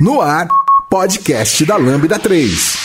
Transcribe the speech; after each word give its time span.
No 0.00 0.20
ar, 0.20 0.48
podcast 0.90 1.64
da 1.64 1.76
Lambda 1.76 2.18
3. 2.18 2.76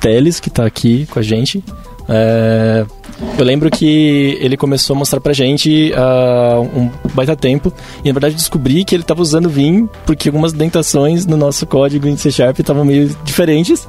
Teles, 0.00 0.40
que 0.40 0.50
tá 0.50 0.64
aqui 0.64 1.06
com 1.06 1.18
a 1.18 1.22
gente. 1.22 1.62
É, 2.08 2.86
eu 3.38 3.44
lembro 3.44 3.70
que 3.70 4.38
ele 4.40 4.56
começou 4.56 4.96
a 4.96 4.98
mostrar 4.98 5.20
pra 5.20 5.32
gente 5.32 5.92
há 5.94 6.58
uh, 6.60 6.78
um 6.78 6.90
baita 7.12 7.36
tempo. 7.36 7.72
E 8.04 8.08
na 8.08 8.14
verdade 8.14 8.34
descobri 8.34 8.84
que 8.84 8.94
ele 8.94 9.02
tava 9.02 9.20
usando 9.20 9.48
Vim 9.48 9.88
porque 10.06 10.28
algumas 10.28 10.52
dentações 10.52 11.26
no 11.26 11.36
nosso 11.36 11.66
código 11.66 12.08
em 12.08 12.16
C 12.16 12.30
Sharp 12.30 12.58
estavam 12.58 12.84
meio 12.84 13.14
diferentes. 13.24 13.88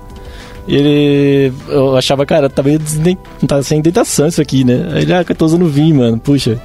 E 0.67 0.75
ele. 0.75 1.53
Eu 1.67 1.95
achava, 1.97 2.25
cara, 2.25 2.49
tá 2.49 2.61
meio 2.61 2.77
desden... 2.77 3.17
tá 3.47 3.63
sem 3.63 3.81
dentação 3.81 4.27
isso 4.27 4.41
aqui, 4.41 4.63
né? 4.63 4.99
Ele, 5.01 5.13
ah, 5.13 5.25
eu 5.27 5.35
tô 5.35 5.45
usando 5.45 5.67
Vim, 5.67 5.93
mano. 5.93 6.19
Puxa. 6.19 6.61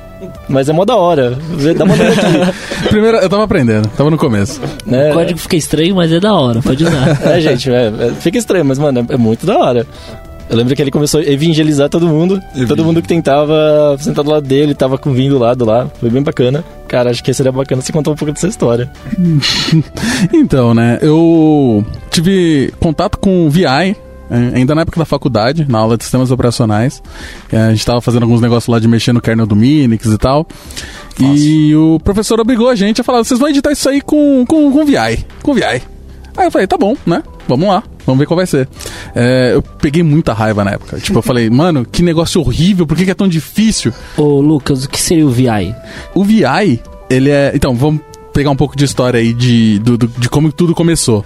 Mas 0.49 0.69
é 0.69 0.73
mó 0.73 0.85
da 0.85 0.97
hora. 0.97 1.37
Dá 1.77 1.85
uma. 1.85 1.95
Primeiro, 2.89 3.19
eu 3.19 3.29
tava 3.29 3.45
aprendendo, 3.45 3.89
tava 3.89 4.11
no 4.11 4.19
começo. 4.19 4.61
É, 4.91 5.11
o 5.11 5.15
código 5.15 5.39
fica 5.39 5.57
estranho, 5.57 5.95
mas 5.95 6.13
é 6.13 6.21
da 6.21 6.33
hora, 6.33 6.61
pode 6.61 6.85
usar. 6.85 7.21
é, 7.27 7.41
gente, 7.41 7.71
é, 7.71 7.87
é, 7.87 8.13
fica 8.21 8.39
estranho, 8.39 8.65
mas, 8.65 8.79
mano, 8.79 9.07
é, 9.09 9.15
é 9.15 9.17
muito 9.17 9.47
da 9.47 9.59
hora. 9.59 9.87
Eu 10.49 10.59
lembro 10.59 10.77
que 10.77 10.83
ele 10.83 10.91
começou 10.91 11.21
a 11.21 11.25
evangelizar 11.25 11.89
todo 11.89 12.07
mundo. 12.07 12.41
Todo 12.69 12.85
mundo 12.85 13.01
que 13.01 13.09
tentava 13.09 13.97
sentado 13.99 14.27
do 14.27 14.31
lado 14.31 14.47
dele, 14.47 14.75
tava 14.75 14.99
com 14.99 15.13
vinho 15.13 15.33
do 15.33 15.39
lado 15.39 15.65
lá. 15.65 15.89
Foi 15.99 16.11
bem 16.11 16.23
bacana. 16.23 16.63
Cara, 16.87 17.11
acho 17.11 17.25
que 17.25 17.33
seria 17.33 17.51
bacana 17.51 17.81
você 17.81 17.93
contar 17.93 18.11
um 18.11 18.15
pouco 18.15 18.33
dessa 18.33 18.47
história. 18.47 18.91
então, 20.33 20.75
né, 20.75 20.99
eu 21.01 21.85
tive 22.11 22.73
contato 22.79 23.19
com 23.19 23.47
o 23.47 23.51
VI 23.51 23.97
ainda 24.55 24.75
na 24.75 24.83
época 24.83 24.99
da 24.99 25.05
faculdade, 25.05 25.67
na 25.69 25.79
aula 25.79 25.97
de 25.97 26.05
sistemas 26.05 26.31
operacionais. 26.31 27.03
É, 27.53 27.59
a 27.59 27.71
gente 27.71 27.81
estava 27.81 28.01
fazendo 28.01 28.23
alguns 28.23 28.41
negócios 28.41 28.73
lá 28.73 28.79
de 28.79 28.89
mexer 28.89 29.13
no 29.13 29.21
kernel 29.21 29.47
do 29.47 29.57
Minix 29.57 30.07
e 30.07 30.19
tal. 30.19 30.47
E 31.19 31.75
o 31.75 32.01
professor 32.01 32.41
obrigou 32.41 32.69
a 32.69 32.75
gente 32.75 33.01
a 33.01 33.05
falar: 33.05 33.23
vocês 33.25 33.39
vão 33.39 33.49
editar 33.49 33.73
isso 33.73 33.89
aí 33.89 34.01
com, 34.01 34.45
com, 34.47 34.71
com 34.71 34.85
VI. 34.85 35.25
Com 35.43 35.55
VI. 35.55 35.83
Aí 36.37 36.47
eu 36.47 36.51
falei: 36.51 36.67
tá 36.67 36.77
bom, 36.77 36.97
né? 37.07 37.23
Vamos 37.47 37.69
lá. 37.69 37.83
Vamos 38.07 38.19
ver 38.19 38.27
qual 38.27 38.37
vai 38.37 38.47
ser. 38.47 38.69
É, 39.15 39.53
eu 39.55 39.63
peguei 39.63 40.03
muita 40.03 40.33
raiva 40.33 40.65
na 40.65 40.73
época. 40.73 40.99
Tipo, 40.99 41.19
eu 41.19 41.23
falei, 41.23 41.49
mano, 41.49 41.87
que 41.91 42.03
negócio 42.03 42.41
horrível, 42.41 42.87
por 42.87 42.97
que, 42.97 43.05
que 43.05 43.11
é 43.11 43.15
tão 43.15 43.29
difícil? 43.29 43.93
Ô, 44.17 44.41
Lucas, 44.41 44.85
o 44.85 44.89
que 44.89 45.01
seria 45.01 45.27
o 45.27 45.31
VI? 45.31 45.75
O 46.15 46.25
VI, 46.25 46.81
ele 47.09 47.31
é. 47.31 47.53
Então, 47.55 47.75
vamos 47.75 48.01
pegar 48.33 48.51
um 48.51 48.57
pouco 48.57 48.77
de 48.77 48.85
história 48.85 49.21
aí 49.21 49.33
de, 49.33 49.79
do, 49.79 49.97
do, 49.97 50.09
de 50.09 50.29
como 50.29 50.53
tudo 50.53 50.75
começou. 50.75 51.25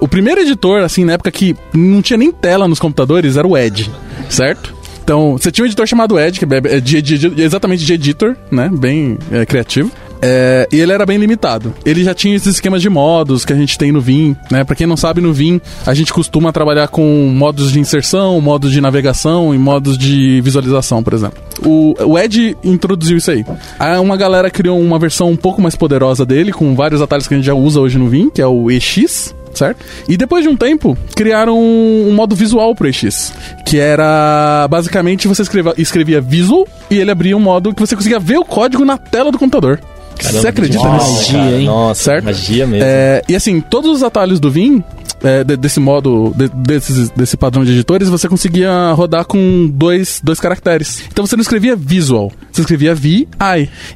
O 0.00 0.08
primeiro 0.08 0.40
editor, 0.40 0.82
assim, 0.82 1.04
na 1.04 1.12
época 1.12 1.30
que 1.30 1.54
não 1.74 2.00
tinha 2.00 2.16
nem 2.16 2.32
tela 2.32 2.66
nos 2.66 2.78
computadores, 2.78 3.36
era 3.36 3.46
o 3.46 3.56
Edge, 3.56 3.90
certo? 4.28 4.74
Então, 5.02 5.32
você 5.32 5.50
tinha 5.50 5.64
um 5.64 5.66
editor 5.66 5.86
chamado 5.86 6.18
Edge, 6.18 6.38
que 6.38 6.46
é 6.54 6.80
de, 6.80 7.02
de, 7.02 7.18
de, 7.18 7.42
exatamente 7.42 7.84
de 7.84 7.92
editor, 7.92 8.36
né? 8.50 8.70
Bem 8.72 9.18
é, 9.30 9.44
criativo. 9.44 9.90
É, 10.22 10.68
e 10.70 10.78
ele 10.78 10.92
era 10.92 11.06
bem 11.06 11.18
limitado. 11.18 11.74
Ele 11.84 12.04
já 12.04 12.14
tinha 12.14 12.36
esses 12.36 12.54
esquemas 12.54 12.82
de 12.82 12.88
modos 12.88 13.44
que 13.44 13.52
a 13.52 13.56
gente 13.56 13.78
tem 13.78 13.90
no 13.90 14.00
Vim, 14.00 14.36
né? 14.50 14.64
Pra 14.64 14.76
quem 14.76 14.86
não 14.86 14.96
sabe, 14.96 15.20
no 15.20 15.32
Vim 15.32 15.60
a 15.86 15.94
gente 15.94 16.12
costuma 16.12 16.52
trabalhar 16.52 16.88
com 16.88 17.02
modos 17.34 17.72
de 17.72 17.80
inserção, 17.80 18.40
modos 18.40 18.70
de 18.70 18.80
navegação 18.80 19.54
e 19.54 19.58
modos 19.58 19.96
de 19.96 20.40
visualização, 20.42 21.02
por 21.02 21.14
exemplo. 21.14 21.42
O, 21.64 21.94
o 22.04 22.18
Edge 22.18 22.56
introduziu 22.62 23.16
isso 23.16 23.30
aí. 23.30 23.44
Aí 23.78 23.98
uma 23.98 24.16
galera 24.16 24.50
criou 24.50 24.78
uma 24.78 24.98
versão 24.98 25.30
um 25.30 25.36
pouco 25.36 25.60
mais 25.62 25.74
poderosa 25.74 26.24
dele, 26.26 26.52
com 26.52 26.74
vários 26.74 27.00
atalhos 27.00 27.26
que 27.26 27.34
a 27.34 27.36
gente 27.36 27.46
já 27.46 27.54
usa 27.54 27.80
hoje 27.80 27.98
no 27.98 28.08
Vim, 28.08 28.30
que 28.30 28.42
é 28.42 28.46
o 28.46 28.70
EX, 28.70 29.34
certo? 29.54 29.84
E 30.08 30.16
depois 30.16 30.42
de 30.42 30.48
um 30.48 30.56
tempo, 30.56 30.96
criaram 31.14 31.58
um, 31.58 32.08
um 32.08 32.14
modo 32.14 32.34
visual 32.34 32.74
pro 32.74 32.88
EX, 32.88 33.32
que 33.66 33.78
era 33.78 34.66
basicamente 34.68 35.28
você 35.28 35.42
escrevia, 35.42 35.74
escrevia 35.76 36.20
visual 36.20 36.66
e 36.90 36.98
ele 36.98 37.10
abria 37.10 37.36
um 37.36 37.40
modo 37.40 37.74
que 37.74 37.80
você 37.80 37.94
conseguia 37.96 38.18
ver 38.18 38.38
o 38.38 38.44
código 38.44 38.84
na 38.84 38.98
tela 38.98 39.30
do 39.30 39.38
computador. 39.38 39.80
Caramba, 40.18 40.40
você 40.40 40.48
acredita 40.48 40.88
nisso? 40.90 41.32
Magia, 41.32 41.58
hein? 41.58 41.66
Nossa, 41.66 42.02
certo? 42.02 42.24
magia 42.24 42.66
mesmo. 42.66 42.84
É, 42.86 43.22
e 43.26 43.34
assim, 43.34 43.60
todos 43.60 43.90
os 43.90 44.02
atalhos 44.02 44.38
do 44.38 44.50
Vim 44.50 44.84
é, 45.22 45.44
de, 45.44 45.56
desse 45.56 45.80
modo, 45.80 46.32
de, 46.36 46.48
desse, 46.48 47.12
desse 47.14 47.36
padrão 47.36 47.64
de 47.64 47.72
editores, 47.72 48.08
você 48.08 48.28
conseguia 48.28 48.92
rodar 48.92 49.24
com 49.24 49.70
dois, 49.72 50.20
dois 50.22 50.40
caracteres. 50.40 51.04
Então 51.10 51.26
você 51.26 51.36
não 51.36 51.42
escrevia 51.42 51.76
visual, 51.76 52.32
você 52.50 52.62
escrevia 52.62 52.94
VI. 52.94 53.28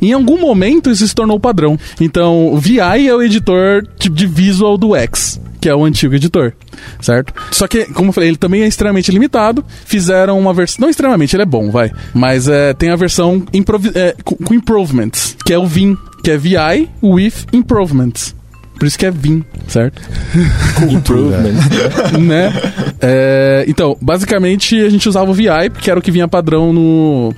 Em 0.00 0.12
algum 0.12 0.38
momento 0.38 0.90
isso 0.90 1.06
se 1.06 1.14
tornou 1.14 1.38
padrão. 1.40 1.78
Então, 2.00 2.56
VI 2.58 3.08
é 3.08 3.14
o 3.14 3.22
editor 3.22 3.86
de 3.98 4.26
visual 4.26 4.76
do 4.76 4.94
X 4.94 5.40
que 5.64 5.68
é 5.70 5.74
o 5.74 5.82
antigo 5.82 6.14
editor, 6.14 6.52
certo? 7.00 7.32
Só 7.50 7.66
que, 7.66 7.86
como 7.86 8.10
eu 8.10 8.12
falei, 8.12 8.28
ele 8.28 8.36
também 8.36 8.60
é 8.60 8.66
extremamente 8.66 9.10
limitado. 9.10 9.64
Fizeram 9.86 10.38
uma 10.38 10.52
versão. 10.52 10.82
Não 10.82 10.90
extremamente, 10.90 11.34
ele 11.34 11.42
é 11.42 11.46
bom, 11.46 11.70
vai. 11.70 11.90
Mas 12.12 12.48
é, 12.48 12.74
tem 12.74 12.90
a 12.90 12.96
versão 12.96 13.42
é, 13.94 14.14
com, 14.22 14.36
com 14.36 14.52
improvements, 14.52 15.34
que 15.42 15.54
é 15.54 15.58
o 15.58 15.66
Vim, 15.66 15.96
que 16.22 16.30
é 16.30 16.36
VI 16.36 16.90
with 17.02 17.32
improvements. 17.50 18.34
Por 18.78 18.86
isso 18.86 18.98
que 18.98 19.06
é 19.06 19.10
Vim, 19.10 19.44
certo? 19.68 20.02
Improvement. 20.90 21.54
né? 22.20 22.52
É, 23.00 23.64
então, 23.68 23.96
basicamente 24.00 24.80
a 24.80 24.88
gente 24.88 25.08
usava 25.08 25.30
o 25.30 25.34
VI, 25.34 25.70
porque 25.72 25.90
era 25.90 25.98
o 25.98 26.02
que 26.02 26.10
vinha 26.10 26.26
padrão 26.26 26.72
no, 26.72 27.32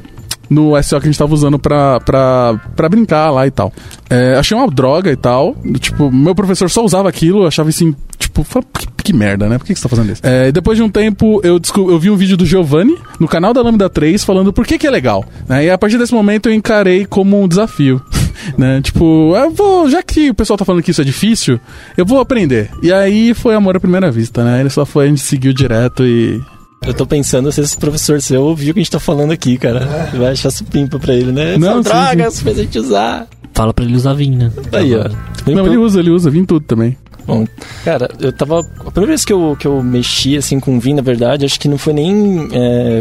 no 0.48 0.82
SEO 0.82 1.00
que 1.00 1.06
a 1.06 1.10
gente 1.10 1.19
tava 1.19 1.34
usando 1.34 1.58
pra, 1.58 2.00
pra, 2.00 2.60
pra 2.74 2.88
brincar 2.88 3.30
lá 3.30 3.47
e 3.47 3.50
tal. 3.50 3.72
É, 4.08 4.36
achei 4.36 4.56
uma 4.56 4.69
droga 4.69 5.10
e 5.10 5.16
tal. 5.16 5.56
Tipo, 5.78 6.10
meu 6.10 6.34
professor 6.34 6.70
só 6.70 6.84
usava 6.84 7.08
aquilo, 7.08 7.47
achava 7.47 7.68
assim, 7.68 7.94
tipo, 8.18 8.44
que, 8.72 8.86
que 9.04 9.12
merda, 9.12 9.48
né? 9.48 9.58
Por 9.58 9.66
que, 9.66 9.74
que 9.74 9.78
você 9.78 9.82
tá 9.82 9.88
fazendo 9.88 10.12
isso? 10.12 10.22
É, 10.24 10.50
depois 10.53 10.76
de 10.76 10.82
um 10.82 10.88
tempo, 10.88 11.41
eu, 11.42 11.60
eu 11.76 11.98
vi 11.98 12.10
um 12.10 12.16
vídeo 12.16 12.36
do 12.36 12.47
Giovanni 12.47 12.97
no 13.18 13.28
canal 13.28 13.53
da 13.53 13.62
Lambda 13.62 13.88
3 13.88 14.24
falando 14.24 14.53
por 14.53 14.66
que, 14.66 14.78
que 14.78 14.86
é 14.86 14.91
legal. 14.91 15.24
Né? 15.48 15.66
E 15.66 15.70
a 15.70 15.78
partir 15.78 15.98
desse 15.98 16.14
momento 16.14 16.48
eu 16.48 16.54
encarei 16.54 17.04
como 17.04 17.41
um 17.41 17.48
desafio. 17.48 18.00
né? 18.56 18.80
Tipo, 18.82 19.34
eu 19.36 19.50
vou, 19.50 19.88
já 19.88 20.03
que 20.03 20.30
o 20.30 20.34
pessoal 20.34 20.56
tá 20.56 20.65
falando 20.65 20.82
que 20.82 20.91
isso 20.91 21.00
é 21.00 21.04
difícil, 21.04 21.59
eu 21.97 22.04
vou 22.04 22.21
aprender. 22.21 22.71
E 22.82 22.92
aí 22.92 23.34
foi 23.34 23.54
amor 23.54 23.76
à 23.76 23.80
primeira 23.80 24.10
vista, 24.10 24.44
né? 24.44 24.60
Ele 24.60 24.71
só 24.71 24.84
foi, 24.84 25.06
a 25.06 25.09
gente 25.09 25.21
seguiu 25.21 25.53
direto 25.53 26.04
e 26.04 26.41
eu 26.86 26.94
tô 26.94 27.06
pensando 27.06 27.50
se 27.50 27.60
esse 27.60 27.76
professor 27.76 28.21
seu 28.21 28.42
ouviu 28.42 28.71
o 28.71 28.74
que 28.74 28.80
a 28.80 28.82
gente 28.82 28.92
tá 28.92 29.00
falando 29.00 29.32
aqui, 29.32 29.56
cara. 29.56 30.10
Vai 30.15 30.32
achar 30.32 30.50
supimpa 30.50 30.98
pra 30.98 31.15
ele, 31.15 31.32
né? 31.32 31.56
Não, 31.56 31.82
São 31.82 31.82
drogas, 31.82 32.41
fez 32.41 32.59
a 32.59 32.62
gente 32.62 32.78
usar. 32.78 33.26
Fala 33.53 33.72
pra 33.72 33.84
ele 33.84 33.97
usar 33.97 34.12
vinho, 34.12 34.38
né? 34.38 34.53
Aí, 34.72 34.94
ó. 34.94 35.09
Não, 35.50 35.66
ele 35.66 35.78
usa, 35.78 35.98
ele 35.98 36.10
usa 36.10 36.30
vinho 36.30 36.47
tudo 36.47 36.65
também. 36.65 36.97
Bom, 37.26 37.44
cara, 37.84 38.08
eu 38.20 38.32
tava. 38.32 38.60
A 38.60 38.90
primeira 38.90 39.08
vez 39.08 39.24
que 39.24 39.32
eu, 39.32 39.56
que 39.58 39.66
eu 39.66 39.82
mexi 39.82 40.36
assim 40.36 40.60
com 40.60 40.76
o 40.76 40.80
Vim, 40.80 40.94
na 40.94 41.02
verdade, 41.02 41.44
acho 41.44 41.58
que 41.58 41.68
não 41.68 41.76
foi 41.76 41.92
nem 41.92 42.48
é, 42.52 43.00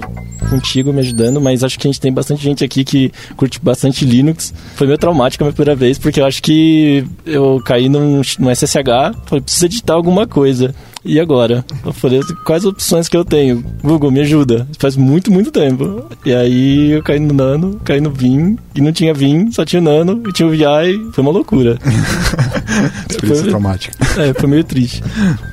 contigo 0.50 0.92
me 0.92 1.00
ajudando, 1.00 1.40
mas 1.40 1.64
acho 1.64 1.78
que 1.78 1.88
a 1.88 1.92
gente 1.92 2.02
tem 2.02 2.12
bastante 2.12 2.42
gente 2.42 2.64
aqui 2.64 2.84
que 2.84 3.12
curte 3.38 3.60
bastante 3.62 4.04
Linux. 4.04 4.54
Foi 4.76 4.88
meio 4.88 4.98
traumático 4.98 5.44
a 5.44 5.46
minha 5.46 5.54
primeira 5.54 5.76
vez, 5.76 6.00
porque 6.00 6.20
eu 6.20 6.26
acho 6.26 6.42
que 6.42 7.06
eu 7.26 7.62
caí 7.64 7.88
num, 7.88 8.22
num 8.40 8.56
SSH, 8.56 9.16
falei, 9.26 9.42
preciso 9.42 9.66
editar 9.66 9.94
alguma 9.94 10.26
coisa. 10.26 10.74
E 11.08 11.20
agora? 11.20 11.64
Eu 11.86 11.94
falei, 11.94 12.20
quais 12.44 12.66
opções 12.66 13.08
que 13.08 13.16
eu 13.16 13.24
tenho? 13.24 13.64
Google, 13.84 14.10
me 14.10 14.22
ajuda. 14.22 14.68
Faz 14.80 14.98
muito, 14.98 15.32
muito 15.32 15.52
tempo. 15.52 16.04
E 16.26 16.34
aí 16.34 16.94
eu 16.94 17.04
caí 17.04 17.20
no 17.20 17.32
Nano, 17.32 17.80
caí 17.84 18.02
no 18.02 18.10
Vim, 18.10 18.58
e 18.74 18.82
não 18.82 18.92
tinha 18.92 19.14
Vim, 19.14 19.52
só 19.52 19.64
tinha 19.64 19.80
Nano, 19.80 20.24
e 20.28 20.34
tinha 20.34 20.48
o 20.48 20.52
VI, 20.52 21.12
foi 21.14 21.22
uma 21.22 21.32
loucura. 21.32 21.78
Experiência 23.08 23.44
foi, 23.44 23.50
traumática. 23.50 23.96
É, 24.26 24.34
foi 24.34 24.50
meio 24.50 24.64
triste. 24.64 25.04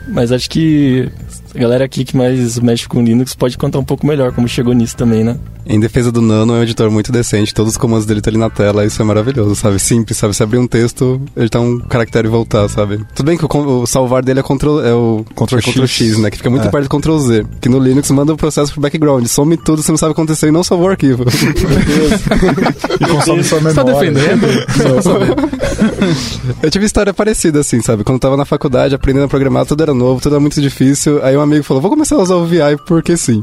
Mas 0.09 0.31
acho 0.31 0.49
que 0.49 1.09
a 1.55 1.59
galera 1.59 1.85
aqui 1.85 2.05
que 2.05 2.17
mais 2.17 2.59
mexe 2.59 2.89
com 2.89 3.03
Linux 3.03 3.35
pode 3.35 3.59
contar 3.59 3.79
um 3.79 3.85
pouco 3.85 4.07
melhor 4.07 4.33
como 4.33 4.49
chegou 4.49 4.73
nisso 4.73 4.97
também, 4.97 5.25
né? 5.25 5.37
Em 5.67 5.79
defesa 5.79 6.11
do 6.11 6.21
Nano, 6.21 6.55
é 6.55 6.59
um 6.59 6.63
editor 6.63 6.91
muito 6.91 7.13
decente, 7.13 7.55
todos 7.55 7.73
os 7.73 7.79
comandos 7.79 8.05
dele 8.07 8.21
estão 8.21 8.31
ali 8.31 8.39
na 8.39 8.51
tela, 8.51 8.85
isso 8.85 9.01
é 9.01 9.05
maravilhoso, 9.05 9.55
sabe? 9.55 9.79
Simples, 9.79 10.19
sabe? 10.19 10.35
Se 10.35 10.43
abrir 10.43 10.59
um 10.59 10.67
texto, 10.67 11.21
editar 11.37 11.61
um 11.61 11.79
caractere 11.79 12.27
e 12.27 12.31
voltar, 12.31 12.69
sabe? 12.69 13.01
Tudo 13.15 13.27
bem 13.27 13.37
que 13.37 13.45
o, 13.45 13.83
o 13.83 13.87
salvar 13.87 14.23
dele 14.25 14.41
é, 14.41 14.43
control, 14.43 14.85
é 14.85 14.93
o 14.93 15.25
Ctrl, 15.35 15.59
é 15.59 15.63
Ctrl 15.63 15.87
X. 15.87 16.19
né? 16.19 16.31
Que 16.31 16.39
fica 16.39 16.51
muito 16.51 16.67
é. 16.67 16.71
perto 16.71 16.89
do 16.89 16.99
Ctrl 16.99 17.19
Z. 17.19 17.47
Que 17.61 17.69
no 17.69 17.79
Linux 17.79 18.11
manda 18.11 18.33
o 18.33 18.37
processo 18.37 18.73
pro 18.73 18.81
background, 18.81 19.27
some 19.27 19.57
tudo, 19.57 19.83
você 19.83 19.93
não 19.93 19.99
sabe 19.99 20.13
o 20.13 20.15
que 20.15 20.21
aconteceu 20.21 20.49
e 20.49 20.53
não 20.53 20.65
salvou 20.65 20.89
o 20.89 20.91
arquivo. 20.91 21.25
Meu 21.25 21.53
Deus. 21.85 22.21
e 23.01 23.07
consome 23.07 23.45
sua 23.45 23.61
memória. 23.61 23.75
Você 23.75 23.85
tá 23.85 24.01
defendendo? 24.01 24.47
eu 26.63 26.71
tive 26.71 26.87
história 26.87 27.15
parecida, 27.15 27.61
assim, 27.61 27.81
sabe? 27.81 28.05
Quando 28.05 28.17
eu 28.17 28.21
tava 28.21 28.37
na 28.37 28.45
faculdade, 28.45 28.95
aprendendo 28.95 29.25
a 29.25 29.29
programar, 29.29 29.67
tudo 29.67 29.83
era 29.83 29.95
novo, 29.95 30.21
tudo 30.21 30.35
era 30.35 30.41
muito 30.41 30.61
difícil. 30.61 31.23
Aí 31.23 31.37
um 31.37 31.41
amigo 31.41 31.63
falou, 31.63 31.81
vou 31.81 31.91
começar 31.91 32.17
a 32.17 32.23
usar 32.23 32.37
o 32.37 32.47
VI 32.47 32.77
porque 32.87 33.17
sim. 33.17 33.43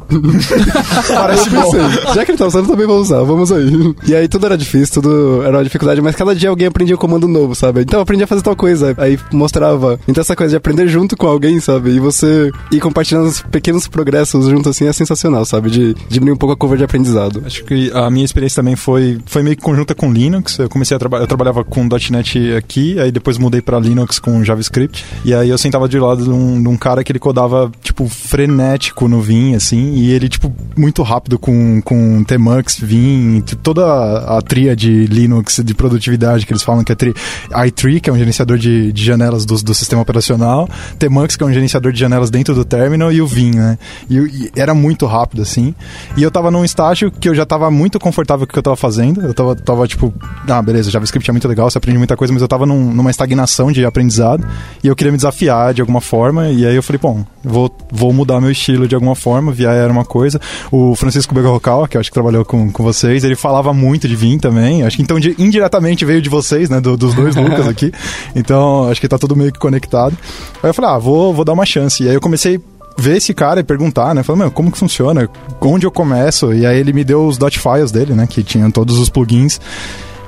Parece 1.08 1.50
bom. 1.50 1.72
Já 2.14 2.26
que 2.26 2.32
ele 2.32 2.38
tá 2.38 2.48
usando, 2.48 2.68
também 2.68 2.88
vou 2.88 3.00
usar, 3.00 3.22
vamos 3.24 3.52
aí. 3.52 3.96
E 4.08 4.16
aí 4.16 4.28
tudo 4.28 4.46
era 4.46 4.58
difícil, 4.58 5.02
tudo 5.02 5.44
era 5.44 5.58
uma 5.58 5.64
dificuldade, 5.64 6.02
mas 6.02 6.16
cada 6.16 6.36
dia 6.36 6.50
alguém 6.50 6.68
aprendia 6.68 6.96
um 6.96 6.98
comando 6.98 7.28
novo, 7.28 7.56
sabe? 7.56 7.82
Então 7.82 8.00
eu 8.00 8.04
aprendi 8.04 8.24
a 8.24 8.28
fazer 8.28 8.42
tal 8.42 8.56
coisa, 8.56 8.96
aí 8.98 9.18
mostrava. 9.32 10.00
Então 10.08 10.22
essa 10.22 10.36
coisa 10.36 10.52
de 10.52 10.58
aprender 10.58 10.88
junto 10.88 11.16
com 11.16 11.28
alguém, 11.28 11.60
sabe? 11.60 11.92
E 11.92 12.00
você 12.00 12.52
ir 12.72 12.80
compartilhando 12.80 13.28
os 13.28 13.42
pequenos 13.42 13.88
progressos 13.88 14.48
junto 14.48 14.70
assim 14.70 14.88
é 14.88 14.94
sensacional, 14.94 15.46
sabe? 15.46 15.70
De 15.70 15.96
diminuir 16.08 16.34
um 16.34 16.38
pouco 16.38 16.54
a 16.54 16.58
curva 16.58 16.78
de 16.78 16.84
aprendizado. 16.84 17.44
Acho 17.46 17.64
que 17.64 17.92
a 17.94 18.10
minha 18.10 18.26
experiência 18.26 18.62
também 18.62 18.76
foi, 18.76 19.20
foi 19.26 19.44
meio 19.44 19.56
que 19.56 19.62
conjunta 19.62 19.94
com 19.94 20.12
Linux. 20.12 20.58
Eu 20.60 20.70
comecei 20.70 20.96
a 20.96 21.00
trabalhar, 21.00 21.24
eu 21.24 21.28
trabalhava 21.28 21.64
com 21.64 21.88
.NET 22.12 22.54
aqui, 22.56 23.00
aí 23.00 23.12
depois 23.12 23.38
mudei 23.38 23.62
para 23.62 23.80
Linux 23.80 24.20
com 24.20 24.44
JavaScript. 24.44 25.06
E 25.24 25.34
aí 25.34 25.50
eu 25.50 25.58
sentava 25.58 25.88
de 25.88 26.00
lado 26.00 26.24
de 26.24 26.30
um, 26.30 26.62
de 26.62 26.68
um 26.68 26.78
cara 26.78 27.04
que 27.04 27.12
ele 27.12 27.20
codava, 27.20 27.72
tipo, 27.82 28.08
frenético 28.08 29.08
no 29.08 29.22
Vim, 29.22 29.56
assim, 29.56 29.94
e 29.94 30.12
ele, 30.12 30.30
tipo, 30.30 30.54
muito 30.78 31.04
rápido 31.04 31.38
com, 31.38 31.82
com 31.82 31.99
Tmux, 32.26 32.80
Vim, 32.80 33.42
toda 33.62 34.38
a, 34.38 34.42
tria 34.42 34.76
de 34.76 35.06
Linux 35.08 35.62
de 35.64 35.74
produtividade 35.74 36.46
que 36.46 36.52
eles 36.52 36.64
falam 36.64 36.84
que 36.84 36.92
é 36.92 36.96
tri, 36.96 37.14
i3, 37.50 38.00
que 38.00 38.10
é 38.10 38.14
um 38.14 38.18
gerenciador 38.18 38.58
de, 38.58 38.92
de 38.92 39.04
janelas 39.04 39.46
do, 39.46 39.56
do 39.62 39.74
sistema 39.74 40.02
operacional, 40.02 40.68
Tmux, 40.98 41.36
que 41.36 41.44
é 41.44 41.46
um 41.46 41.54
gerenciador 41.54 41.92
de 41.92 42.00
janelas 42.00 42.30
dentro 42.30 42.54
do 42.54 42.66
terminal, 42.66 43.12
e 43.12 43.22
o 43.22 43.28
Vim, 43.28 43.52
né? 43.56 43.78
E, 44.10 44.18
e, 44.18 44.52
era 44.56 44.74
muito 44.74 45.06
rápido, 45.06 45.42
assim. 45.42 45.74
E 46.18 46.24
eu 46.24 46.32
tava 46.32 46.52
num 46.52 46.64
estágio 46.64 47.12
que 47.12 47.30
eu 47.30 47.36
já 47.36 47.46
tava 47.46 47.70
muito 47.72 48.00
confortável 48.00 48.46
com 48.46 48.52
o 48.52 48.54
que 48.54 48.60
eu 48.60 48.64
tava 48.64 48.76
fazendo. 48.76 49.22
Eu 49.22 49.34
tava, 49.34 49.56
tava 49.56 49.88
tipo, 49.88 50.14
ah, 50.48 50.62
beleza, 50.62 50.92
JavaScript 50.92 51.30
é 51.30 51.34
muito 51.34 51.48
legal, 51.48 51.70
você 51.70 51.78
aprende 51.78 51.98
muita 51.98 52.16
coisa, 52.16 52.34
mas 52.34 52.42
eu 52.42 52.48
tava 52.48 52.66
num, 52.66 52.94
numa 52.94 53.12
estagnação 53.12 53.72
de 53.72 53.86
aprendizado 53.86 54.46
e 54.84 54.88
eu 54.88 54.96
queria 54.96 55.12
me 55.12 55.18
desafiar 55.18 55.74
de 55.74 55.82
alguma 55.82 56.02
forma. 56.02 56.50
E 56.50 56.66
aí 56.66 56.76
eu 56.76 56.84
falei, 56.84 57.00
bom, 57.02 57.26
vou, 57.44 57.72
vou 57.92 58.14
mudar 58.14 58.40
meu 58.42 58.52
estilo 58.52 58.88
de 58.88 58.96
alguma 58.96 59.16
forma. 59.16 59.52
VI 59.52 59.66
era 59.66 59.92
uma 59.92 60.06
coisa. 60.06 60.40
O 60.72 60.96
Francisco 60.96 61.34
Begarrocal, 61.34 61.88
que 61.88 61.98
eu 61.98 62.02
acho 62.02 62.10
que 62.10 62.14
trabalhou 62.14 62.46
com, 62.46 62.72
com 62.72 62.84
vocês, 62.84 63.24
ele 63.24 63.36
falava 63.36 63.74
muito 63.74 64.08
de 64.08 64.16
Vim 64.16 64.38
também. 64.38 64.84
Acho 64.84 64.98
que 64.98 65.04
então 65.04 65.20
de, 65.20 65.36
indiretamente 65.38 66.06
veio 66.06 66.22
de 66.22 66.30
vocês, 66.30 66.70
né? 66.70 66.80
Do, 66.80 66.98
dos 66.98 67.14
dois 67.14 67.36
Lucas 67.38 67.68
aqui. 67.68 67.92
Então 68.36 68.90
acho 68.90 69.00
que 69.00 69.08
tá 69.08 69.18
tudo 69.18 69.36
meio 69.36 69.52
que 69.52 69.60
conectado. 69.60 70.18
Aí 70.62 70.70
eu 70.70 70.74
falei, 70.74 70.92
ah, 70.92 70.98
vou, 70.98 71.34
vou 71.34 71.46
dar 71.46 71.54
uma 71.54 71.66
chance. 71.66 72.04
E 72.04 72.08
aí 72.08 72.14
eu 72.14 72.22
comecei 72.22 72.60
ver 72.98 73.18
esse 73.18 73.34
cara 73.34 73.62
e 73.62 73.64
perguntar, 73.64 74.14
né? 74.14 74.24
Falei, 74.24 74.42
meu, 74.42 74.52
como 74.52 74.72
que 74.72 74.78
funciona? 74.78 75.30
Onde 75.62 75.86
eu 75.86 75.92
começo? 75.92 76.54
E 76.54 76.66
aí 76.66 76.78
ele 76.78 76.92
me 76.92 77.04
deu 77.04 77.26
os 77.26 77.38
dot 77.38 77.58
files 77.58 77.92
dele, 77.92 78.14
né? 78.14 78.28
Que 78.28 78.44
tinham 78.44 78.70
todos 78.70 78.98
os 79.00 79.10
plugins. 79.10 79.60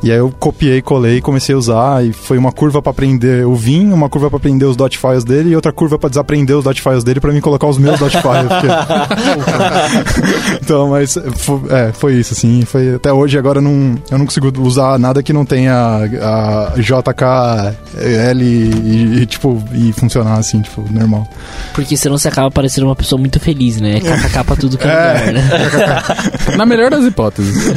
E 0.03 0.11
aí 0.11 0.17
eu 0.17 0.33
copiei, 0.39 0.81
colei, 0.81 1.21
comecei 1.21 1.53
a 1.53 1.57
usar 1.57 2.05
e 2.05 2.11
foi 2.11 2.37
uma 2.37 2.51
curva 2.51 2.81
para 2.81 2.91
aprender 2.91 3.45
o 3.45 3.55
Vim, 3.55 3.91
uma 3.91 4.09
curva 4.09 4.29
para 4.29 4.37
aprender 4.37 4.65
os 4.65 4.75
dot 4.75 4.97
files 4.97 5.23
dele 5.23 5.51
e 5.51 5.55
outra 5.55 5.71
curva 5.71 5.99
para 5.99 6.09
desaprender 6.09 6.57
os 6.57 6.63
dot 6.63 6.81
files 6.81 7.03
dele 7.03 7.19
para 7.19 7.31
mim 7.31 7.41
colocar 7.41 7.67
os 7.67 7.77
meus 7.77 7.99
dot 7.99 8.11
files. 8.11 8.47
Porque... 8.47 8.67
então, 10.61 10.89
mas 10.89 11.17
foi, 11.35 11.59
é, 11.69 11.91
foi 11.91 12.13
isso 12.15 12.33
assim, 12.33 12.63
foi 12.65 12.95
até 12.95 13.11
hoje 13.13 13.37
agora 13.37 13.61
não 13.61 13.97
eu 14.09 14.17
não 14.17 14.25
consigo 14.25 14.51
usar 14.61 14.97
nada 14.97 15.21
que 15.21 15.31
não 15.33 15.45
tenha 15.45 15.73
a, 15.73 16.73
a 16.73 16.75
JKL 16.77 18.41
e, 18.41 19.21
e, 19.21 19.25
tipo 19.25 19.61
e 19.73 19.93
funcionar 19.93 20.37
assim, 20.37 20.61
tipo, 20.61 20.85
normal. 20.89 21.27
Porque 21.73 21.95
senão 21.95 22.17
você 22.17 22.27
acaba 22.27 22.49
parecendo 22.49 22.87
uma 22.87 22.95
pessoa 22.95 23.19
muito 23.19 23.39
feliz, 23.39 23.79
né? 23.79 23.99
KKK 23.99 24.43
pra 24.43 24.55
tudo 24.55 24.77
que 24.77 24.87
é, 24.87 24.89
é 24.91 25.31
lugar, 25.31 25.33
né? 25.33 26.57
Na 26.57 26.65
melhor 26.65 26.91
das 26.91 27.05
hipóteses. 27.05 27.73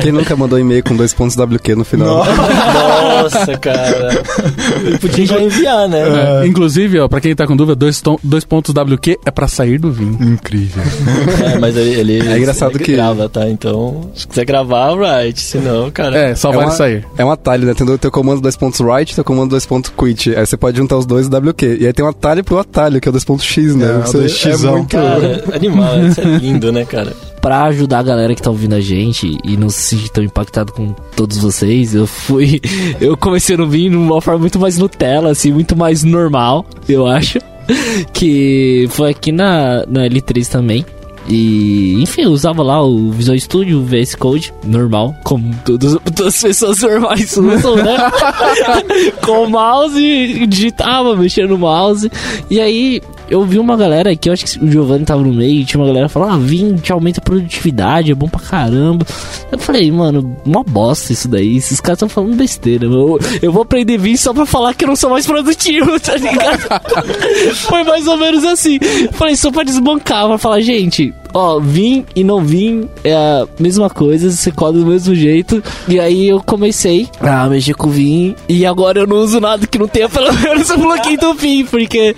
Quem 0.00 0.12
nunca 0.12 0.36
mandou 0.36 0.58
e-mail 0.58 0.82
com 0.82 0.96
dois 0.96 1.12
pontos 1.12 1.36
WQ 1.62 1.76
no 1.76 1.84
final. 1.84 2.24
Nossa, 2.24 3.56
cara. 3.58 4.22
Podia 5.00 5.26
já 5.26 5.40
enviar, 5.40 5.88
né? 5.88 6.42
É. 6.42 6.46
Inclusive, 6.46 6.98
ó, 6.98 7.08
pra 7.08 7.20
quem 7.20 7.34
tá 7.34 7.46
com 7.46 7.56
dúvida, 7.56 7.76
dois, 7.76 8.02
dois 8.22 8.44
pontos 8.44 8.74
WQ 8.74 9.20
é 9.24 9.30
pra 9.30 9.46
sair 9.46 9.78
do 9.78 9.92
vinho. 9.92 10.18
Incrível. 10.20 10.82
É, 11.44 11.58
mas 11.58 11.76
ele, 11.76 12.00
ele 12.00 12.28
é 12.28 12.38
engraçado 12.38 12.78
que 12.78 12.92
grava, 12.92 13.28
tá? 13.28 13.48
Então, 13.48 14.10
se 14.14 14.26
quiser 14.26 14.44
gravar, 14.44 14.94
right. 14.96 15.40
Senão, 15.40 15.90
cara. 15.90 16.16
É, 16.16 16.34
só 16.34 16.50
é 16.50 16.56
vai 16.56 16.64
uma, 16.66 16.72
sair. 16.72 17.06
É 17.16 17.24
um 17.24 17.30
atalho, 17.30 17.66
né? 17.66 17.74
Tem 17.74 17.88
o 17.88 17.98
teu 17.98 18.10
comando 18.10 18.40
dois 18.40 18.56
pontos 18.56 18.80
right, 18.80 19.14
teu 19.14 19.24
comando 19.24 19.50
dois 19.50 19.64
pontos 19.64 19.92
quit. 19.96 20.34
Aí 20.34 20.44
você 20.44 20.56
pode 20.56 20.76
juntar 20.76 20.96
os 20.96 21.06
dois 21.06 21.28
WQ. 21.28 21.78
E 21.80 21.86
aí 21.86 21.92
tem 21.92 22.04
um 22.04 22.08
atalho 22.08 22.42
pro 22.42 22.58
atalho, 22.58 23.00
que 23.00 23.08
é 23.08 23.10
o 23.10 23.12
dois 23.12 23.24
pontos 23.24 23.44
X, 23.44 23.76
né? 23.76 24.02
É, 24.02 24.06
você, 24.06 24.50
é 24.50 24.56
muito... 24.56 24.88
Cara, 24.88 25.44
animal, 25.54 26.06
isso 26.06 26.20
é 26.20 26.24
lindo, 26.24 26.72
né, 26.72 26.84
cara? 26.84 27.12
Pra 27.42 27.64
ajudar 27.64 27.98
a 27.98 28.02
galera 28.04 28.34
que 28.34 28.40
tá 28.40 28.50
ouvindo 28.50 28.74
a 28.74 28.80
gente 28.80 29.36
e 29.44 29.56
não 29.56 29.68
se 29.68 29.82
sentir 29.82 30.08
tão 30.10 30.22
impactado 30.22 30.72
com 30.72 30.94
todos 31.16 31.36
vocês, 31.38 31.92
eu 31.92 32.06
fui. 32.06 32.60
Eu 33.00 33.16
comecei 33.16 33.56
a 33.56 33.64
vir 33.64 33.90
de 33.90 33.96
uma 33.96 34.20
forma 34.22 34.40
muito 34.40 34.60
mais 34.60 34.78
Nutella, 34.78 35.32
assim, 35.32 35.52
muito 35.52 35.76
mais 35.76 36.04
normal, 36.04 36.64
eu 36.88 37.06
acho. 37.06 37.38
Que 38.12 38.86
foi 38.90 39.10
aqui 39.10 39.30
na, 39.30 39.86
na 39.86 40.02
L3 40.08 40.48
também. 40.48 40.84
E, 41.28 42.02
enfim, 42.02 42.22
eu 42.22 42.30
usava 42.30 42.62
lá 42.62 42.82
o 42.82 43.10
Visual 43.10 43.38
Studio, 43.38 43.78
o 43.78 43.84
VS 43.84 44.14
Code, 44.16 44.52
normal, 44.64 45.14
como 45.22 45.54
todas, 45.64 45.96
todas 46.16 46.34
as 46.34 46.42
pessoas 46.42 46.80
normais 46.80 47.36
usam, 47.36 47.76
né? 47.76 47.96
Com 49.24 49.44
o 49.44 49.50
mouse, 49.50 50.46
digitava, 50.46 51.14
mexendo 51.14 51.50
no 51.50 51.58
mouse. 51.58 52.10
E 52.50 52.60
aí, 52.60 53.00
eu 53.32 53.46
vi 53.46 53.58
uma 53.58 53.78
galera 53.78 54.14
que 54.14 54.28
eu 54.28 54.32
acho 54.34 54.44
que 54.44 54.62
o 54.62 54.70
Giovanni 54.70 55.06
tava 55.06 55.22
no 55.22 55.32
meio, 55.32 55.64
tinha 55.64 55.80
uma 55.80 55.86
galera 55.86 56.06
falando, 56.06 56.34
ah, 56.34 56.38
Vim 56.38 56.76
te 56.76 56.92
aumenta 56.92 57.18
a 57.18 57.24
produtividade, 57.24 58.12
é 58.12 58.14
bom 58.14 58.28
pra 58.28 58.38
caramba. 58.38 59.06
Eu 59.50 59.58
falei, 59.58 59.90
mano, 59.90 60.36
uma 60.44 60.62
bosta 60.62 61.14
isso 61.14 61.28
daí, 61.28 61.56
esses 61.56 61.80
caras 61.80 61.96
estão 61.96 62.10
falando 62.10 62.36
besteira. 62.36 62.84
Eu, 62.84 63.18
eu 63.40 63.50
vou 63.50 63.62
aprender 63.62 63.96
Vim 63.96 64.18
só 64.18 64.34
pra 64.34 64.44
falar 64.44 64.74
que 64.74 64.84
eu 64.84 64.88
não 64.88 64.96
sou 64.96 65.08
mais 65.08 65.26
produtivo, 65.26 65.98
tá 66.00 66.14
ligado? 66.14 66.68
Foi 67.56 67.82
mais 67.84 68.06
ou 68.06 68.18
menos 68.18 68.44
assim. 68.44 68.78
Falei, 69.12 69.34
só 69.34 69.50
pra 69.50 69.62
desbancar, 69.62 70.28
pra 70.28 70.36
falar, 70.36 70.60
gente, 70.60 71.14
ó, 71.32 71.58
vim 71.58 72.04
e 72.14 72.22
não 72.24 72.44
vim 72.44 72.88
é 73.04 73.14
a 73.14 73.46
mesma 73.58 73.88
coisa, 73.88 74.30
você 74.30 74.50
coda 74.50 74.78
do 74.78 74.86
mesmo 74.86 75.14
jeito. 75.14 75.62
E 75.88 75.98
aí 75.98 76.28
eu 76.28 76.40
comecei 76.40 77.08
a 77.20 77.48
mexer 77.48 77.74
com 77.74 77.88
vim 77.88 78.34
e 78.48 78.64
agora 78.66 79.00
eu 79.00 79.06
não 79.06 79.16
uso 79.18 79.40
nada 79.40 79.66
que 79.66 79.78
não 79.78 79.88
tenha 79.88 80.08
pelo 80.08 80.32
menos 80.32 80.70
um 80.70 80.78
bloqueio 80.78 81.18
do 81.18 81.34
vim, 81.34 81.64
porque, 81.64 82.14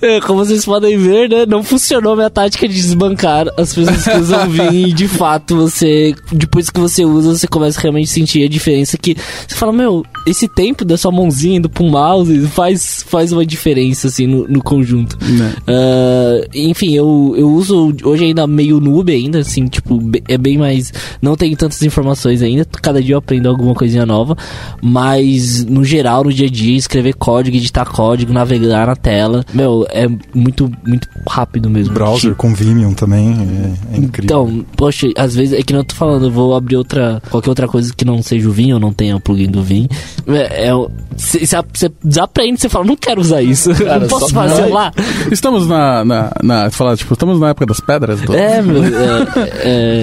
é, 0.00 0.20
como 0.20 0.44
vocês 0.44 0.64
podem 0.64 0.96
ver, 0.96 1.28
né, 1.28 1.46
não 1.46 1.62
funcionou 1.62 2.14
minha 2.14 2.30
tática 2.30 2.68
de 2.68 2.74
desbancar 2.74 3.46
as 3.56 3.74
pessoas 3.74 4.04
que 4.04 4.18
usam 4.18 4.48
vim 4.50 4.88
e 4.88 4.92
de 4.92 5.08
fato 5.08 5.56
você, 5.56 6.14
depois 6.30 6.70
que 6.70 6.80
você 6.80 7.04
usa, 7.04 7.36
você 7.36 7.46
começa 7.46 7.78
a 7.78 7.82
realmente 7.82 8.10
sentir 8.10 8.44
a 8.44 8.48
diferença 8.48 8.96
que 8.96 9.16
você 9.46 9.54
fala, 9.54 9.72
meu, 9.72 10.04
esse 10.26 10.48
tempo 10.48 10.84
da 10.84 10.96
sua 10.96 11.10
mãozinha 11.10 11.58
indo 11.58 11.68
pro 11.68 11.84
mouse 11.84 12.46
faz, 12.48 13.04
faz 13.08 13.32
uma 13.32 13.44
diferença, 13.44 14.08
assim, 14.08 14.26
no, 14.26 14.46
no 14.48 14.62
conjunto. 14.62 15.16
Uh, 15.16 16.48
enfim, 16.54 16.94
eu, 16.94 17.34
eu 17.36 17.50
uso 17.50 17.94
hoje 18.04 18.24
ainda 18.24 18.46
meio 18.52 18.80
noob 18.80 19.12
ainda, 19.12 19.40
assim, 19.40 19.66
tipo, 19.66 20.00
é 20.28 20.38
bem 20.38 20.58
mais. 20.58 20.92
Não 21.20 21.36
tem 21.36 21.54
tantas 21.56 21.82
informações 21.82 22.42
ainda. 22.42 22.66
Cada 22.80 23.02
dia 23.02 23.14
eu 23.14 23.18
aprendo 23.18 23.48
alguma 23.48 23.74
coisinha 23.74 24.06
nova. 24.06 24.36
Mas, 24.80 25.64
no 25.64 25.84
geral, 25.84 26.24
no 26.24 26.32
dia 26.32 26.46
a 26.46 26.50
dia, 26.50 26.76
escrever 26.76 27.14
código, 27.14 27.56
editar 27.56 27.86
código, 27.86 28.32
navegar 28.32 28.86
na 28.86 28.96
tela, 28.96 29.44
meu, 29.52 29.86
é 29.90 30.06
muito, 30.34 30.70
muito 30.86 31.08
rápido 31.28 31.68
mesmo. 31.68 31.94
Browser 31.94 32.34
com 32.34 32.54
Vimium 32.54 32.94
também 32.94 33.30
é, 33.30 33.96
é 33.96 33.98
incrível. 33.98 34.24
Então, 34.24 34.64
poxa, 34.76 35.08
às 35.16 35.34
vezes 35.34 35.58
é 35.58 35.62
que 35.62 35.72
não 35.72 35.82
eu 35.82 35.84
tô 35.84 35.94
falando, 35.94 36.26
eu 36.26 36.30
vou 36.30 36.54
abrir 36.54 36.76
outra. 36.76 37.20
qualquer 37.30 37.50
outra 37.50 37.68
coisa 37.68 37.92
que 37.94 38.04
não 38.04 38.22
seja 38.22 38.48
o 38.48 38.52
Vim 38.52 38.72
ou 38.72 38.80
não 38.80 38.92
tenha 38.92 39.16
o 39.16 39.20
plugin 39.20 39.50
do 39.50 39.62
Vim. 39.62 39.88
É, 40.26 40.70
você 41.16 41.92
desaprende, 42.02 42.60
você 42.60 42.68
fala, 42.68 42.84
não 42.84 42.96
quero 42.96 43.20
usar 43.20 43.42
isso. 43.42 43.74
Cara, 43.76 44.00
não 44.00 44.08
posso 44.08 44.32
fazer 44.32 44.66
lá. 44.66 44.92
Estamos 45.30 45.66
na. 45.66 46.04
na, 46.04 46.32
na 46.42 46.70
falar, 46.70 46.96
tipo, 46.96 47.12
estamos 47.12 47.38
na 47.40 47.50
época 47.50 47.66
das 47.66 47.80
pedras? 47.80 48.20
Do... 48.20 48.32
É, 48.42 48.60
meu, 48.62 48.82
é, 48.84 48.88
é, 49.64 50.02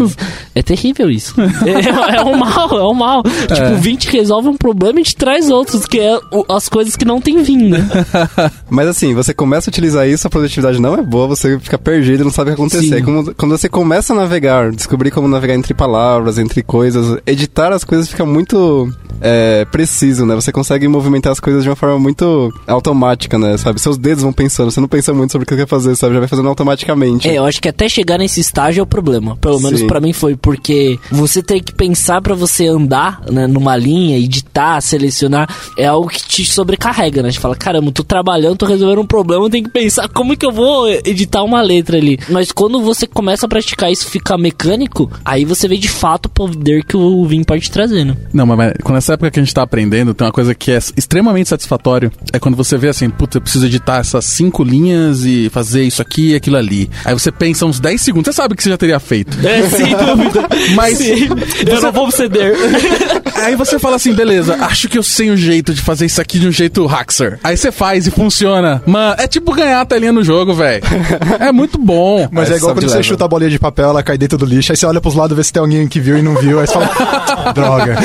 é 0.55 0.62
terrível 0.62 1.10
isso. 1.10 1.36
É, 1.69 2.17
é 2.17 2.24
um 2.24 2.38
mal, 2.38 2.69
é 2.72 2.84
um 2.84 2.93
mal. 2.93 3.24
Tipo, 3.24 3.74
o 3.74 3.77
Vim 3.77 3.96
te 3.96 4.10
resolve 4.10 4.48
um 4.48 4.55
problema 4.58 5.00
e 5.00 5.03
te 5.03 5.15
traz 5.15 5.50
outros, 5.50 5.86
que 5.86 6.00
é 6.00 6.17
as 6.50 6.67
coisas 6.69 6.96
que 6.96 7.05
não 7.05 7.22
tem 7.22 7.41
Vim, 7.43 7.69
né? 7.69 7.79
Mas 8.69 8.88
assim, 8.88 9.13
você 9.13 9.34
começa 9.34 9.69
a 9.69 9.72
utilizar 9.72 10.08
isso, 10.08 10.25
a 10.25 10.29
produtividade 10.29 10.79
não 10.81 10.93
é 10.96 11.01
boa, 11.01 11.27
você 11.27 11.60
fica 11.60 11.77
perdido 11.77 12.22
e 12.22 12.24
não 12.24 12.31
sabe 12.31 12.51
o 12.51 12.55
que 12.55 12.62
acontecer. 12.62 13.03
Como- 13.03 13.34
quando 13.36 13.58
você 13.58 13.69
começa 13.69 14.13
a 14.13 14.15
navegar, 14.15 14.72
descobrir 14.72 15.12
como 15.12 15.27
navegar 15.27 15.55
entre 15.55 15.74
palavras, 15.74 16.38
entre 16.38 16.62
coisas, 16.63 17.17
editar 17.25 17.72
as 17.72 17.84
coisas 17.84 18.10
fica 18.10 18.25
muito 18.25 18.91
é, 19.22 19.65
preciso, 19.65 20.25
né? 20.25 20.36
Você 20.36 20.51
consegue 20.51 20.88
movimentar 20.88 21.31
as 21.31 21.39
coisas 21.39 21.63
de 21.63 21.69
uma 21.69 21.75
forma 21.75 22.00
muito 22.00 22.53
automática, 22.67 23.38
né? 23.38 23.58
Sabe? 23.58 23.79
Seus 23.79 23.98
dedos 23.98 24.24
vão 24.24 24.34
pensando, 24.34 24.72
você 24.72 24.79
não 24.79 24.88
pensa 24.88 25.13
muito 25.13 25.31
sobre 25.31 25.43
o 25.43 25.48
que 25.48 25.53
você 25.53 25.62
quer 25.62 25.67
fazer, 25.67 25.96
sabe? 25.96 26.13
Já 26.13 26.19
vai 26.19 26.29
fazendo 26.29 26.48
automaticamente. 26.50 27.27
É, 27.27 27.38
eu 27.38 27.46
acho 27.46 27.62
que 27.62 27.67
até 27.69 27.89
chegar 27.89 28.17
nesse 28.30 28.40
estágio 28.40 28.82
é 28.82 28.84
o 28.84 28.86
problema. 28.86 29.36
Pelo 29.38 29.60
menos 29.60 29.82
pra 29.84 30.00
mim 30.00 30.14
foi, 30.14 30.36
porque 30.36 31.00
você 31.12 31.42
tem 31.42 31.62
que 31.62 31.74
pensar 31.74 32.22
pra 32.22 32.36
você 32.36 32.68
andar 32.68 33.22
né, 33.30 33.48
numa 33.48 33.76
linha, 33.76 34.18
editar, 34.18 34.80
selecionar, 34.82 35.50
é 35.76 35.88
algo 35.88 36.08
que 36.08 36.24
te 36.24 36.46
sobrecarrega, 36.46 37.24
né? 37.24 37.30
A 37.30 37.32
gente 37.32 37.42
fala, 37.42 37.56
caramba, 37.56 37.92
tô 37.92 38.04
trabalhando, 38.04 38.58
tô 38.58 38.66
resolvendo 38.68 39.02
um 39.02 39.06
problema, 39.06 39.46
eu 39.46 39.50
tenho 39.50 39.64
que 39.64 39.72
pensar 39.72 40.08
como 40.10 40.34
é 40.34 40.36
que 40.36 40.46
eu 40.46 40.52
vou 40.52 40.88
editar 40.88 41.44
uma 41.44 41.62
letra 41.62 41.98
ali. 41.98 42.20
Mas 42.30 42.52
quando 42.52 42.82
você 42.82 43.08
começa 43.08 43.48
a 43.48 43.50
praticar 43.50 43.92
isso 43.92 44.06
ficar 44.06 44.38
mecânico, 44.38 45.12
aí 45.26 45.44
você 45.44 45.68
vê 45.68 45.78
de 45.78 45.90
fato 45.90 46.28
o 46.28 46.30
poder 46.30 46.84
que 46.84 46.96
o 46.96 47.26
Vim 47.26 47.44
pode 47.44 47.64
te 47.64 47.72
trazer, 47.72 48.06
né? 48.06 48.16
Não, 48.32 48.46
mas, 48.46 48.58
mas 48.58 48.74
quando 48.84 48.96
nessa 48.96 49.14
época 49.14 49.32
que 49.32 49.40
a 49.40 49.44
gente 49.44 49.54
tá 49.54 49.64
aprendendo, 49.64 50.14
tem 50.14 50.26
uma 50.28 50.34
coisa 50.34 50.54
que 50.54 50.72
é 50.72 50.78
extremamente 50.96 51.50
satisfatório. 51.50 52.12
É 52.32 52.40
quando 52.40 52.56
você 52.56 52.78
vê 52.78 52.90
assim, 52.90 53.10
putz, 53.10 53.36
eu 53.36 53.42
preciso 53.42 53.66
editar 53.66 53.98
essas 53.98 54.26
cinco 54.26 54.64
linhas 54.64 55.26
e 55.26 55.50
fazer 55.50 55.84
isso 55.84 56.02
aqui 56.02 56.32
e 56.32 56.36
aquilo 56.36 56.58
ali. 56.58 56.90
Aí 57.04 57.14
você 57.14 57.32
pensa 57.32 57.66
uns 57.66 57.80
10 57.80 58.02
segundos, 58.02 58.19
você 58.26 58.34
sabe 58.34 58.56
que 58.56 58.64
você 58.64 58.70
já 58.70 58.78
teria 58.78 59.00
feito. 59.00 59.38
É, 59.46 59.64
sem 59.70 59.96
dúvida. 59.96 60.48
Mas 60.76 60.98
Sim, 60.98 61.28
eu 61.68 61.82
não 61.82 61.92
vou 61.92 62.12
ceder. 62.12 62.54
Aí 63.36 63.56
você 63.56 63.80
fala 63.80 63.96
assim, 63.96 64.14
beleza, 64.14 64.58
acho 64.62 64.90
que 64.90 64.98
eu 64.98 65.04
sei 65.04 65.32
um 65.32 65.38
jeito 65.38 65.74
de 65.74 65.82
fazer 65.82 66.06
isso 66.06 66.20
aqui 66.22 66.40
de 66.40 66.48
um 66.48 66.52
jeito 66.52 66.86
hacker. 66.86 67.40
Aí 67.44 67.56
você 67.56 67.72
faz 67.72 68.06
e 68.06 68.12
funciona. 68.12 68.82
Mano, 68.86 69.16
é 69.18 69.28
tipo 69.28 69.54
ganhar 69.54 69.80
a 69.82 69.86
telinha 69.86 70.12
no 70.12 70.24
jogo, 70.24 70.54
velho. 70.54 70.84
É 71.40 71.52
muito 71.52 71.78
bom. 71.78 72.28
Mas 72.32 72.50
Aí 72.50 72.56
é 72.56 72.58
igual 72.58 72.74
quando 72.74 72.84
você 72.84 72.96
level. 72.98 73.04
chuta 73.04 73.26
a 73.26 73.28
bolinha 73.28 73.50
de 73.50 73.58
papel, 73.60 73.90
ela 73.90 74.04
cai 74.04 74.18
dentro 74.18 74.38
do 74.38 74.46
lixo, 74.46 74.72
aí 74.72 74.76
você 74.78 74.86
olha 74.86 75.00
pros 75.00 75.16
lados, 75.16 75.36
vê 75.38 75.44
se 75.44 75.54
tem 75.54 75.62
alguém 75.62 75.88
que 75.88 76.00
viu 76.00 76.18
e 76.18 76.22
não 76.22 76.36
viu, 76.36 76.60
aí 76.60 76.68
você 76.68 76.74
fala, 76.74 77.52
droga. 77.54 77.98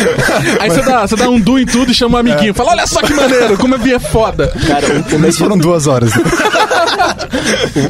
Aí 0.60 0.70
você 0.70 0.82
dá, 0.82 1.06
você 1.06 1.16
dá 1.16 1.28
um 1.28 1.40
do 1.40 1.58
em 1.58 1.66
tudo 1.66 1.90
e 1.90 1.94
chama 1.94 2.16
um 2.18 2.20
amiguinho. 2.20 2.54
Fala, 2.54 2.70
olha 2.72 2.86
só 2.86 3.00
que 3.02 3.12
maneiro, 3.12 3.56
como 3.58 3.74
a 3.74 3.78
Bia 3.78 3.96
é 3.96 3.98
foda. 3.98 4.52
Cara, 4.66 4.86
o, 4.86 4.98
o, 5.00 5.02
Mas 5.12 5.20
medi- 5.20 5.36
foram 5.38 5.58
duas 5.58 5.86
horas. 5.86 6.12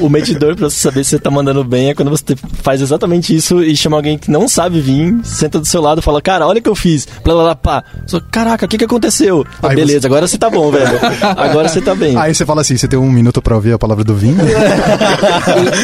o- 0.01 0.07
o 0.07 0.11
medidor 0.11 0.57
pra 0.57 0.69
você 0.71 0.79
saber 0.81 1.05
se 1.05 1.11
você 1.11 1.19
tá 1.19 1.31
mandando 1.31 1.63
bem 1.65 1.91
é 1.91 1.95
quando 1.95 2.11
você 2.17 2.37
faz 2.63 2.81
exatamente 2.81 3.35
isso 3.35 3.63
e 3.63 3.77
chama 3.77 3.97
alguém 3.97 4.17
que 4.19 4.31
não 4.31 4.47
sabe 4.49 4.81
vir, 4.81 5.17
senta 5.25 5.59
do 5.59 5.67
seu 5.67 5.81
lado 5.81 5.99
e 6.01 6.03
fala, 6.03 6.21
cara, 6.23 6.47
olha 6.47 6.59
o 6.59 6.63
que 6.63 6.69
eu 6.69 6.75
fiz. 6.75 7.07
Blá, 7.25 7.35
blá, 7.35 7.43
blá, 7.45 7.55
pá. 7.57 7.85
Só, 8.07 8.21
Caraca, 8.31 8.67
o 8.67 8.69
que 8.69 8.79
que 8.79 8.85
aconteceu? 8.85 9.45
Ah, 9.63 9.69
beleza, 9.69 10.07
agora 10.07 10.27
você 10.27 10.39
tá 10.39 10.49
bom, 10.51 10.71
velho. 10.71 10.99
Agora 11.37 11.69
você 11.69 11.81
tá 11.81 11.95
bem. 11.95 12.17
Aí 12.17 12.35
você 12.35 12.45
fala 12.47 12.61
assim, 12.61 12.77
você 12.77 12.87
tem 12.89 12.99
um 12.99 13.11
minuto 13.11 13.41
pra 13.43 13.55
ouvir 13.55 13.73
a 13.73 13.79
palavra 13.79 14.05
do 14.05 14.15
vinho? 14.15 14.37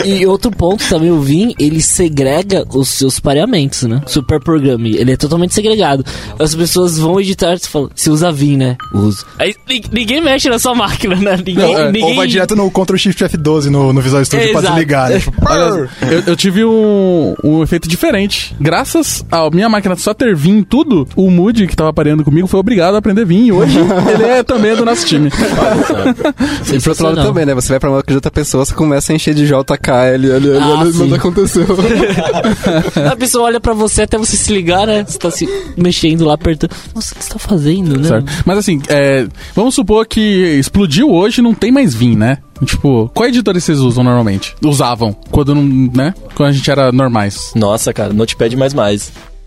E, 0.04 0.20
e 0.22 0.26
outro 0.26 0.50
ponto 0.50 0.82
também, 0.88 1.10
o 1.10 1.20
Vim, 1.20 1.54
ele 1.58 1.80
segrega 1.82 2.64
os 2.74 2.88
seus 2.88 3.20
pareamentos, 3.20 3.82
né? 3.82 4.00
Super 4.06 4.40
Programe, 4.40 4.96
ele 4.96 5.12
é 5.12 5.16
totalmente 5.16 5.54
segregado. 5.54 6.04
As 6.38 6.54
pessoas 6.54 6.98
vão 6.98 7.20
editar, 7.20 7.58
você 7.58 7.68
fala, 7.68 7.88
você 7.94 8.10
usa 8.10 8.32
Vim, 8.32 8.56
né? 8.56 8.76
Uso. 8.92 9.24
Aí 9.38 9.54
ni- 9.68 9.82
ninguém 9.92 10.20
mexe 10.20 10.48
na 10.48 10.58
sua 10.58 10.74
máquina, 10.74 11.16
né? 11.16 11.36
Ninguém, 11.36 11.54
Não, 11.56 11.78
é, 11.78 11.86
ninguém... 11.92 12.04
Ou 12.04 12.16
vai 12.16 12.26
direto 12.26 12.56
no 12.56 12.70
Ctrl 12.70 12.96
Shift 12.96 13.22
F12 13.24 13.66
no, 13.66 13.92
no 13.92 14.00
Visual 14.00 14.24
Studio 14.24 14.50
pra 14.50 14.60
Exato. 14.60 14.74
desligar, 14.74 15.10
né? 15.10 15.20
Tipo, 15.30 15.32
Olha, 15.48 15.90
eu, 16.20 16.32
eu 16.32 16.36
tive 16.36 16.64
um, 16.64 17.34
um 17.42 17.62
efeito 17.62 17.88
diferente. 17.88 18.54
Graças 18.60 19.24
à 19.30 19.48
minha 19.50 19.68
máquina 19.68 19.96
só 19.96 20.14
ter 20.14 20.36
em 20.46 20.62
tudo, 20.62 21.06
o 21.16 21.30
Moody, 21.30 21.66
que 21.66 21.76
tava 21.76 21.92
pareando 21.92 22.24
comigo, 22.24 22.46
foi 22.46 22.58
obrigado 22.60 22.94
a 22.94 22.98
aprender. 22.98 23.30
E 23.30 23.52
hoje 23.52 23.78
ele 24.12 24.24
é 24.24 24.42
também 24.42 24.74
do 24.74 24.84
nosso 24.84 25.06
time. 25.06 25.28
E 25.28 26.80
pro 26.80 26.90
outro 26.90 27.04
lado 27.04 27.22
também, 27.22 27.44
né? 27.46 27.54
Você 27.54 27.68
vai 27.68 27.78
pra 27.80 27.90
uma 27.90 28.02
de 28.06 28.14
outra 28.14 28.30
pessoa, 28.30 28.64
você 28.64 28.74
começa 28.74 29.12
a 29.12 29.16
encher 29.16 29.34
de 29.34 29.46
JK, 29.46 29.90
ali, 29.90 30.32
ali, 30.32 30.50
ali, 30.50 30.58
Ah, 30.58 30.86
sim. 30.90 30.98
nada 31.04 31.16
aconteceu. 31.16 31.66
A 33.10 33.16
pessoa 33.16 33.44
olha 33.44 33.60
pra 33.60 33.72
você 33.72 34.02
até 34.02 34.16
você 34.18 34.36
se 34.36 34.52
ligar, 34.52 34.86
né? 34.86 35.04
Você 35.06 35.18
tá 35.18 35.30
se 35.30 35.48
mexendo 35.76 36.24
lá, 36.24 36.34
apertando. 36.34 36.70
Nossa, 36.94 37.14
o 37.14 37.18
que 37.18 37.24
você 37.24 37.30
tá 37.32 37.38
fazendo, 37.38 37.98
né? 37.98 38.08
Certo. 38.08 38.32
Mas 38.44 38.58
assim, 38.58 38.80
é, 38.88 39.26
vamos 39.54 39.74
supor 39.74 40.06
que 40.06 40.20
explodiu 40.58 41.10
hoje 41.10 41.40
e 41.40 41.42
não 41.44 41.54
tem 41.54 41.70
mais 41.70 41.94
Vim, 41.94 42.16
né? 42.16 42.38
Tipo, 42.64 43.10
qual 43.14 43.28
editor 43.28 43.54
vocês 43.54 43.78
usam 43.78 44.04
normalmente? 44.04 44.54
Usavam, 44.64 45.14
quando 45.30 45.54
não, 45.54 45.62
né? 45.94 46.14
Quando 46.34 46.50
a 46.50 46.52
gente 46.52 46.70
era 46.70 46.92
normais. 46.92 47.52
Nossa, 47.54 47.92
cara, 47.92 48.12
Notepad++. 48.12 48.48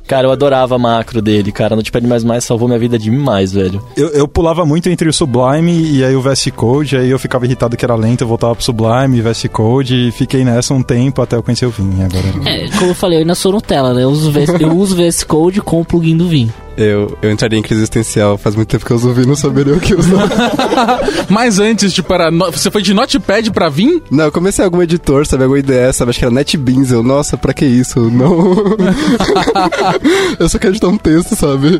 Cara, 0.05 0.27
eu 0.27 0.31
adorava 0.31 0.75
a 0.75 0.79
macro 0.79 1.21
dele, 1.21 1.51
cara. 1.51 1.75
Notepad++ 1.75 2.01
salvou 2.41 2.67
minha 2.67 2.79
vida 2.79 2.99
demais, 2.99 3.53
velho. 3.53 3.81
Eu, 3.95 4.09
eu 4.09 4.27
pulava 4.27 4.65
muito 4.65 4.89
entre 4.89 5.07
o 5.07 5.13
Sublime 5.13 5.91
e 5.91 6.03
aí 6.03 6.15
o 6.15 6.21
VS 6.21 6.49
Code, 6.55 6.97
aí 6.97 7.09
eu 7.09 7.17
ficava 7.17 7.45
irritado 7.45 7.77
que 7.77 7.85
era 7.85 7.95
lento, 7.95 8.21
eu 8.21 8.27
voltava 8.27 8.53
pro 8.53 8.63
Sublime, 8.63 9.21
VS 9.21 9.45
Code, 9.51 10.09
e 10.09 10.11
fiquei 10.11 10.43
nessa 10.43 10.73
um 10.73 10.83
tempo 10.83 11.21
até 11.21 11.37
eu 11.37 11.43
conhecer 11.43 11.65
o 11.65 11.69
Vim 11.69 12.03
agora. 12.03 12.49
É, 12.49 12.69
como 12.77 12.91
eu 12.91 12.95
falei, 12.95 13.19
eu 13.19 13.21
ainda 13.21 13.35
sou 13.35 13.53
Nutella, 13.53 13.93
né? 13.93 14.03
Eu 14.03 14.09
uso, 14.09 14.29
VS, 14.31 14.49
eu 14.59 14.75
uso 14.75 14.95
VS 14.95 15.23
Code 15.23 15.61
com 15.61 15.79
o 15.79 15.85
plugin 15.85 16.17
do 16.17 16.27
Vim. 16.27 16.51
Eu, 16.77 17.17
eu 17.21 17.31
entraria 17.31 17.57
em 17.59 17.61
crise 17.61 17.81
existencial, 17.81 18.37
faz 18.37 18.55
muito 18.55 18.67
tempo 18.69 18.85
que 18.85 18.91
eu 18.91 18.97
uso 18.97 19.09
o 19.09 19.13
Vim, 19.13 19.25
não 19.25 19.35
saberia 19.35 19.73
o 19.75 19.79
que 19.79 19.93
usar. 19.93 20.27
Mas 21.29 21.59
antes, 21.59 21.93
tipo, 21.93 22.11
era 22.13 22.31
no- 22.31 22.51
você 22.51 22.71
foi 22.71 22.81
de 22.81 22.93
Notepad 22.93 23.49
pra 23.51 23.69
Vim? 23.69 24.01
Não, 24.09 24.25
eu 24.25 24.31
comecei 24.31 24.63
algum 24.65 24.81
editor, 24.81 25.25
sabe, 25.27 25.43
alguma 25.43 25.59
IDE, 25.59 25.93
sabe, 25.93 26.09
acho 26.09 26.19
que 26.19 26.25
era 26.25 26.33
NetBeans, 26.33 26.91
eu, 26.91 27.03
nossa, 27.03 27.37
pra 27.37 27.53
que 27.53 27.65
isso? 27.65 27.99
Não. 28.09 28.55
eu 30.39 30.49
só 30.49 30.57
quero 30.57 30.73
editar 30.73 30.87
um 30.87 30.97
texto, 30.97 31.35
sabe? 31.35 31.79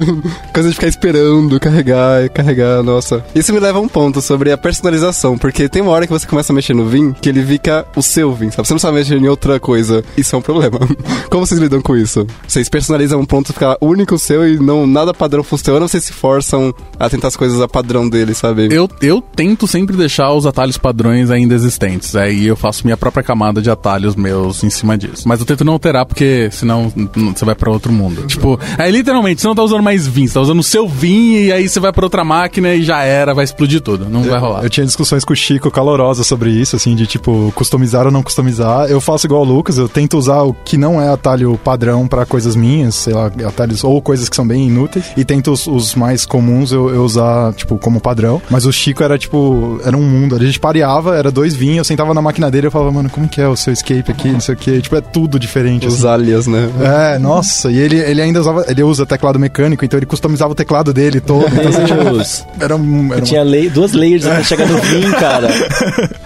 Coisa 0.54 0.70
de 0.70 0.76
ficar 0.76 0.88
esperando, 0.88 1.60
carregar, 1.60 2.30
carregar, 2.30 2.84
nossa. 2.84 3.24
Isso 3.34 3.54
me 3.54 3.60
leva 3.60 3.80
a 3.80 3.82
um 3.82 3.88
ponto 3.88 4.22
sobre 4.22 4.52
a 4.52 4.58
personalização, 4.58 5.38
porque 5.38 5.68
tem 5.68 5.82
uma 5.82 5.92
hora 5.92 6.06
que 6.06 6.14
você 6.14 6.28
começa 6.28 6.54
a 6.54 6.56
mexer 6.56 6.74
no 6.74 6.86
Vim, 6.86 7.14
que 7.14 7.30
ele 7.30 7.44
fica 7.46 7.86
o 7.96 8.02
seu 8.02 8.34
Vim, 8.34 8.52
sabe? 8.52 8.68
Você 8.68 8.74
não 8.74 8.80
sabe 8.80 8.98
mexer 8.98 9.16
em 9.18 9.28
outra 9.28 9.60
coisa. 9.60 10.04
Isso 10.18 10.36
é 10.36 10.40
um 10.40 10.42
problema. 10.42 10.80
Como 11.30 11.46
vocês 11.46 11.60
lidam 11.60 11.82
com 11.82 11.96
isso? 11.96 12.26
Vocês 12.48 12.70
personalizam 12.70 13.20
um 13.20 13.26
ponto 13.26 13.54
ficar 13.54 13.78
único 13.82 14.18
seu 14.18 14.48
e 14.48 14.58
não 14.60 14.83
nada 14.88 15.14
padrão 15.14 15.44
funciona, 15.44 15.82
ou 15.82 15.88
vocês 15.88 16.04
se 16.04 16.14
forçam 16.14 16.74
a 17.00 17.10
tentar 17.10 17.28
as 17.28 17.36
coisas 17.36 17.60
a 17.62 17.68
padrão 17.68 18.08
dele, 18.10 18.34
sabe? 18.34 18.68
Eu, 18.72 18.90
eu 19.02 19.22
tento 19.22 19.68
sempre 19.68 19.96
deixar 19.96 20.32
os 20.34 20.46
atalhos 20.46 20.78
padrões 20.78 21.30
ainda 21.32 21.54
existentes. 21.56 22.16
Aí 22.16 22.46
eu 22.48 22.56
faço 22.56 22.84
minha 22.86 22.98
própria 22.98 23.24
camada 23.24 23.62
de 23.62 23.70
atalhos 23.70 24.16
meus 24.16 24.64
em 24.64 24.70
cima 24.70 24.98
disso. 24.98 25.28
Mas 25.28 25.40
eu 25.40 25.46
tento 25.46 25.64
não 25.64 25.74
alterar, 25.74 26.06
porque 26.06 26.50
senão 26.52 26.92
n- 26.96 27.10
você 27.36 27.46
vai 27.46 27.56
pra 27.56 27.72
outro 27.72 27.92
mundo. 27.92 28.26
Tipo, 28.28 28.60
aí 28.78 28.92
literalmente, 28.92 29.42
você 29.42 29.48
não 29.48 29.56
tá 29.56 29.64
usando 29.64 29.82
mais 29.84 30.08
Vim, 30.08 30.28
você 30.28 30.34
tá 30.34 30.42
usando 30.42 30.60
o 30.60 30.64
seu 30.64 30.88
Vim 30.88 31.34
e 31.36 31.52
aí 31.52 31.68
você 31.68 31.80
vai 31.80 31.92
pra 31.92 32.06
outra 32.06 32.24
máquina 32.24 32.74
e 32.76 32.84
já 32.84 33.02
era, 33.04 33.34
vai 33.34 33.44
explodir 33.46 33.82
tudo. 33.82 34.08
Não 34.10 34.24
vai 34.24 34.40
rolar. 34.40 34.64
Eu 34.64 34.70
tinha 34.70 34.86
discussões 34.86 35.24
com 35.24 35.34
o 35.34 35.36
Chico 35.36 35.72
calorosas 35.72 36.28
sobre 36.28 36.50
isso, 36.52 36.76
assim, 36.76 36.96
de 36.96 37.08
tipo, 37.08 37.52
customizar 37.56 38.06
ou 38.06 38.12
não 38.12 38.22
customizar. 38.24 38.88
Eu 38.90 39.00
faço 39.02 39.26
igual 39.28 39.42
o 39.42 39.46
Lucas, 39.46 39.78
eu 39.78 39.88
tento 39.90 40.18
usar 40.18 40.42
o 40.42 40.54
que 40.54 40.78
não 40.78 41.02
é 41.02 41.10
atalho 41.10 41.58
padrão 41.64 42.08
pra 42.08 42.26
coisas 42.26 42.56
minhas, 42.56 42.96
sei 42.96 43.14
lá, 43.14 43.32
atalhos 43.48 43.84
ou 43.84 44.02
coisas 44.02 44.30
que 44.30 44.36
são 44.36 44.46
bem 44.48 44.70
inúteis, 44.74 45.06
e 45.16 45.24
tento 45.24 45.52
os, 45.52 45.68
os 45.68 45.96
mais 45.96 46.26
comuns 46.26 46.72
eu, 46.72 46.90
eu 46.90 47.04
usar, 47.04 47.54
tipo, 47.54 47.78
como 47.78 48.00
padrão. 48.02 48.42
Mas 48.50 48.66
o 48.66 48.72
Chico 48.72 49.04
era, 49.04 49.18
tipo, 49.18 49.80
era 49.86 49.96
um 49.96 50.02
mundo. 50.04 50.36
A 50.36 50.40
gente 50.40 50.60
pareava, 50.60 51.16
era 51.16 51.32
dois 51.32 51.54
vinhos, 51.56 51.78
eu 51.80 51.84
sentava 51.84 52.14
na 52.14 52.22
máquina 52.22 52.50
dele 52.52 52.66
e 52.66 52.68
eu 52.68 52.72
falava, 52.72 52.92
mano, 52.92 53.10
como 53.10 53.28
que 53.28 53.40
é 53.40 53.48
o 53.48 53.56
seu 53.56 53.72
escape 53.72 54.12
aqui, 54.12 54.30
não 54.30 54.40
sei 54.40 54.56
o 54.56 54.58
que. 54.58 54.82
Tipo, 54.82 54.96
é 54.96 55.02
tudo 55.02 55.40
diferente, 55.40 55.88
Os 55.88 56.00
assim. 56.04 56.08
alias, 56.08 56.48
né? 56.48 56.70
É, 57.14 57.20
nossa, 57.20 57.70
e 57.72 57.78
ele, 57.78 57.98
ele 57.98 58.22
ainda 58.22 58.40
usava, 58.40 58.66
ele 58.68 58.82
usa 58.84 59.06
teclado 59.06 59.38
mecânico, 59.40 59.86
então 59.86 59.98
ele 60.00 60.06
customizava 60.06 60.52
o 60.52 60.56
teclado 60.56 60.92
dele 60.94 61.20
todo. 61.22 61.46
Então, 61.48 61.70
assim, 61.70 61.86
tipo, 61.86 62.64
era 62.64 62.76
um. 62.76 63.06
Era 63.06 63.16
Eu 63.16 63.18
uma- 63.18 63.22
tinha 63.22 63.44
lei- 63.44 63.70
duas 63.70 63.94
layers 63.94 64.26
até 64.26 64.44
chegar 64.44 64.68
no 64.68 64.78
Vim, 64.80 65.12
cara. 65.12 65.48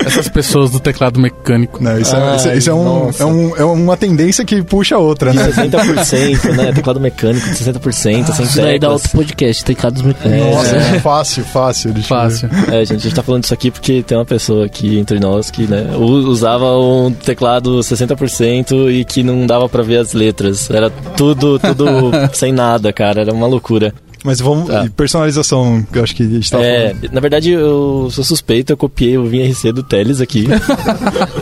Essas 0.06 0.28
pessoas 0.30 0.72
do 0.72 0.80
teclado 0.80 1.20
mecânico. 1.20 1.84
Não, 1.84 1.98
isso, 2.00 2.16
é, 2.16 2.20
Ai, 2.20 2.36
isso, 2.38 2.50
isso 2.54 2.70
é, 2.70 2.74
um, 2.74 3.10
é, 3.20 3.26
um, 3.26 3.58
é 3.58 3.64
uma 3.66 3.98
tendência 3.98 4.46
que 4.46 4.62
puxa 4.64 4.96
a 4.96 5.00
outra, 5.00 5.34
né? 5.34 5.50
60%, 5.52 6.54
né? 6.56 6.72
Teclado 6.74 7.00
mecânico 7.00 7.46
de 7.50 7.56
60%, 7.56 8.32
sem 8.38 8.46
Isso 8.46 8.62
daí 8.62 8.80
dá 8.80 8.92
outro 8.92 9.10
podcast, 9.10 9.66
teclados 9.66 10.02
mecânicos. 10.02 10.56
Nossa, 10.56 10.76
é 10.76 11.00
fácil, 11.02 11.44
fácil. 11.46 11.94
Fácil. 12.04 12.50
É, 12.72 12.86
gente, 12.86 13.00
a 13.00 13.04
gente 13.04 13.16
tá 13.16 13.24
falando 13.24 13.44
isso 13.44 13.54
aqui 13.54 13.72
porque 13.72 14.04
tem 14.04 14.18
uma 14.18 14.26
pessoa 14.26 14.66
aqui 14.66 14.98
entre 14.98 15.20
nós 15.20 15.50
que, 15.50 15.68
né, 15.68 15.96
usava 15.98 16.78
um 16.78 17.12
teclado 17.12 17.80
60% 17.80 18.92
e 18.92 19.04
que 19.04 19.24
não 19.24 19.46
dava 19.46 19.68
pra 19.68 19.84
ver 19.84 19.98
as 19.98 20.14
letras. 20.14 20.70
Era 20.70 20.90
tudo, 20.90 21.60
tudo 21.60 22.12
sem 22.34 22.52
nada, 22.52 22.94
cara. 22.94 23.22
Era 23.22 23.34
uma 23.34 23.48
loucura. 23.48 23.94
Mas 24.28 24.42
vamos. 24.42 24.68
Tá. 24.68 24.86
Personalização, 24.96 25.82
que 25.90 25.98
eu 25.98 26.04
acho 26.04 26.14
que 26.14 26.22
a 26.24 26.26
gente 26.28 26.52
tava 26.52 26.64
É, 26.66 26.90
falando. 26.94 27.14
na 27.14 27.20
verdade, 27.22 27.52
eu 27.52 28.10
sou 28.12 28.24
suspeito, 28.26 28.74
eu 28.74 28.78
copiei 28.78 29.18
o 29.18 29.24
VinRC 29.26 29.72
do 29.72 29.82
Teles 29.82 30.20
aqui. 30.22 30.46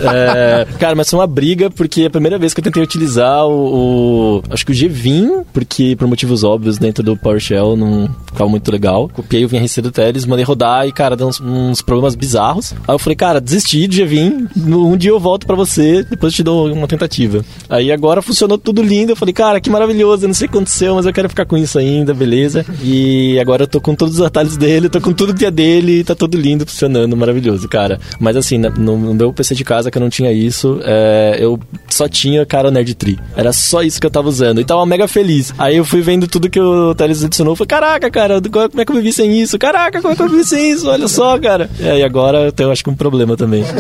É, 0.01 0.67
cara, 0.79 0.95
mas 0.95 1.09
foi 1.09 1.19
uma 1.19 1.27
briga, 1.27 1.69
porque 1.69 2.01
é 2.03 2.05
a 2.05 2.09
primeira 2.09 2.37
vez 2.37 2.53
que 2.53 2.59
eu 2.59 2.63
tentei 2.63 2.81
utilizar 2.83 3.45
o. 3.47 4.37
o- 4.37 4.43
acho 4.49 4.65
que 4.65 4.71
o 4.71 4.75
Gvim, 4.75 5.41
porque 5.53 5.95
por 5.97 6.07
motivos 6.07 6.43
óbvios 6.43 6.77
dentro 6.77 7.03
do 7.03 7.17
PowerShell 7.17 7.75
não 7.75 8.07
ficava 8.27 8.49
muito 8.49 8.71
legal. 8.71 9.09
Copiei 9.11 9.43
o 9.45 9.47
VinRC 9.47 9.81
do 9.81 9.91
Teles, 9.91 10.25
mandei 10.25 10.45
rodar 10.45 10.87
e, 10.87 10.91
cara, 10.91 11.15
deu 11.15 11.27
uns, 11.27 11.39
uns 11.39 11.81
problemas 11.81 12.15
bizarros. 12.15 12.73
Aí 12.87 12.93
eu 12.93 12.99
falei, 12.99 13.15
cara, 13.15 13.41
desisti 13.41 13.87
do 13.87 13.95
Gvim, 13.95 14.47
um 14.57 14.95
dia 14.97 15.11
eu 15.11 15.19
volto 15.19 15.47
pra 15.47 15.55
você, 15.55 16.03
depois 16.03 16.33
eu 16.33 16.37
te 16.37 16.43
dou 16.43 16.71
uma 16.71 16.87
tentativa. 16.87 17.43
Aí 17.69 17.91
agora 17.91 18.21
funcionou 18.21 18.57
tudo 18.57 18.81
lindo, 18.83 19.11
eu 19.11 19.15
falei, 19.15 19.33
cara, 19.33 19.59
que 19.59 19.69
maravilhoso, 19.69 20.25
eu 20.25 20.27
não 20.27 20.33
sei 20.35 20.47
o 20.47 20.51
que 20.51 20.55
aconteceu, 20.57 20.95
mas 20.95 21.05
eu 21.05 21.13
quero 21.13 21.29
ficar 21.29 21.45
com 21.45 21.57
isso 21.57 21.77
ainda, 21.79 22.13
beleza? 22.13 22.65
E 22.83 23.39
agora 23.39 23.63
eu 23.63 23.67
tô 23.67 23.79
com 23.81 23.95
todos 23.95 24.15
os 24.15 24.21
atalhos 24.21 24.57
dele, 24.57 24.89
tô 24.89 24.99
com 25.01 25.13
tudo 25.13 25.33
que 25.33 25.45
é 25.45 25.51
dele, 25.51 26.03
tá 26.03 26.15
tudo 26.15 26.37
lindo, 26.37 26.65
funcionando, 26.65 27.15
maravilhoso, 27.15 27.67
cara. 27.67 27.99
Mas 28.19 28.35
assim, 28.35 28.57
no, 28.57 28.97
no 28.97 29.13
meu 29.13 29.33
PC 29.33 29.55
de 29.55 29.63
casa 29.63 29.89
que 29.91 29.97
eu 29.97 30.01
não 30.01 30.09
tinha 30.09 30.31
isso, 30.31 30.79
é, 30.83 31.37
eu 31.39 31.59
só 31.89 32.07
tinha, 32.07 32.45
cara, 32.45 32.67
o 32.67 32.71
Nerd 32.71 32.93
Tree. 32.95 33.17
Era 33.35 33.51
só 33.53 33.81
isso 33.81 33.99
que 33.99 34.05
eu 34.07 34.11
tava 34.11 34.27
usando. 34.29 34.59
E 34.61 34.65
tava 34.65 34.85
mega 34.85 35.07
feliz. 35.07 35.53
Aí 35.57 35.77
eu 35.77 35.85
fui 35.85 36.01
vendo 36.01 36.27
tudo 36.27 36.49
que 36.49 36.59
o 36.59 36.93
Teles 36.95 37.23
adicionou, 37.23 37.55
falei, 37.55 37.67
caraca, 37.67 38.09
cara, 38.11 38.41
como 38.41 38.81
é 38.81 38.85
que 38.85 38.91
eu 38.91 38.95
vivi 38.95 39.11
sem 39.13 39.41
isso? 39.41 39.57
Caraca, 39.57 40.01
como 40.01 40.13
é 40.13 40.15
que 40.15 40.21
eu 40.21 40.29
vivi 40.29 40.43
sem 40.43 40.71
isso? 40.71 40.87
Olha 40.89 41.07
só, 41.07 41.37
cara. 41.39 41.69
É, 41.79 41.99
e 41.99 42.03
agora 42.03 42.39
eu 42.45 42.51
tenho, 42.51 42.71
acho 42.71 42.83
que 42.83 42.89
um 42.89 42.95
problema 42.95 43.35
também. 43.37 43.63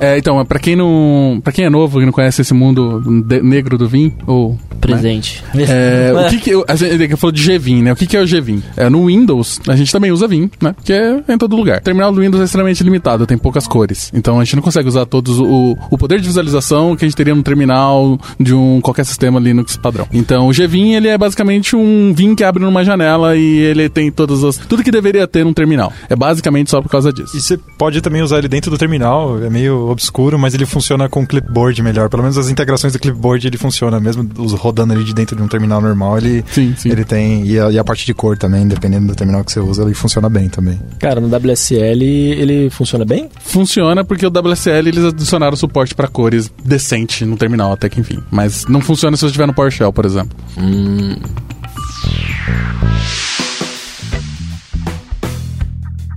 É, 0.00 0.18
então, 0.18 0.44
pra 0.44 0.58
quem 0.58 0.76
não. 0.76 1.40
para 1.42 1.52
quem 1.52 1.64
é 1.64 1.70
novo 1.70 2.00
e 2.00 2.04
não 2.04 2.12
conhece 2.12 2.40
esse 2.42 2.54
mundo 2.54 3.00
de- 3.26 3.42
negro 3.42 3.76
do 3.78 3.88
Vim, 3.88 4.12
ou. 4.26 4.58
Presente. 4.80 5.42
É, 5.68 6.12
o 6.12 6.28
que 6.28 6.38
que 6.40 6.50
eu, 6.50 6.64
a 7.04 7.08
gente 7.08 7.18
falou 7.18 7.32
de 7.32 7.42
GVim, 7.42 7.82
né? 7.82 7.92
O 7.92 7.96
que 7.96 8.06
que 8.06 8.16
é 8.16 8.22
o 8.22 8.26
GVim? 8.26 8.62
É, 8.76 8.88
no 8.88 9.06
Windows, 9.06 9.60
a 9.68 9.76
gente 9.76 9.92
também 9.92 10.10
usa 10.10 10.26
Vim, 10.26 10.50
né? 10.60 10.74
Que 10.84 10.92
é 10.92 11.22
em 11.28 11.38
todo 11.38 11.56
lugar. 11.56 11.78
O 11.78 11.82
terminal 11.82 12.12
do 12.12 12.20
Windows 12.20 12.40
é 12.40 12.44
extremamente 12.44 12.82
limitado, 12.82 13.26
tem 13.26 13.38
poucas 13.38 13.66
cores. 13.66 14.10
Então 14.14 14.38
a 14.38 14.44
gente 14.44 14.56
não 14.56 14.62
consegue 14.62 14.88
usar 14.88 15.06
todos 15.06 15.38
o, 15.38 15.76
o 15.90 15.98
poder 15.98 16.20
de 16.20 16.26
visualização 16.26 16.96
que 16.96 17.04
a 17.04 17.08
gente 17.08 17.16
teria 17.16 17.34
no 17.34 17.42
terminal 17.42 18.18
de 18.38 18.54
um 18.54 18.80
qualquer 18.80 19.04
sistema 19.04 19.38
Linux 19.38 19.76
padrão. 19.76 20.06
Então 20.12 20.48
o 20.48 20.52
GVim, 20.52 20.94
ele 20.94 21.08
é 21.08 21.18
basicamente 21.18 21.76
um 21.76 22.12
Vim 22.14 22.34
que 22.34 22.44
abre 22.44 22.62
numa 22.62 22.84
janela 22.84 23.36
e 23.36 23.58
ele 23.58 23.88
tem 23.88 24.10
todas 24.10 24.44
as 24.44 24.56
tudo 24.56 24.82
que 24.82 24.90
deveria 24.90 25.26
ter 25.26 25.44
num 25.44 25.52
terminal. 25.52 25.92
É 26.08 26.16
basicamente 26.16 26.70
só 26.70 26.80
por 26.80 26.88
causa 26.88 27.12
disso. 27.12 27.36
E 27.36 27.40
você 27.40 27.58
pode 27.78 28.00
também 28.00 28.22
usar 28.22 28.38
ele 28.38 28.48
dentro 28.48 28.70
do 28.70 28.78
terminal, 28.78 29.42
é 29.42 29.50
meio 29.50 29.88
obscuro, 29.88 30.38
mas 30.38 30.54
ele 30.54 30.66
funciona 30.66 31.08
com 31.08 31.26
clipboard 31.26 31.82
melhor. 31.82 32.08
Pelo 32.08 32.22
menos 32.22 32.38
as 32.38 32.48
integrações 32.48 32.92
do 32.92 32.98
clipboard 32.98 33.46
ele 33.46 33.58
funciona, 33.58 33.98
mesmo 33.98 34.28
os 34.38 34.52
rodando 34.52 34.92
ali 34.92 35.04
de 35.04 35.14
dentro 35.14 35.36
de 35.36 35.42
um 35.42 35.48
terminal 35.48 35.80
normal, 35.80 36.18
ele, 36.18 36.44
Sim, 36.50 36.74
sim. 36.76 36.90
Ele 36.92 37.04
tem. 37.04 37.46
E 37.46 37.58
a, 37.58 37.70
e 37.70 37.78
a 37.78 37.84
parte 37.84 38.04
de 38.04 38.14
cor 38.14 38.36
também, 38.36 38.66
dependendo 38.66 39.06
do 39.06 39.14
terminal 39.14 39.42
que 39.44 39.50
você 39.50 39.60
usa, 39.60 39.82
ele 39.82 39.94
funciona 39.94 40.28
bem 40.28 40.48
também. 40.48 40.78
Cara, 40.98 41.20
no 41.20 41.28
WSL 41.34 42.02
ele 42.02 42.70
funciona 42.70 43.04
bem? 43.04 43.28
Funciona 43.40 44.04
porque 44.04 44.26
o 44.26 44.30
WSL 44.30 44.88
eles 44.88 45.04
adicionaram 45.04 45.56
suporte 45.56 45.94
pra 45.94 46.06
cores 46.06 46.52
decente 46.64 47.24
no 47.24 47.36
terminal, 47.36 47.72
até 47.72 47.88
que 47.88 48.00
enfim. 48.00 48.22
Mas 48.30 48.66
não 48.66 48.80
funciona 48.80 49.16
se 49.16 49.20
você 49.20 49.26
estiver 49.26 49.46
no 49.46 49.54
PowerShell, 49.54 49.92
por 49.92 50.04
exemplo. 50.04 50.36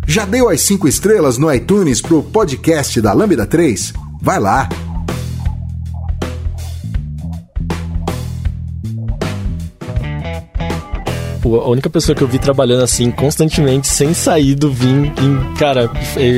Já 0.08 0.25
deu 0.25 0.50
as 0.50 0.62
5 0.62 0.88
estrelas 0.88 1.38
no 1.38 1.51
iTunes 1.53 2.01
pro 2.01 2.22
podcast 2.22 3.01
da 3.01 3.12
Lambda 3.12 3.46
3? 3.46 3.94
Vai 4.22 4.39
lá! 4.39 4.70
Pô, 11.45 11.59
a 11.61 11.69
única 11.69 11.91
pessoa 11.91 12.15
que 12.15 12.23
eu 12.23 12.27
vi 12.27 12.39
trabalhando 12.39 12.83
assim 12.83 13.11
constantemente, 13.11 13.85
sem 13.87 14.15
sair 14.15 14.55
do 14.55 14.71
Vim, 14.71 15.11
em- 15.21 15.53
cara, 15.59 15.91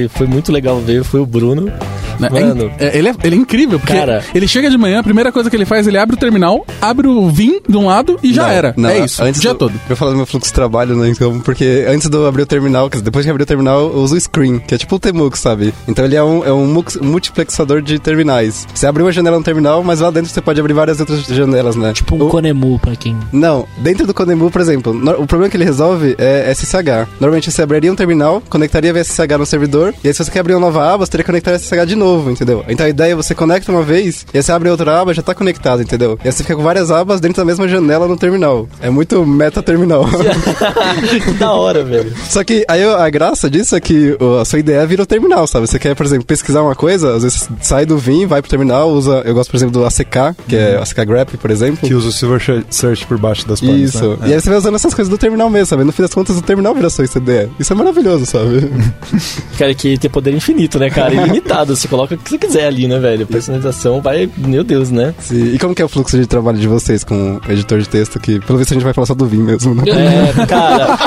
foi- 0.10 0.28
muito 0.28 0.52
legal 0.52 0.82
ver, 0.82 1.02
foi 1.06 1.22
o 1.22 1.26
Bruno. 1.26 1.72
Né? 2.20 2.30
Mano, 2.30 2.72
É, 2.80 2.88
é- 2.88 2.98
ele, 2.98 3.08
é, 3.10 3.16
ele 3.24 3.36
é 3.36 3.40
incrível, 3.40 3.80
porque 3.80 3.94
Cara. 3.94 4.22
ele 4.36 4.48
chega 4.48 4.70
de 4.72 4.78
manhã, 4.78 5.00
a 5.00 5.04
primeira 5.04 5.32
coisa 5.32 5.50
que 5.52 5.56
ele 5.56 5.66
faz, 5.66 5.86
ele 5.88 5.98
abre 6.00 6.16
o 6.16 6.20
terminal, 6.20 6.66
abre 6.82 7.08
o 7.08 7.30
VIM 7.30 7.62
de 7.70 7.78
um 7.78 7.86
lado 7.86 8.20
e 8.24 8.34
já 8.34 8.42
Não, 8.48 8.50
era. 8.50 8.74
não, 8.76 8.90
é 8.90 9.00
isso, 9.06 9.24
antes 9.24 9.38
o 9.40 9.42
dia 9.42 9.54
do- 9.54 9.60
todo. 9.60 9.72
Eu 9.76 9.80
vou 9.90 9.96
falar 9.96 10.12
do 10.12 10.18
meu 10.18 10.26
fluxo 10.26 10.50
de 10.50 10.54
trabalho, 10.54 10.96
né? 10.96 11.08
Então, 11.10 11.40
porque 11.42 11.86
antes 11.88 12.10
de 12.10 12.18
eu 12.18 12.26
abrir 12.26 12.42
o 12.42 12.46
terminal, 12.48 12.90
quer 12.90 12.98
dizer, 12.98 13.06
depois 13.06 13.24
que 13.24 13.30
abrir 13.30 13.44
o 13.44 13.46
terminal, 13.46 13.80
eu 13.94 14.00
uso 14.00 14.16
o 14.16 14.20
Screen, 14.20 14.58
que 14.60 14.74
é 14.74 14.78
tipo 14.80 14.96
o 14.96 15.00
Temux, 15.00 15.40
sabe? 15.40 15.74
Então 15.88 16.04
ele 16.04 16.16
é 16.16 16.24
um, 16.24 16.44
é 16.44 16.52
um 16.52 16.66
multiplexador 17.02 17.82
de 17.82 18.00
terminais. 18.00 18.68
Você 18.74 18.88
abre 18.88 19.04
uma 19.04 19.12
janela 19.12 19.38
no 19.38 19.44
terminal, 19.44 19.84
mas 19.84 20.00
lá 20.00 20.10
dentro 20.10 20.30
você 20.32 20.42
pode 20.42 20.60
abrir 20.60 20.74
várias 20.74 21.00
outras 21.00 21.24
janelas, 21.24 21.76
né? 21.76 21.94
Tipo 21.94 22.16
um 22.16 22.24
O- 22.26 22.30
Conemu, 22.30 22.80
pra 22.80 22.96
quem... 22.96 23.16
Não, 23.32 23.66
dentro 23.78 24.06
do 24.08 24.14
Conemu, 24.14 24.50
por 24.50 24.60
exemplo, 24.60 24.92
o 25.20 25.28
problema 25.28 25.50
que 25.50 25.58
ele 25.58 25.64
resolve 25.64 26.16
é 26.18 26.52
SSH. 26.54 27.08
Normalmente 27.20 27.52
você 27.52 27.62
abriria 27.62 27.92
um 27.92 27.96
terminal, 27.96 28.42
conectaria 28.50 28.94
via 28.94 29.04
SSH 29.04 29.38
no 29.38 29.46
servidor, 29.46 29.94
e 30.04 30.08
aí 30.08 30.14
se 30.14 30.24
você 30.24 30.32
quer 30.32 30.40
abrir 30.40 30.54
uma 30.54 30.62
nova 30.62 30.94
aba, 30.94 31.06
você 31.06 31.12
teria 31.12 31.24
que 31.24 31.32
conectar 31.32 31.58
SSH 31.58 31.86
de 31.88 31.96
novo, 31.96 32.30
entendeu? 32.32 32.64
Então 32.68 32.86
a 32.86 32.90
ideia 32.90 33.14
é 33.14 33.16
você 33.16 33.34
conecta 33.34 33.72
uma 33.72 33.84
vez, 33.84 34.26
e 34.34 34.38
aí 34.38 34.44
você 34.44 34.52
abre 34.52 34.70
outra 34.70 35.02
aba, 35.02 35.14
já 35.14 35.22
tá 35.22 35.34
conectado, 35.34 35.82
entendeu? 35.82 36.18
E 36.24 36.28
aí 36.28 36.32
você 36.32 36.44
fica 36.44 36.56
com 36.56 36.64
várias 36.64 36.92
abas 36.92 37.20
dentro 37.20 37.38
da 37.38 37.46
mesma 37.46 37.68
janela 37.68 38.08
no 38.08 38.18
terminal. 38.18 38.68
É 38.82 38.90
muito 38.90 39.26
meta-terminal. 39.26 40.06
que 41.24 41.32
da 41.34 41.52
hora, 41.52 41.84
velho. 41.84 42.14
Só 42.30 42.44
que 42.44 42.66
aí 42.68 42.84
a 42.84 43.10
graça 43.10 43.50
disso 43.50 43.76
é 43.76 43.80
que 43.80 44.18
a 44.42 44.46
sua 44.46 44.60
ideia 44.60 44.86
vira 44.86 45.04
o 45.04 45.06
terminal, 45.06 45.48
sabe? 45.48 45.68
Você 45.68 45.80
quer, 45.80 45.96
por 45.96 46.06
exemplo, 46.06 46.26
pesquisar 46.26 46.62
uma 46.62 46.76
coisa, 46.76 47.16
às 47.16 47.24
vezes 47.24 47.50
sai 47.62 47.86
do 47.86 47.98
Vim, 47.98 48.26
vai 48.26 48.42
pro 48.42 48.50
terminal, 48.50 48.90
usa. 48.90 49.22
Eu 49.26 49.34
gosto, 49.34 49.50
por 49.52 49.58
exemplo, 49.58 49.74
do 49.74 49.86
ACK, 49.86 50.36
que 50.48 50.56
é 50.56 50.78
ACK 50.78 51.06
grep, 51.06 51.38
por 51.38 51.52
exemplo. 51.52 51.88
Que 51.88 51.94
usa 51.94 52.10
o 52.10 52.12
Silver 52.12 52.66
Search 52.70 53.06
por 53.06 53.18
baixo 53.18 53.48
das 53.48 53.60
planas. 53.60 53.82
Isso. 53.82 54.10
Né? 54.22 54.30
E 54.30 54.34
aí 54.34 54.42
você 54.42 54.50
vai 54.50 54.58
usando 54.58 54.76
essas 54.88 54.96
coisas 54.96 55.10
do 55.10 55.18
terminal 55.18 55.50
mesmo, 55.50 55.68
sabe? 55.68 55.84
No 55.84 55.92
fim 55.92 56.02
das 56.02 56.14
contas, 56.14 56.38
o 56.38 56.42
terminal 56.42 56.74
vira 56.74 56.90
sua 56.90 57.06
ICD. 57.06 57.50
Isso 57.60 57.74
é 57.74 57.76
maravilhoso, 57.76 58.26
sabe? 58.26 58.70
Cara, 59.58 59.74
que 59.74 59.98
tem 59.98 60.10
poder 60.10 60.34
infinito, 60.34 60.80
né, 60.80 60.90
cara? 60.90 61.14
Ilimitado. 61.14 61.76
Você 61.76 61.88
coloca 61.88 62.16
o 62.16 62.18
que 62.18 62.30
você 62.30 62.38
quiser 62.38 62.68
ali, 62.68 62.88
né, 62.88 63.00
velho? 63.00 63.26
Personalização 63.26 64.02
vai. 64.02 64.30
Meu 64.38 64.64
Deus, 64.64 64.92
né? 64.92 65.14
Sim. 65.20 65.54
E 65.54 65.60
como 65.60 65.74
que 65.74 65.82
é 65.82 65.86
o 65.86 65.90
fluxo 65.90 66.18
de 66.18 66.28
trabalho 66.28 66.58
de 66.58 66.68
vocês 66.68 67.04
com 67.04 67.40
o 67.48 67.52
editor 67.52 67.80
de 67.80 67.90
texto? 67.90 68.20
Que 68.20 68.40
pelo 68.40 68.60
visto 68.60 68.72
a 68.72 68.76
gente 68.76 68.84
vai 68.84 68.94
falar 68.94 69.08
só 69.08 69.16
do 69.16 69.26
Vim 69.26 69.42
mesmo, 69.42 69.74
né? 69.74 69.84
É, 69.88 70.46
cara. 70.46 70.98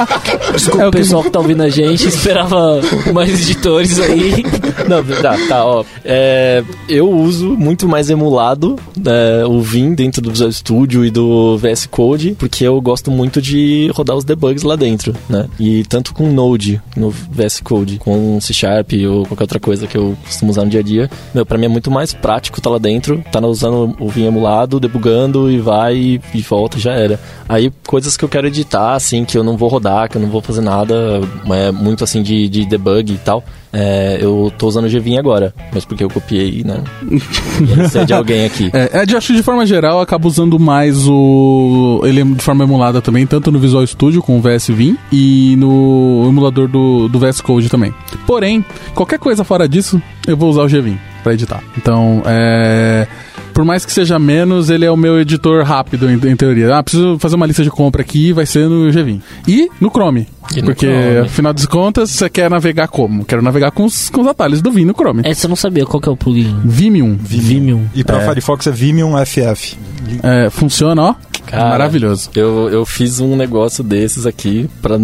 Desculpa, 0.52 0.88
o 0.88 0.90
pessoal 0.90 1.22
que 1.22 1.30
tá 1.30 1.38
ouvindo 1.38 1.62
a 1.62 1.68
gente 1.68 2.06
esperava 2.08 2.80
mais 3.12 3.30
editores 3.40 3.98
aí. 4.00 4.44
Não, 4.88 5.04
tá, 5.22 5.36
tá, 5.48 5.64
ó. 5.64 5.84
É, 6.04 6.62
eu 6.88 7.08
uso 7.08 7.50
muito 7.50 7.88
mais 7.88 8.10
emulado 8.10 8.76
é, 9.06 9.44
o 9.46 9.60
Vim 9.60 9.94
dentro 9.94 10.20
do 10.20 10.30
Visual 10.30 10.50
Studio 10.50 11.04
e 11.04 11.10
do 11.10 11.56
VS 11.56 11.86
Code, 11.86 12.34
porque 12.38 12.64
eu 12.64 12.80
gosto 12.80 13.10
muito 13.10 13.40
de 13.40 13.69
rodar 13.94 14.16
os 14.16 14.24
debugs 14.24 14.62
lá 14.62 14.76
dentro, 14.76 15.14
né? 15.28 15.48
E 15.58 15.84
tanto 15.84 16.14
com 16.14 16.30
Node 16.32 16.80
no 16.96 17.10
VS 17.10 17.60
Code, 17.60 17.98
com 17.98 18.40
C 18.40 18.52
Sharp 18.52 18.92
ou 19.08 19.26
qualquer 19.26 19.44
outra 19.44 19.60
coisa 19.60 19.86
que 19.86 19.96
eu 19.96 20.16
costumo 20.24 20.50
usar 20.50 20.64
no 20.64 20.70
dia 20.70 20.80
a 20.80 20.82
dia, 20.82 21.10
meu, 21.34 21.44
pra 21.44 21.58
mim 21.58 21.66
é 21.66 21.68
muito 21.68 21.90
mais 21.90 22.12
prático 22.12 22.60
tá 22.60 22.70
lá 22.70 22.78
dentro, 22.78 23.22
tá 23.30 23.40
usando 23.46 23.96
o 23.98 24.08
Vim 24.08 24.26
emulado, 24.26 24.80
debugando 24.80 25.50
e 25.50 25.58
vai 25.58 25.96
e, 25.96 26.20
e 26.34 26.40
volta 26.40 26.78
já 26.78 26.92
era. 26.92 27.18
Aí 27.48 27.72
coisas 27.86 28.16
que 28.16 28.24
eu 28.24 28.28
quero 28.28 28.46
editar, 28.46 28.94
assim, 28.94 29.24
que 29.24 29.36
eu 29.36 29.44
não 29.44 29.56
vou 29.56 29.68
rodar, 29.68 30.08
que 30.08 30.16
eu 30.16 30.22
não 30.22 30.28
vou 30.28 30.40
fazer 30.40 30.60
nada, 30.60 31.20
é 31.50 31.70
muito 31.70 32.04
assim 32.04 32.22
de, 32.22 32.48
de 32.48 32.66
debug 32.66 33.12
e 33.12 33.18
tal. 33.18 33.44
É, 33.72 34.18
eu 34.20 34.52
tô 34.58 34.66
usando 34.66 34.86
o 34.86 34.88
Gvim 34.90 35.16
agora, 35.16 35.54
mas 35.72 35.84
porque 35.84 36.02
eu 36.02 36.10
copiei, 36.10 36.64
né? 36.64 36.82
É 37.94 38.04
de 38.04 38.12
alguém 38.12 38.44
aqui. 38.46 38.70
É, 38.72 39.00
é, 39.02 39.06
de- 39.06 39.16
acho 39.16 39.28
que 39.28 39.36
de 39.36 39.42
forma 39.42 39.64
geral 39.66 39.96
eu 39.96 40.00
acabo 40.00 40.26
usando 40.26 40.58
mais 40.58 41.06
o. 41.06 42.00
Ele 42.04 42.20
é 42.20 42.24
de 42.24 42.42
forma 42.42 42.64
emulada 42.64 43.00
também, 43.00 43.26
tanto 43.26 43.50
no 43.52 43.58
Visual 43.58 43.86
Studio 43.86 44.22
com 44.22 44.38
o 44.38 44.40
VS 44.40 44.68
Vim 44.68 44.96
e 45.12 45.54
no 45.56 46.24
emulador 46.28 46.68
do, 46.68 47.08
do 47.08 47.18
VS 47.18 47.40
Code 47.40 47.68
também. 47.68 47.94
Porém, 48.26 48.64
qualquer 48.94 49.18
coisa 49.18 49.44
fora 49.44 49.68
disso, 49.68 50.00
eu 50.26 50.36
vou 50.36 50.50
usar 50.50 50.62
o 50.62 50.68
Gvim 50.68 50.98
pra 51.22 51.34
editar. 51.34 51.62
Então, 51.76 52.22
é. 52.26 53.06
Por 53.52 53.64
mais 53.64 53.84
que 53.84 53.92
seja 53.92 54.18
menos, 54.18 54.70
ele 54.70 54.84
é 54.84 54.90
o 54.90 54.96
meu 54.96 55.20
editor 55.20 55.64
rápido, 55.64 56.08
em, 56.08 56.14
em 56.14 56.36
teoria. 56.36 56.74
Ah, 56.74 56.82
preciso 56.82 57.18
fazer 57.18 57.36
uma 57.36 57.46
lista 57.46 57.62
de 57.62 57.70
compra 57.70 58.00
aqui, 58.00 58.32
vai 58.32 58.46
ser 58.46 58.68
no 58.68 58.90
Gvim. 58.90 59.20
E 59.46 59.68
no 59.80 59.90
Chrome. 59.90 60.26
E 60.54 60.60
no 60.60 60.66
porque, 60.66 60.86
Chrome. 60.86 61.18
afinal 61.26 61.52
de 61.52 61.66
contas, 61.68 62.10
você 62.10 62.30
quer 62.30 62.48
navegar 62.48 62.88
como? 62.88 63.24
Quero 63.24 63.42
navegar 63.42 63.70
com 63.72 63.84
os, 63.84 64.08
com 64.08 64.22
os 64.22 64.26
atalhos 64.26 64.62
do 64.62 64.70
Vim 64.70 64.84
no 64.84 64.94
Chrome. 64.94 65.22
Essa 65.24 65.46
eu 65.46 65.48
não 65.48 65.56
sabia 65.56 65.84
qual 65.84 66.00
que 66.00 66.08
é 66.08 66.12
o 66.12 66.16
plugin. 66.16 66.56
Vimium. 66.64 67.18
Vimium. 67.20 67.86
E 67.94 68.02
pra 68.04 68.20
Firefox 68.20 68.66
é 68.66 68.70
Vimium 68.70 69.14
FF. 69.26 69.76
É, 70.22 70.48
funciona, 70.48 71.02
ó. 71.02 71.14
Cara, 71.46 71.70
Maravilhoso. 71.70 72.30
Eu, 72.34 72.68
eu 72.70 72.86
fiz 72.86 73.20
um 73.20 73.36
negócio 73.36 73.82
desses 73.82 74.24
aqui 74.24 74.70
pra 74.80 74.96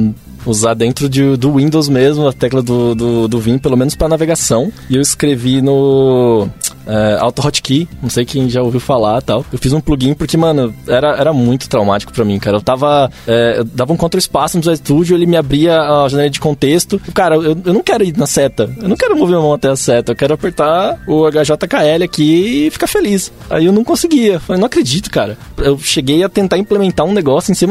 usar 0.51 0.75
dentro 0.75 1.09
de, 1.09 1.37
do 1.37 1.55
Windows 1.55 1.89
mesmo, 1.89 2.27
a 2.27 2.33
tecla 2.33 2.63
do, 2.63 2.95
do, 2.95 3.29
do 3.29 3.41
Vim, 3.41 3.59
pelo 3.59 3.77
menos 3.77 3.95
pra 3.95 4.09
navegação. 4.09 4.73
E 4.89 4.97
eu 4.97 5.03
escrevi 5.03 5.61
no. 5.63 6.49
É, 6.87 7.19
Auto 7.21 7.47
Hotkey, 7.47 7.89
não 8.03 8.09
sei 8.11 8.25
quem 8.25 8.49
já 8.49 8.63
ouviu 8.63 8.81
falar 8.81 9.21
tal. 9.23 9.45
Eu 9.53 9.59
fiz 9.59 9.73
um 9.73 9.81
plugin 9.81 10.15
porque, 10.15 10.37
mano, 10.37 10.75
era, 10.87 11.17
era 11.17 11.33
muito 11.33 11.69
traumático 11.69 12.13
pra 12.13 12.25
mim, 12.25 12.39
cara. 12.39 12.57
Eu 12.57 12.63
tava. 12.63 13.11
É, 13.27 13.57
eu 13.59 13.65
dava 13.65 13.93
um 13.93 13.97
contra 13.97 14.19
espaço 14.19 14.57
no 14.57 14.61
Visual 14.61 14.77
Studio, 14.77 15.17
ele 15.17 15.27
me 15.27 15.37
abria 15.37 15.81
a 15.81 16.09
janela 16.09 16.31
de 16.31 16.41
contexto. 16.41 17.01
Cara, 17.13 17.37
eu, 17.37 17.57
eu 17.65 17.75
não 17.75 17.83
quero 17.83 18.05
ir 18.05 18.17
na 18.17 18.27
seta. 18.27 18.71
Eu 18.81 18.89
não 18.89 18.97
quero 18.97 19.17
mover 19.17 19.37
a 19.37 19.41
mão 19.41 19.53
até 19.53 19.69
a 19.69 19.77
seta. 19.77 20.13
Eu 20.13 20.17
quero 20.17 20.35
apertar 20.35 20.99
o 21.07 21.27
HJKL 21.29 22.05
aqui 22.05 22.67
e 22.67 22.71
ficar 22.71 22.87
feliz. 22.87 23.33
Aí 23.51 23.67
eu 23.67 23.73
não 23.73 23.85
conseguia. 23.85 24.39
Falei, 24.41 24.61
não 24.61 24.67
acredito, 24.67 25.11
cara. 25.11 25.37
Eu 25.59 25.79
cheguei 25.79 26.23
a 26.23 26.29
tentar 26.29 26.59
implementar 26.59 27.07
um 27.07 27.13
negócio 27.13 27.51
em 27.51 27.55
C 27.55 27.67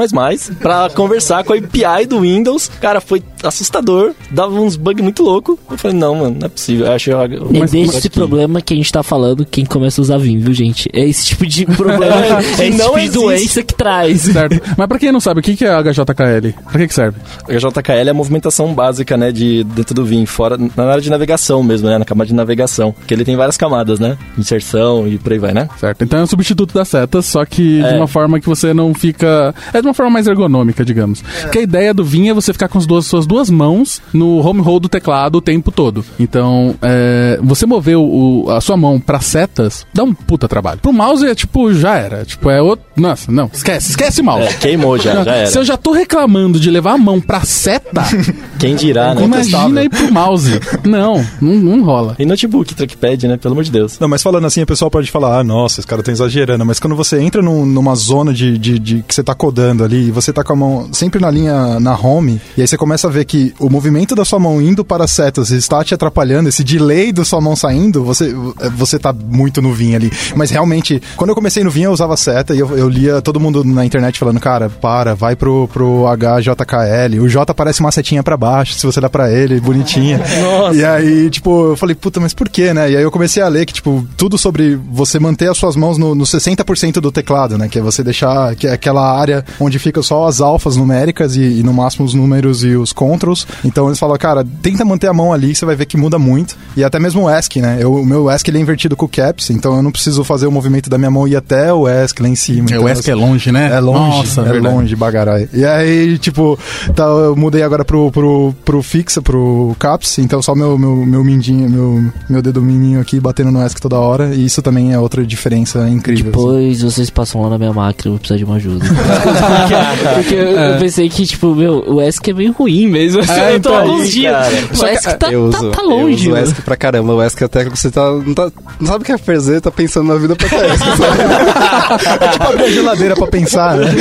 pra 0.60 0.90
conversar 0.90 1.44
com 1.44 1.54
a 1.54 1.58
API 1.58 2.06
do 2.08 2.22
Windows. 2.22 2.70
Cara, 2.82 3.00
foi 3.00 3.24
assustador. 3.44 4.14
Dava 4.32 4.54
uns 4.60 4.76
bugs 4.76 5.02
muito 5.02 5.24
loucos. 5.24 5.58
Eu 5.70 5.78
falei, 5.78 5.98
não, 5.98 6.16
mano, 6.16 6.38
não 6.40 6.46
é 6.46 6.50
possível. 6.50 6.86
Eu 6.86 6.94
achei 6.94 7.14
é 7.14 7.66
desse 7.66 8.10
problema 8.10 8.62
que 8.62 8.74
a 8.74 8.78
gente 8.78 8.92
tá 8.92 9.04
falando 9.06 9.46
quem 9.46 9.66
começa 9.66 10.02
a 10.02 10.04
usar 10.04 10.18
Vim, 10.18 10.40
viu, 10.40 10.54
gente? 10.54 10.90
É 10.92 11.06
esse 11.08 11.26
tipo 11.26 11.46
de 11.46 11.66
problema, 11.66 12.16
é 12.60 12.68
esse 12.68 12.78
tipo 12.78 13.00
de 13.00 13.10
doença 13.10 13.64
que 13.64 13.74
traz. 13.74 14.22
Certo. 14.22 14.62
Mas 14.78 14.88
pra 14.88 15.00
quem 15.00 15.12
não 15.12 15.20
sabe, 15.20 15.40
o 15.40 15.44
que 15.44 15.64
é 15.64 15.70
HJKL? 15.70 16.54
Pra 16.64 16.80
que, 16.80 16.88
que 16.88 16.94
serve? 16.94 17.18
HJKL 17.48 18.08
é 18.08 18.10
a 18.10 18.14
movimentação 18.14 18.74
básica, 18.74 19.16
né, 19.16 19.32
de 19.32 19.64
dentro 19.64 19.94
do 19.94 20.06
Vim, 20.06 20.26
fora, 20.26 20.58
na 20.58 20.84
área 20.86 21.02
de 21.02 21.10
navegação 21.10 21.62
mesmo, 21.64 21.88
né, 21.88 21.98
na 21.98 22.06
camada 22.06 22.28
de 22.28 22.34
navegação. 22.34 22.94
Que 23.08 23.14
ele 23.14 23.24
tem 23.24 23.36
várias 23.36 23.58
camadas, 23.58 24.00
né? 24.00 24.18
Inserção 24.38 25.08
e 25.08 25.18
por 25.18 25.32
aí 25.32 25.40
vai, 25.40 25.54
né? 25.54 25.70
Certo. 25.80 26.04
Então 26.04 26.20
é 26.20 26.24
um 26.24 26.28
substituto 26.28 26.74
das 26.74 26.88
setas, 26.88 27.26
só 27.26 27.46
que 27.46 27.82
é. 27.82 27.92
de 27.92 27.98
uma 27.98 28.08
forma 28.08 28.40
que 28.40 28.48
você 28.48 28.74
não 28.74 28.94
fica... 28.94 29.54
É 29.74 29.82
de 29.82 29.88
uma 29.88 29.94
forma 29.94 30.12
mais 30.12 30.28
ergonômica, 30.28 30.84
digamos. 30.84 31.24
É. 31.44 31.50
Que 31.50 31.60
a 31.60 31.62
ideia 31.62 31.94
do 31.94 32.04
Vim 32.04 32.30
é 32.30 32.34
você 32.34 32.52
ficar 32.52 32.68
com 32.68 32.78
as 32.78 32.86
duas, 32.86 33.06
suas 33.06 33.28
duas 33.28 33.50
mãos 33.50 34.02
no 34.14 34.40
home 34.46 34.62
roll 34.62 34.80
do 34.80 34.90
teclado 34.90 35.38
o 35.38 35.42
tempo 35.42 35.72
todo. 35.72 36.04
Então, 36.20 36.76
é, 36.82 37.40
você 37.42 37.66
mover 37.66 37.98
o, 37.98 38.46
a 38.50 38.62
sua 38.62 38.78
mão 38.78 38.95
para 39.00 39.20
setas 39.20 39.86
dá 39.94 40.04
um 40.04 40.14
puta 40.14 40.48
trabalho. 40.48 40.80
Pro 40.80 40.94
mouse 40.94 41.26
é 41.26 41.36
tipo, 41.36 41.74
já 41.74 41.96
era. 41.96 42.26
Tipo, 42.26 42.50
é 42.50 42.62
outro. 42.62 42.86
Nossa, 42.96 43.32
não, 43.32 43.50
esquece, 43.52 43.90
esquece 43.92 44.22
mouse. 44.22 44.46
É, 44.48 44.54
queimou 44.54 44.98
já, 44.98 45.24
já 45.24 45.36
era. 45.36 45.48
Se 45.48 45.58
eu 45.58 45.66
já 45.66 45.78
tô 45.78 45.92
reclamando 45.92 46.60
de 46.60 46.70
levar 46.70 46.94
a 46.94 46.98
mão 46.98 47.20
pra 47.20 47.42
seta. 47.42 48.04
Quem 48.60 48.76
dirá, 48.76 49.14
né? 49.14 49.24
Imagina 49.24 49.84
ir 49.84 49.90
pro 49.90 50.12
mouse. 50.12 50.60
Não, 50.84 51.26
não, 51.42 51.56
não 51.56 51.84
rola. 51.84 52.16
E 52.18 52.26
notebook, 52.26 52.74
trackpad, 52.74 53.28
né? 53.28 53.38
Pelo 53.38 53.54
amor 53.54 53.64
de 53.64 53.72
Deus. 53.72 54.00
Não, 54.00 54.08
mas 54.08 54.24
falando 54.24 54.46
assim, 54.46 54.62
o 54.62 54.66
pessoal 54.66 54.90
pode 54.90 55.12
falar, 55.12 55.40
ah, 55.40 55.44
nossa, 55.44 55.80
esse 55.80 55.88
cara 55.88 56.02
tá 56.02 56.12
exagerando. 56.12 56.66
Mas 56.66 56.80
quando 56.80 56.96
você 56.96 57.20
entra 57.20 57.42
num, 57.42 57.66
numa 57.66 57.96
zona 57.96 58.34
de, 58.34 58.58
de, 58.58 58.80
de, 58.80 59.04
que 59.04 59.14
você 59.14 59.24
tá 59.24 59.34
codando 59.36 59.84
ali, 59.84 60.08
e 60.08 60.12
você 60.12 60.32
tá 60.32 60.44
com 60.44 60.54
a 60.54 60.56
mão 60.56 60.90
sempre 60.94 61.20
na 61.20 61.30
linha, 61.30 61.80
na 61.80 61.98
home, 61.98 62.40
e 62.58 62.62
aí 62.62 62.68
você 62.68 62.78
começa 62.78 63.08
a 63.08 63.12
ver 63.12 63.26
que 63.26 63.54
o 63.60 63.70
movimento 63.70 64.16
da 64.16 64.24
sua 64.24 64.40
mão 64.40 64.62
indo 64.62 64.86
para 64.86 65.08
setas 65.08 65.52
está 65.52 65.84
te 65.84 65.94
atrapalhando, 65.94 66.50
esse 66.50 66.64
delay 66.64 67.12
da 67.12 67.26
sua 67.26 67.42
mão 67.42 67.56
saindo, 67.56 68.04
você, 68.04 68.34
você 68.76 68.85
tá 69.00 69.14
muito 69.14 69.62
no 69.62 69.74
Vim 69.74 69.96
ali. 69.96 70.12
Mas 70.36 70.52
realmente, 70.52 71.02
quando 71.16 71.30
eu 71.30 71.36
comecei 71.36 71.64
no 71.64 71.70
Vim, 71.70 71.84
eu 71.84 71.92
usava 71.92 72.16
seta 72.16 72.54
e 72.54 72.60
eu, 72.60 72.78
eu 72.78 72.88
lia 72.88 73.22
todo 73.22 73.40
mundo 73.40 73.64
na 73.64 73.86
internet 73.86 74.20
falando, 74.20 74.40
cara, 74.40 74.70
para, 74.70 75.16
vai 75.16 75.36
pro, 75.36 75.68
pro 75.72 76.06
HJKL. 76.08 77.22
O 77.22 77.30
J 77.30 77.54
parece 77.54 77.80
uma 77.80 77.92
setinha 77.92 78.24
para 78.24 78.38
baixo, 78.38 78.74
se 78.74 78.86
você 78.86 79.00
dá 79.02 79.10
para 79.10 79.32
ele, 79.32 79.60
bonitinha. 79.60 80.20
Nossa. 80.42 80.76
E 80.76 80.86
aí, 80.86 81.30
tipo, 81.30 81.72
eu 81.72 81.76
falei, 81.76 81.96
puta, 81.96 82.20
mas 82.20 82.34
por 82.34 82.50
quê, 82.50 82.74
né? 82.74 82.92
E 82.92 82.98
aí 82.98 83.04
eu 83.04 83.12
comecei 83.12 83.42
a 83.42 83.48
ler 83.48 83.66
que, 83.66 83.74
tipo, 83.74 84.08
tudo 84.18 84.38
sobre 84.38 84.76
você 84.76 85.20
manter 85.20 85.50
as 85.50 85.58
suas 85.58 85.76
mãos 85.76 85.98
no, 85.98 86.14
no 86.14 86.24
60% 86.24 86.94
do 87.00 87.12
teclado, 87.12 87.58
né? 87.58 87.68
Que 87.68 87.80
é 87.80 87.82
você 87.82 88.04
deixar 88.04 88.56
que 88.56 88.68
é 88.68 88.74
aquela 88.74 89.18
área 89.18 89.44
onde 89.60 89.80
fica 89.80 90.02
só 90.02 90.28
as 90.28 90.42
alfas 90.42 90.76
numéricas 90.78 91.36
e, 91.36 91.60
e 91.60 91.64
no 91.64 91.74
máximo 91.74 92.06
os 92.06 92.14
números 92.14 92.64
e 92.64 92.76
os 92.76 92.94
controls. 92.94 93.48
Então 93.64 93.88
eles 93.88 94.00
falam, 94.00 94.18
cara, 94.18 94.46
tenta 94.62 94.86
manter 94.86 95.08
a 95.08 95.14
mão 95.14 95.34
ali, 95.34 95.56
você 95.56 95.66
vai 95.66 95.76
ver 95.76 95.86
que 95.86 95.98
muda 95.98 96.20
muito. 96.20 96.56
E 96.76 96.84
até 96.84 97.00
mesmo 97.00 97.24
o 97.24 97.30
ESC, 97.30 97.62
né? 97.62 97.78
Eu, 97.80 97.94
o 97.94 98.06
meu 98.06 98.30
ESC 98.30 98.50
ele 98.50 98.58
é 98.58 98.62
invertido 98.62 98.75
com 98.96 99.06
o 99.06 99.10
caps, 99.10 99.50
então 99.50 99.76
eu 99.76 99.82
não 99.82 99.92
preciso 99.92 100.24
fazer 100.24 100.48
o 100.48 100.52
movimento 100.52 100.90
da 100.90 100.98
minha 100.98 101.12
mão 101.12 101.28
ir 101.28 101.36
até 101.36 101.74
o 101.74 101.88
ESC 101.88 102.22
lá 102.22 102.30
em 102.30 102.36
cima. 102.36 102.70
É, 102.70 102.76
então, 102.76 102.84
o 102.84 102.90
ESC 102.90 103.10
é 103.10 103.16
longe, 103.16 103.52
né? 103.52 103.72
É 103.74 103.80
longe, 103.80 104.18
Nossa, 104.18 104.42
é 104.42 104.52
verdade. 104.52 104.76
longe, 104.76 104.96
bagarai. 104.96 105.50
E 105.54 105.66
aí, 105.66 106.18
tipo, 106.18 106.58
tá, 106.94 107.04
eu 107.04 107.36
mudei 107.36 107.64
agora 107.64 107.86
pro, 107.86 108.12
pro, 108.12 108.54
pro 108.64 108.84
fixa, 108.84 109.22
pro 109.22 109.76
caps, 109.80 110.20
então 110.20 110.42
só 110.42 110.54
meu, 110.56 110.78
meu, 110.78 110.96
meu 111.06 111.24
mindinho, 111.24 111.70
meu, 111.70 112.12
meu 112.30 112.42
dedo 112.42 112.62
mindinho 112.62 113.00
aqui 113.00 113.20
batendo 113.20 113.52
no 113.52 113.66
ESC 113.66 113.80
toda 113.82 113.98
hora, 113.98 114.34
e 114.34 114.46
isso 114.46 114.62
também 114.62 114.94
é 114.94 115.00
outra 115.00 115.26
diferença 115.26 115.88
incrível. 115.90 116.26
Depois 116.26 116.78
assim. 116.78 116.90
vocês 116.90 117.10
passam 117.10 117.42
lá 117.42 117.50
na 117.50 117.58
minha 117.58 117.74
máquina, 117.74 118.08
eu 118.08 118.12
vou 118.14 118.20
precisar 118.20 118.38
de 118.38 118.44
uma 118.44 118.56
ajuda. 118.56 118.86
porque, 118.86 120.14
porque 120.16 120.36
eu, 120.36 120.60
é. 120.60 120.76
eu, 120.76 120.80
pensei 120.80 121.10
que, 121.10 121.26
tipo, 121.26 121.56
meu, 121.56 121.84
o 121.88 122.02
ESC 122.02 122.30
é 122.30 122.34
meio 122.34 122.52
ruim 122.52 122.88
mesmo. 122.88 123.22
É, 123.22 123.56
eu 123.56 123.60
tô 123.60 123.70
então, 123.70 123.76
alguns 123.76 124.10
dias. 124.10 124.36
O 124.80 124.86
ESC 124.86 125.04
tá, 125.04 125.18
tá, 125.18 125.28
tá 125.28 125.82
longe. 125.82 126.28
Eu 126.28 126.34
uso 126.34 126.34
o 126.34 126.38
ESC 126.38 126.62
pra 126.62 126.76
caramba. 126.76 127.14
O 127.14 127.24
ESC 127.24 127.44
até 127.44 127.64
que 127.64 127.70
você 127.70 127.90
tá 127.92 128.06
não, 128.12 128.34
tá. 128.34 128.52
Não 128.80 128.88
sabe 128.88 129.04
o 129.04 129.06
que 129.06 129.12
é 129.12 129.18
fazer, 129.18 129.62
tá 129.62 129.72
pensando 129.72 130.08
na 130.08 130.16
vida 130.16 130.36
pra 130.36 130.48
ESC. 130.68 130.84
é 132.22 132.28
tipo 132.30 132.44
abrir 132.44 132.64
a 132.64 132.70
geladeira 132.70 133.16
pra 133.16 133.28
pensar, 133.28 133.78
né? 133.78 133.94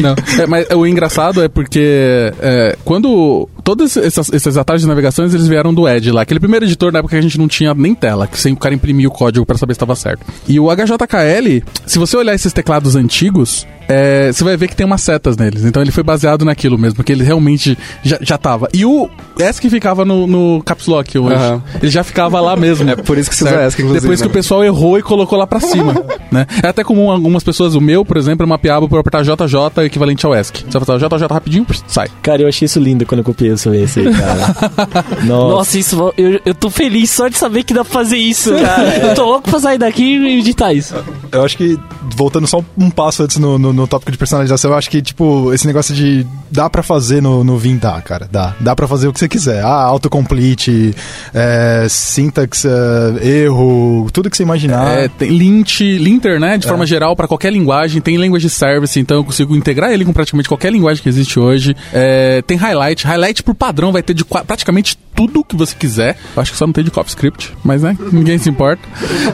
Não, 0.00 0.14
é, 0.42 0.46
mas 0.46 0.66
o 0.70 0.86
engraçado 0.86 1.42
é 1.42 1.48
porque 1.48 2.32
é, 2.40 2.76
quando 2.84 3.48
todos 3.62 3.96
esses, 3.96 4.28
esses 4.32 4.56
atalhos 4.56 4.82
de 4.82 4.88
navegações 4.88 5.34
eles 5.34 5.46
vieram 5.46 5.72
do 5.72 5.88
Edge 5.88 6.10
lá, 6.10 6.22
aquele 6.22 6.40
primeiro 6.40 6.64
editor 6.64 6.92
na 6.92 6.98
época 6.98 7.12
que 7.12 7.18
a 7.18 7.22
gente 7.22 7.38
não 7.38 7.48
tinha 7.48 7.74
nem 7.74 7.94
tela, 7.94 8.26
que 8.26 8.38
sem 8.38 8.52
o 8.52 8.56
cara 8.56 8.74
imprimir 8.74 9.08
o 9.08 9.10
código 9.10 9.44
para 9.46 9.56
saber 9.56 9.74
se 9.74 9.76
estava 9.76 9.94
certo. 9.96 10.24
E 10.48 10.58
o 10.58 10.68
HJKL, 10.70 11.62
se 11.86 11.98
você 11.98 12.16
olhar 12.16 12.34
esses 12.34 12.52
teclados 12.52 12.96
antigos, 12.96 13.66
é, 13.88 14.32
você 14.32 14.44
vai 14.44 14.56
ver 14.56 14.68
que 14.68 14.76
tem 14.76 14.86
umas 14.86 15.02
setas 15.02 15.36
neles. 15.36 15.64
Então 15.64 15.82
ele 15.82 15.90
foi 15.90 16.02
baseado 16.02 16.44
naquilo 16.44 16.78
mesmo, 16.78 16.96
porque 16.96 17.12
ele 17.12 17.24
realmente 17.24 17.76
já, 18.02 18.18
já 18.20 18.38
tava. 18.38 18.68
E 18.72 18.84
o 18.84 19.08
ESC 19.38 19.68
ficava 19.68 20.04
no, 20.04 20.26
no 20.26 20.62
Caps 20.64 20.86
Lock 20.86 21.18
hoje. 21.18 21.34
Uhum. 21.36 21.62
Ele 21.82 21.90
já 21.90 22.02
ficava 22.02 22.40
lá 22.40 22.56
mesmo. 22.56 22.82
É 22.92 22.96
por 22.96 23.16
isso 23.16 23.30
que 23.30 23.36
você 23.36 23.44
usa 23.44 23.66
ESC, 23.66 23.80
inclusive. 23.80 24.00
Depois 24.00 24.20
que 24.20 24.26
o 24.26 24.28
né? 24.28 24.34
pessoal 24.34 24.64
errou 24.64 24.98
e 24.98 25.02
colocou 25.02 25.38
lá 25.38 25.46
pra 25.46 25.60
cima. 25.60 25.94
né? 26.30 26.46
É 26.62 26.68
até 26.68 26.84
comum 26.84 27.10
algumas 27.10 27.42
pessoas, 27.42 27.74
o 27.74 27.80
meu, 27.80 28.04
por 28.04 28.16
exemplo, 28.16 28.44
é 28.44 28.46
mapeava 28.46 28.88
por 28.88 28.98
apertar 28.98 29.22
JJ 29.22 29.84
equivalente 29.84 30.26
ao 30.26 30.34
ESC. 30.34 30.58
Você 30.58 30.78
vai 30.78 30.82
apertar 30.98 31.16
JJ 31.18 31.26
rapidinho, 31.32 31.66
sai. 31.86 32.08
Cara, 32.20 32.42
eu 32.42 32.48
achei 32.48 32.66
isso 32.66 32.78
lindo 32.80 33.06
quando 33.06 33.20
eu 33.20 33.24
copiei 33.24 33.51
isso 33.54 33.72
esse 33.74 34.00
aí, 34.00 34.12
cara. 34.12 34.54
Nossa. 35.24 35.54
Nossa, 35.54 35.78
isso, 35.78 36.14
eu, 36.16 36.40
eu 36.44 36.54
tô 36.54 36.70
feliz 36.70 37.10
só 37.10 37.28
de 37.28 37.36
saber 37.36 37.62
que 37.62 37.74
dá 37.74 37.84
pra 37.84 37.92
fazer 37.92 38.16
isso, 38.16 38.50
cara. 38.54 38.96
eu 39.08 39.14
tô 39.14 39.24
louco 39.24 39.50
pra 39.50 39.60
sair 39.60 39.78
daqui 39.78 40.02
e 40.02 40.38
editar 40.38 40.72
isso. 40.72 40.94
Eu 41.30 41.44
acho 41.44 41.56
que, 41.56 41.78
voltando 42.16 42.46
só 42.46 42.62
um 42.76 42.90
passo 42.90 43.22
antes 43.22 43.38
no, 43.38 43.58
no, 43.58 43.72
no 43.72 43.86
tópico 43.86 44.12
de 44.12 44.18
personalização, 44.18 44.70
eu 44.70 44.76
acho 44.76 44.90
que, 44.90 45.00
tipo, 45.00 45.52
esse 45.52 45.66
negócio 45.66 45.94
de 45.94 46.26
dá 46.50 46.68
pra 46.68 46.82
fazer 46.82 47.22
no, 47.22 47.42
no 47.42 47.56
Vim, 47.56 47.78
dá, 47.78 48.00
cara, 48.02 48.28
dá. 48.30 48.54
Dá 48.60 48.76
pra 48.76 48.86
fazer 48.86 49.08
o 49.08 49.12
que 49.12 49.18
você 49.18 49.28
quiser. 49.28 49.64
Ah, 49.64 49.84
autocomplete, 49.84 50.94
é, 51.32 51.86
syntax, 51.88 52.64
é, 52.64 53.26
erro, 53.26 54.08
tudo 54.12 54.28
que 54.28 54.36
você 54.36 54.42
imaginar. 54.42 54.98
É, 54.98 55.08
tem 55.08 55.30
lint, 55.30 55.80
linter, 55.80 56.38
né, 56.38 56.58
de 56.58 56.66
é. 56.66 56.68
forma 56.68 56.84
geral, 56.84 57.16
pra 57.16 57.26
qualquer 57.26 57.52
linguagem. 57.52 58.02
Tem 58.02 58.18
language 58.18 58.50
service, 58.50 58.98
então 59.00 59.18
eu 59.18 59.24
consigo 59.24 59.56
integrar 59.56 59.90
ele 59.90 60.04
com 60.04 60.12
praticamente 60.12 60.48
qualquer 60.48 60.70
linguagem 60.70 61.02
que 61.02 61.08
existe 61.08 61.38
hoje. 61.38 61.74
É, 61.92 62.42
tem 62.46 62.56
highlight. 62.56 63.06
Highlight 63.06 63.41
por 63.42 63.54
padrão 63.54 63.92
vai 63.92 64.02
ter 64.02 64.14
de 64.14 64.24
praticamente 64.24 64.98
tudo 65.14 65.44
que 65.44 65.56
você 65.56 65.74
quiser. 65.74 66.16
Acho 66.36 66.52
que 66.52 66.56
só 66.56 66.66
não 66.66 66.72
tem 66.72 66.84
de 66.84 66.90
CoffeeScript, 66.90 67.52
mas 67.64 67.82
né, 67.82 67.96
ninguém 68.12 68.38
se 68.38 68.48
importa. 68.48 68.82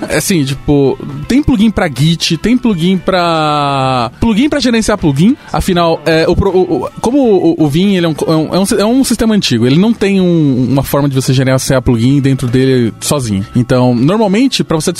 É 0.09 0.19
assim, 0.19 0.45
tipo, 0.45 0.99
tem 1.27 1.43
plugin 1.43 1.71
pra 1.71 1.89
Git, 1.89 2.37
tem 2.39 2.57
plugin 2.57 2.99
pra. 2.99 4.11
plugin 4.21 4.49
pra 4.49 4.61
gerenciar 4.61 4.99
plugin. 4.99 5.37
Afinal, 5.53 6.01
é, 6.05 6.27
o, 6.29 6.33
o, 6.33 6.91
como 7.01 7.19
o, 7.19 7.65
o 7.65 7.69
Vim 7.69 7.95
ele 7.95 8.07
é, 8.07 8.09
um, 8.09 8.15
é, 8.27 8.59
um, 8.59 8.81
é 8.81 8.85
um 8.85 9.05
sistema 9.05 9.35
antigo, 9.35 9.67
ele 9.67 9.79
não 9.79 9.93
tem 9.93 10.21
um, 10.21 10.67
uma 10.71 10.83
forma 10.83 11.09
de 11.09 11.15
você 11.15 11.33
gerenciar 11.33 11.81
plugin 11.83 12.21
dentro 12.21 12.49
dele 12.49 12.93
sozinho. 13.01 13.47
Então, 13.55 13.95
normalmente, 13.95 14.65
para 14.65 14.77
você 14.77 14.93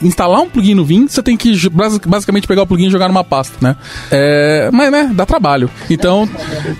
instalar 0.00 0.40
um 0.40 0.48
plugin 0.48 0.74
no 0.74 0.84
Vim, 0.84 1.06
você 1.08 1.22
tem 1.22 1.36
que 1.36 1.54
basicamente 1.68 2.46
pegar 2.46 2.62
o 2.62 2.66
plugin 2.66 2.86
e 2.86 2.90
jogar 2.90 3.08
numa 3.08 3.24
pasta, 3.24 3.56
né? 3.60 3.76
É, 4.10 4.70
mas, 4.72 4.90
né, 4.90 5.10
dá 5.14 5.26
trabalho. 5.26 5.68
Então, 5.90 6.28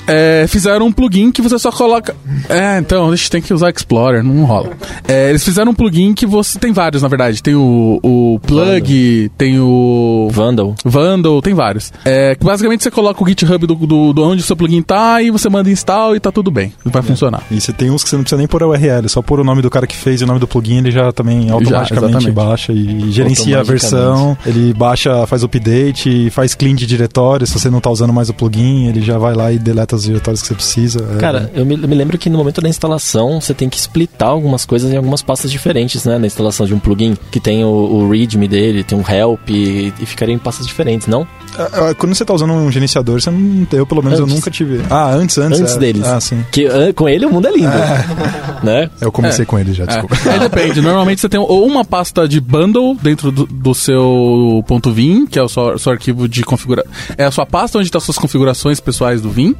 é, 0.06 0.46
fizeram 0.48 0.86
um 0.86 0.92
plugin 0.92 1.30
que 1.30 1.42
você 1.42 1.53
só 1.58 1.70
coloca. 1.70 2.14
É, 2.48 2.78
então, 2.78 3.10
a 3.10 3.16
gente 3.16 3.30
tem 3.30 3.42
que 3.42 3.52
usar 3.52 3.70
Explorer, 3.70 4.22
não 4.22 4.44
rola. 4.44 4.70
É, 5.06 5.30
eles 5.30 5.44
fizeram 5.44 5.72
um 5.72 5.74
plugin 5.74 6.14
que 6.14 6.26
você. 6.26 6.58
Tem 6.58 6.72
vários, 6.72 7.02
na 7.02 7.08
verdade. 7.08 7.42
Tem 7.42 7.54
o, 7.54 7.98
o 8.02 8.40
Plug, 8.40 9.22
Vandal. 9.22 9.34
tem 9.36 9.60
o. 9.60 10.28
Vandal. 10.30 10.74
Vandal, 10.84 11.42
tem 11.42 11.54
vários. 11.54 11.92
É, 12.04 12.34
que 12.34 12.44
basicamente 12.44 12.82
você 12.82 12.90
coloca 12.90 13.22
o 13.22 13.26
GitHub 13.26 13.66
do, 13.66 13.74
do, 13.74 14.12
do 14.12 14.22
onde 14.22 14.42
o 14.42 14.44
seu 14.44 14.56
plugin 14.56 14.82
tá 14.82 15.22
e 15.22 15.30
você 15.30 15.48
manda 15.48 15.70
install 15.70 16.16
e 16.16 16.20
tá 16.20 16.30
tudo 16.30 16.50
bem. 16.50 16.72
Vai 16.84 17.00
é. 17.00 17.04
funcionar. 17.04 17.42
E 17.50 17.60
você 17.60 17.72
tem 17.72 17.90
uns 17.90 18.02
que 18.02 18.10
você 18.10 18.16
não 18.16 18.22
precisa 18.22 18.38
nem 18.38 18.46
pôr 18.46 18.62
a 18.62 18.68
URL, 18.68 19.08
só 19.08 19.22
pôr 19.22 19.40
o 19.40 19.44
nome 19.44 19.62
do 19.62 19.70
cara 19.70 19.86
que 19.86 19.96
fez 19.96 20.20
e 20.20 20.24
o 20.24 20.26
nome 20.26 20.40
do 20.40 20.46
plugin, 20.46 20.78
ele 20.78 20.90
já 20.90 21.12
também 21.12 21.50
automaticamente 21.50 22.24
já, 22.24 22.32
baixa 22.32 22.72
e 22.72 23.10
gerencia 23.10 23.60
a 23.60 23.62
versão. 23.62 24.36
Ele 24.46 24.72
baixa, 24.72 25.26
faz 25.26 25.42
update, 25.42 26.30
faz 26.30 26.54
clean 26.54 26.74
de 26.74 26.86
diretório. 26.86 27.46
Se 27.46 27.58
você 27.58 27.70
não 27.70 27.80
tá 27.80 27.90
usando 27.90 28.12
mais 28.12 28.28
o 28.28 28.34
plugin, 28.34 28.86
ele 28.88 29.00
já 29.00 29.18
vai 29.18 29.34
lá 29.34 29.52
e 29.52 29.58
deleta 29.58 29.96
os 29.96 30.04
diretórios 30.04 30.42
que 30.42 30.48
você 30.48 30.54
precisa. 30.54 31.04
É 31.16 31.20
cara, 31.20 31.43
É, 31.54 31.60
eu 31.60 31.64
me, 31.64 31.74
eu 31.74 31.88
me 31.88 31.94
lembro 31.94 32.16
que 32.18 32.30
no 32.30 32.38
momento 32.38 32.60
da 32.60 32.68
instalação 32.68 33.40
você 33.40 33.54
tem 33.54 33.68
que 33.68 33.78
splitar 33.78 34.28
algumas 34.28 34.64
coisas 34.64 34.92
em 34.92 34.96
algumas 34.96 35.22
pastas 35.22 35.50
diferentes, 35.50 36.04
né? 36.04 36.18
Na 36.18 36.26
instalação 36.26 36.66
de 36.66 36.74
um 36.74 36.78
plugin, 36.78 37.16
que 37.30 37.40
tem 37.40 37.64
o, 37.64 37.68
o 37.68 38.10
readme 38.10 38.48
dele, 38.48 38.84
tem 38.84 38.98
um 38.98 39.04
help 39.08 39.48
e, 39.48 39.92
e 40.00 40.06
ficaria 40.06 40.34
em 40.34 40.38
pastas 40.38 40.66
diferentes, 40.66 41.06
não? 41.06 41.26
Ah, 41.58 41.68
ah, 41.72 41.94
Quando 41.94 42.14
você 42.14 42.24
tá 42.24 42.34
usando 42.34 42.52
um 42.52 42.70
gerenciador, 42.70 43.20
você 43.20 43.30
não. 43.30 43.66
Eu, 43.72 43.86
pelo 43.86 44.02
menos, 44.02 44.18
eu 44.18 44.24
Antes. 44.24 44.36
nunca 44.36 44.50
tive. 44.50 44.80
Ah, 44.90 45.10
antes, 45.10 45.38
antes. 45.38 45.60
Antes 45.60 45.76
é. 45.76 45.78
deles. 45.78 46.04
Ah, 46.04 46.20
sim. 46.20 46.44
Que 46.50 46.66
ah, 46.66 46.92
com 46.94 47.08
ele 47.08 47.26
o 47.26 47.30
mundo 47.30 47.48
é 47.48 47.52
lindo, 47.52 47.70
né? 48.62 48.90
Eu 49.00 49.12
comecei 49.12 49.44
com 49.44 49.58
ele 49.58 49.72
já, 49.72 49.84
desculpa. 49.84 50.16
É. 50.26 50.32
Aí 50.32 50.40
depende. 50.40 50.80
Normalmente 50.80 51.20
você 51.20 51.28
tem 51.28 51.38
ou 51.40 51.66
uma 51.66 51.84
pasta 51.84 52.26
de 52.28 52.40
bundle 52.40 52.96
dentro 53.02 53.30
do, 53.30 53.46
do 53.46 53.74
seu 53.74 54.64
ponto 54.66 54.90
.vim, 54.92 55.26
que 55.26 55.38
é 55.38 55.42
o 55.42 55.48
seu, 55.48 55.78
seu 55.78 55.92
arquivo 55.92 56.28
de 56.28 56.42
configuração. 56.42 56.90
É 57.16 57.24
a 57.24 57.30
sua 57.30 57.46
pasta 57.46 57.78
onde 57.78 57.88
estão 57.88 58.00
suas 58.00 58.18
configurações 58.18 58.80
pessoais 58.80 59.20
do 59.20 59.30
Vim. 59.30 59.54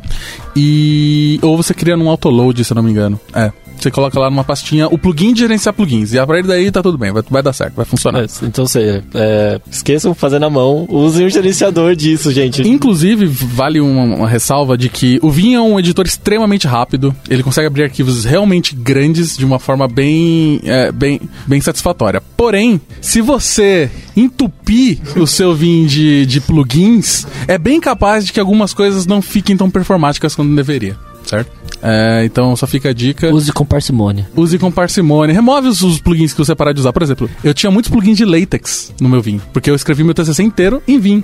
E 0.57 1.38
ou 1.42 1.57
você 1.57 1.73
cria 1.76 1.96
num 1.96 2.08
autoload, 2.08 2.64
se 2.64 2.72
eu 2.72 2.76
não 2.76 2.82
me 2.82 2.90
engano. 2.90 3.20
É. 3.34 3.52
Você 3.84 3.90
coloca 3.90 4.18
lá 4.18 4.30
numa 4.30 4.44
pastinha 4.44 4.88
o 4.88 4.96
plugin 4.96 5.32
de 5.32 5.40
gerenciar 5.40 5.74
plugins. 5.74 6.12
E 6.12 6.18
a 6.18 6.26
partir 6.26 6.46
daí 6.46 6.70
tá 6.70 6.82
tudo 6.82 6.96
bem, 6.96 7.12
vai, 7.12 7.22
vai 7.28 7.42
dar 7.42 7.52
certo, 7.52 7.74
vai 7.74 7.84
funcionar. 7.84 8.22
É, 8.22 8.26
Então 8.42 8.66
você 8.66 9.02
é, 9.14 9.60
esqueçam 9.70 10.12
de 10.12 10.18
fazer 10.18 10.38
na 10.38 10.48
mão, 10.48 10.87
usem 10.88 11.26
um 11.26 11.28
gerenciador 11.28 11.94
disso, 11.94 12.32
gente. 12.32 12.62
Inclusive, 12.66 13.26
vale 13.26 13.80
uma, 13.80 14.16
uma 14.16 14.28
ressalva 14.28 14.78
de 14.78 14.88
que 14.88 15.18
o 15.22 15.30
Vim 15.30 15.54
é 15.54 15.60
um 15.60 15.78
editor 15.78 16.06
extremamente 16.06 16.66
rápido. 16.66 17.14
Ele 17.28 17.42
consegue 17.42 17.66
abrir 17.66 17.82
arquivos 17.82 18.24
realmente 18.24 18.74
grandes 18.74 19.37
de 19.37 19.44
uma 19.44 19.58
forma 19.58 19.87
bem, 19.87 20.60
é, 20.64 20.90
bem, 20.90 21.20
bem 21.46 21.60
satisfatória. 21.60 22.22
Porém, 22.37 22.80
se 23.00 23.20
você 23.20 23.90
entupir 24.16 24.98
o 25.16 25.26
seu 25.26 25.54
Vim 25.54 25.84
de, 25.84 26.24
de 26.24 26.40
plugins, 26.40 27.26
é 27.46 27.58
bem 27.58 27.80
capaz 27.80 28.24
de 28.24 28.32
que 28.32 28.40
algumas 28.40 28.72
coisas 28.72 29.06
não 29.06 29.20
fiquem 29.20 29.56
tão 29.56 29.68
performáticas 29.68 30.34
quanto 30.34 30.54
deveria. 30.54 30.96
Certo? 31.24 31.50
É, 31.87 32.25
então 32.25 32.57
só 32.57 32.66
fica 32.66 32.88
a 32.88 32.92
dica. 32.94 33.31
Use 33.31 33.53
com 33.53 33.66
parcimônia. 33.66 34.27
Use 34.35 34.59
com 34.59 34.73
parcimônia. 34.73 35.35
Remove 35.35 35.68
os, 35.68 35.83
os 35.83 36.01
plugins 36.01 36.33
que 36.33 36.38
você 36.38 36.55
parar 36.55 36.73
de 36.73 36.81
usar. 36.81 36.94
Por 36.94 37.03
exemplo, 37.03 37.29
eu 37.44 37.53
tinha 37.53 37.70
muitos 37.70 37.90
plugins 37.90 38.16
de 38.16 38.25
latex 38.25 38.94
no 38.99 39.09
meu 39.09 39.20
Vim, 39.20 39.38
porque 39.53 39.70
eu 39.70 39.75
escrevi 39.75 40.03
meu 40.03 40.14
TCC 40.14 40.42
inteiro 40.42 40.83
em 40.88 40.99
Vim. 40.99 41.23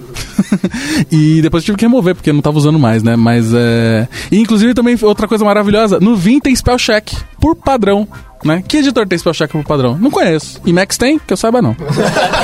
e 1.11 1.41
depois 1.41 1.63
eu 1.63 1.67
tive 1.67 1.79
que 1.79 1.85
remover, 1.87 2.15
porque 2.15 2.29
eu 2.29 2.35
não 2.35 2.43
tava 2.43 2.59
usando 2.59 2.79
mais, 2.79 3.03
né? 3.03 3.17
Mas 3.17 3.55
é. 3.55 4.07
E 4.31 4.39
inclusive 4.39 4.75
também 4.75 4.99
outra 5.01 5.27
coisa 5.27 5.45
maravilhosa: 5.45 5.99
no 5.99 6.15
Vim 6.15 6.39
tem 6.39 6.55
spell 6.55 6.77
check 6.77 7.11
por 7.41 7.57
padrão. 7.57 8.07
Né? 8.45 8.63
Que 8.67 8.79
editor 8.79 9.07
tem 9.07 9.19
spell 9.19 9.35
check 9.35 9.51
por 9.51 9.65
padrão? 9.65 9.99
Não 9.99 10.11
conheço. 10.11 10.61
E 10.65 10.73
Max 10.73 10.97
tem? 10.97 11.19
Que 11.19 11.33
eu 11.33 11.37
saiba 11.37 11.61
não. 11.61 11.77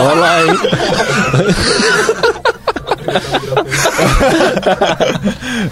Olha 0.00 0.20
lá, 0.20 0.42
hein? 0.42 0.52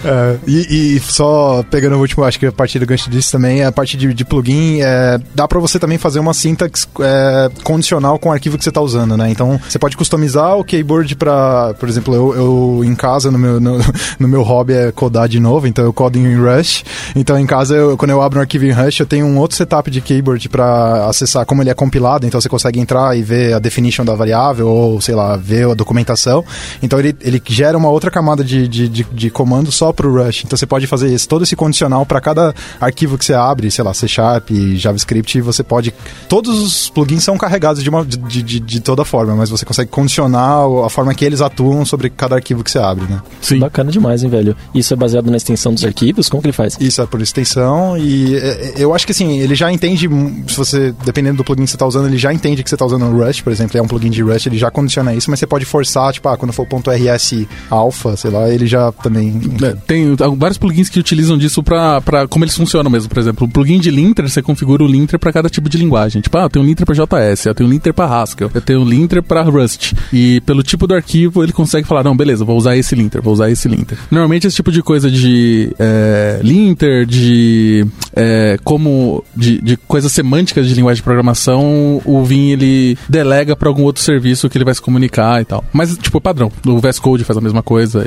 É, 0.03 0.37
e, 0.47 0.95
e 0.95 0.99
só 0.99 1.63
pegando 1.69 1.95
o 1.95 1.99
último, 1.99 2.23
acho 2.23 2.39
que 2.39 2.45
a 2.45 2.51
partir 2.51 2.79
do 2.79 2.85
gancho 2.85 3.09
disso 3.09 3.31
também, 3.31 3.63
a 3.63 3.71
parte 3.71 3.97
de, 3.97 4.13
de 4.13 4.25
plugin, 4.25 4.81
é, 4.81 5.19
dá 5.33 5.47
pra 5.47 5.59
você 5.59 5.79
também 5.79 5.97
fazer 5.97 6.19
uma 6.19 6.33
syntax 6.33 6.87
é, 6.99 7.49
condicional 7.63 8.17
com 8.19 8.29
o 8.29 8.31
arquivo 8.31 8.57
que 8.57 8.63
você 8.63 8.71
tá 8.71 8.81
usando, 8.81 9.15
né? 9.17 9.29
Então, 9.29 9.59
você 9.67 9.79
pode 9.79 9.95
customizar 9.97 10.57
o 10.57 10.63
keyboard 10.63 11.15
pra, 11.15 11.73
por 11.79 11.87
exemplo, 11.89 12.13
eu, 12.13 12.35
eu 12.35 12.81
em 12.85 12.95
casa, 12.95 13.31
no 13.31 13.37
meu, 13.37 13.59
no, 13.59 13.77
no 14.19 14.27
meu 14.27 14.43
hobby 14.43 14.73
é 14.73 14.91
codar 14.91 15.27
de 15.27 15.39
novo, 15.39 15.67
então 15.67 15.83
eu 15.85 15.93
codo 15.93 16.17
em 16.17 16.35
Rush. 16.35 16.83
Então, 17.15 17.37
em 17.39 17.45
casa, 17.45 17.75
eu- 17.75 17.97
quando 17.97 18.11
eu 18.11 18.21
abro 18.21 18.39
um 18.39 18.41
arquivo 18.41 18.65
em 18.65 18.71
Rush, 18.71 18.99
eu 18.99 19.05
tenho 19.05 19.25
um 19.25 19.37
outro 19.37 19.55
setup 19.57 19.89
de 19.89 20.01
keyboard 20.01 20.47
pra 20.49 21.07
acessar 21.07 21.45
como 21.45 21.61
ele 21.61 21.69
é 21.69 21.73
compilado, 21.73 22.25
então 22.25 22.39
você 22.39 22.49
consegue 22.49 22.79
entrar 22.79 23.17
e 23.17 23.21
ver 23.23 23.53
a 23.53 23.59
definition 23.59 24.03
da 24.05 24.13
variável, 24.15 24.67
ou, 24.67 24.99
sei 25.01 25.15
lá, 25.15 25.35
ver 25.37 25.69
a 25.69 25.73
documentação. 25.73 26.43
Então, 26.81 26.99
ele, 26.99 27.15
ele 27.21 27.34
gera 27.45 27.77
uma 27.77 27.89
outra 27.89 28.11
camada 28.11 28.43
de, 28.43 28.67
de, 28.67 28.87
de, 28.87 29.03
de 29.03 29.29
comando 29.29 29.71
só 29.71 29.91
pro 29.91 30.13
Rush. 30.13 30.43
Então, 30.45 30.57
você 30.57 30.65
pode 30.65 30.87
fazer 30.87 31.13
esse, 31.13 31.27
todo 31.27 31.43
esse 31.43 31.55
condicional 31.55 32.05
para 32.05 32.21
cada 32.21 32.53
arquivo 32.79 33.17
que 33.17 33.25
você 33.25 33.33
abre, 33.33 33.69
sei 33.71 33.83
lá, 33.83 33.93
C 33.93 34.07
Sharp, 34.07 34.49
JavaScript, 34.75 35.41
você 35.41 35.63
pode... 35.63 35.93
Todos 36.27 36.61
os 36.61 36.89
plugins 36.89 37.23
são 37.23 37.37
carregados 37.37 37.83
de, 37.83 37.89
uma, 37.89 38.05
de, 38.05 38.41
de, 38.41 38.59
de 38.59 38.79
toda 38.79 39.05
forma, 39.05 39.35
mas 39.35 39.49
você 39.49 39.65
consegue 39.65 39.89
condicionar 39.89 40.65
a 40.85 40.89
forma 40.89 41.13
que 41.13 41.25
eles 41.25 41.41
atuam 41.41 41.85
sobre 41.85 42.09
cada 42.09 42.35
arquivo 42.35 42.63
que 42.63 42.71
você 42.71 42.79
abre, 42.79 43.05
né? 43.05 43.21
Sim. 43.41 43.59
Bacana 43.59 43.91
demais, 43.91 44.23
hein, 44.23 44.29
velho? 44.29 44.55
Isso 44.73 44.93
é 44.93 44.97
baseado 44.97 45.29
na 45.29 45.37
extensão 45.37 45.73
dos 45.73 45.83
arquivos? 45.83 46.29
Como 46.29 46.41
que 46.41 46.47
ele 46.47 46.53
faz? 46.53 46.77
Isso 46.79 47.01
é 47.01 47.05
por 47.05 47.21
extensão 47.21 47.97
e 47.97 48.35
é, 48.35 48.39
é, 48.39 48.73
eu 48.77 48.93
acho 48.93 49.05
que 49.05 49.11
assim, 49.11 49.39
ele 49.39 49.55
já 49.55 49.71
entende, 49.71 50.07
hum, 50.07 50.43
se 50.47 50.55
você, 50.55 50.93
dependendo 51.03 51.37
do 51.37 51.43
plugin 51.43 51.63
que 51.63 51.69
você 51.69 51.75
está 51.75 51.85
usando, 51.85 52.07
ele 52.07 52.17
já 52.17 52.33
entende 52.33 52.63
que 52.63 52.69
você 52.69 52.75
está 52.75 52.85
usando 52.85 53.05
o 53.05 53.25
Rust, 53.25 53.43
por 53.43 53.51
exemplo, 53.51 53.77
é 53.77 53.81
um 53.81 53.87
plugin 53.87 54.09
de 54.09 54.21
Rust, 54.21 54.45
ele 54.45 54.57
já 54.57 54.71
condiciona 54.71 55.13
isso, 55.13 55.29
mas 55.29 55.39
você 55.39 55.47
pode 55.47 55.65
forçar, 55.65 56.13
tipo, 56.13 56.27
ah, 56.29 56.37
quando 56.37 56.53
for 56.53 56.63
o 56.63 56.65
ponto 56.65 56.89
.rs 56.89 57.24
alpha, 57.69 58.15
sei 58.15 58.31
lá, 58.31 58.49
ele 58.49 58.65
já 58.67 58.91
também... 58.91 59.39
É, 59.61 59.75
tem 59.87 60.15
vários 60.37 60.57
plugins 60.57 60.89
que 60.89 60.99
utilizam 60.99 61.37
disso 61.37 61.63
pra, 61.63 62.01
pra 62.01 62.27
como 62.27 62.43
eles 62.43 62.55
funcionam 62.55 62.89
mesmo. 62.91 63.09
Por 63.09 63.19
exemplo, 63.19 63.47
o 63.47 63.49
plugin 63.49 63.79
de 63.79 63.89
linter, 63.89 64.29
você 64.29 64.41
configura 64.41 64.83
o 64.83 64.87
linter 64.87 65.19
pra 65.19 65.31
cada 65.31 65.49
tipo 65.49 65.69
de 65.69 65.77
linguagem. 65.77 66.21
Tipo, 66.21 66.37
ah, 66.37 66.43
eu 66.43 66.49
tenho 66.49 66.63
um 66.63 66.67
linter 66.67 66.85
pra 66.85 66.95
JS, 66.95 67.45
eu 67.45 67.55
tenho 67.55 67.69
um 67.69 67.71
linter 67.71 67.93
pra 67.93 68.05
Haskell, 68.05 68.51
eu 68.53 68.61
tenho 68.61 68.81
um 68.81 68.85
linter 68.85 69.21
pra 69.23 69.41
Rust. 69.41 69.93
E 70.11 70.41
pelo 70.41 70.63
tipo 70.63 70.87
do 70.87 70.93
arquivo, 70.93 71.43
ele 71.43 71.51
consegue 71.51 71.87
falar, 71.87 72.03
não, 72.03 72.15
beleza, 72.15 72.45
vou 72.45 72.57
usar 72.57 72.75
esse 72.77 72.95
linter, 72.95 73.21
vou 73.21 73.33
usar 73.33 73.49
esse 73.49 73.67
linter. 73.67 73.97
Normalmente 74.11 74.47
esse 74.47 74.55
tipo 74.55 74.71
de 74.71 74.81
coisa 74.81 75.09
de 75.09 75.73
é, 75.79 76.39
linter, 76.43 77.05
de 77.05 77.85
é, 78.15 78.57
como 78.63 79.23
de, 79.35 79.61
de 79.61 79.77
coisas 79.77 80.11
semânticas 80.11 80.67
de 80.67 80.73
linguagem 80.73 80.97
de 80.97 81.03
programação, 81.03 82.01
o 82.05 82.23
Vim 82.23 82.49
ele 82.49 82.97
delega 83.07 83.55
pra 83.55 83.69
algum 83.69 83.83
outro 83.83 84.01
serviço 84.01 84.49
que 84.49 84.57
ele 84.57 84.65
vai 84.65 84.73
se 84.73 84.81
comunicar 84.81 85.41
e 85.41 85.45
tal. 85.45 85.63
Mas, 85.71 85.97
tipo, 85.97 86.19
padrão. 86.19 86.51
O 86.65 86.79
VS 86.79 86.99
Code 87.05 87.23
faz 87.23 87.37
a 87.37 87.41
mesma 87.41 87.61
coisa 87.61 88.03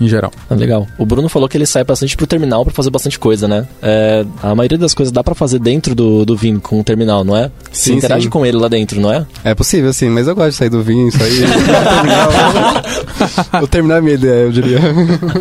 e, 0.00 0.04
em 0.04 0.08
geral. 0.08 0.32
Ah, 0.50 0.54
legal. 0.56 0.84
O 0.98 1.06
Bruno 1.06 1.28
falou 1.28 1.48
que 1.48 1.56
ele 1.56 1.64
sai 1.64 1.84
bastante 1.84 2.16
pro 2.16 2.26
terminal 2.26 2.64
pra 2.64 2.74
fazer 2.74 2.90
bastante 2.90 3.16
coisa, 3.16 3.46
né? 3.46 3.64
É, 3.80 4.24
a 4.42 4.52
maioria 4.52 4.76
das 4.76 4.94
coisas 4.94 5.12
dá 5.12 5.22
pra 5.22 5.32
fazer 5.34 5.60
dentro 5.60 5.94
do, 5.94 6.24
do 6.24 6.36
Vim 6.36 6.58
com 6.58 6.80
o 6.80 6.84
terminal, 6.84 7.22
não 7.22 7.36
é? 7.36 7.52
Você 7.70 7.90
Sim, 7.90 7.96
interage 7.98 8.24
sim. 8.24 8.30
com 8.30 8.44
ele 8.44 8.56
lá 8.56 8.66
dentro, 8.66 9.00
não 9.00 9.12
é? 9.12 9.24
É 9.44 9.54
possível, 9.54 9.92
sim, 9.92 10.08
mas 10.08 10.26
eu 10.26 10.34
gosto 10.34 10.50
de 10.50 10.56
sair 10.56 10.70
do 10.70 10.82
vinho, 10.82 11.06
isso 11.08 11.22
aí. 11.22 11.32
Vou 13.60 13.68
terminar 13.68 13.98
a 13.98 14.00
minha 14.00 14.14
ideia, 14.14 14.44
eu 14.46 14.52
diria. 14.52 14.78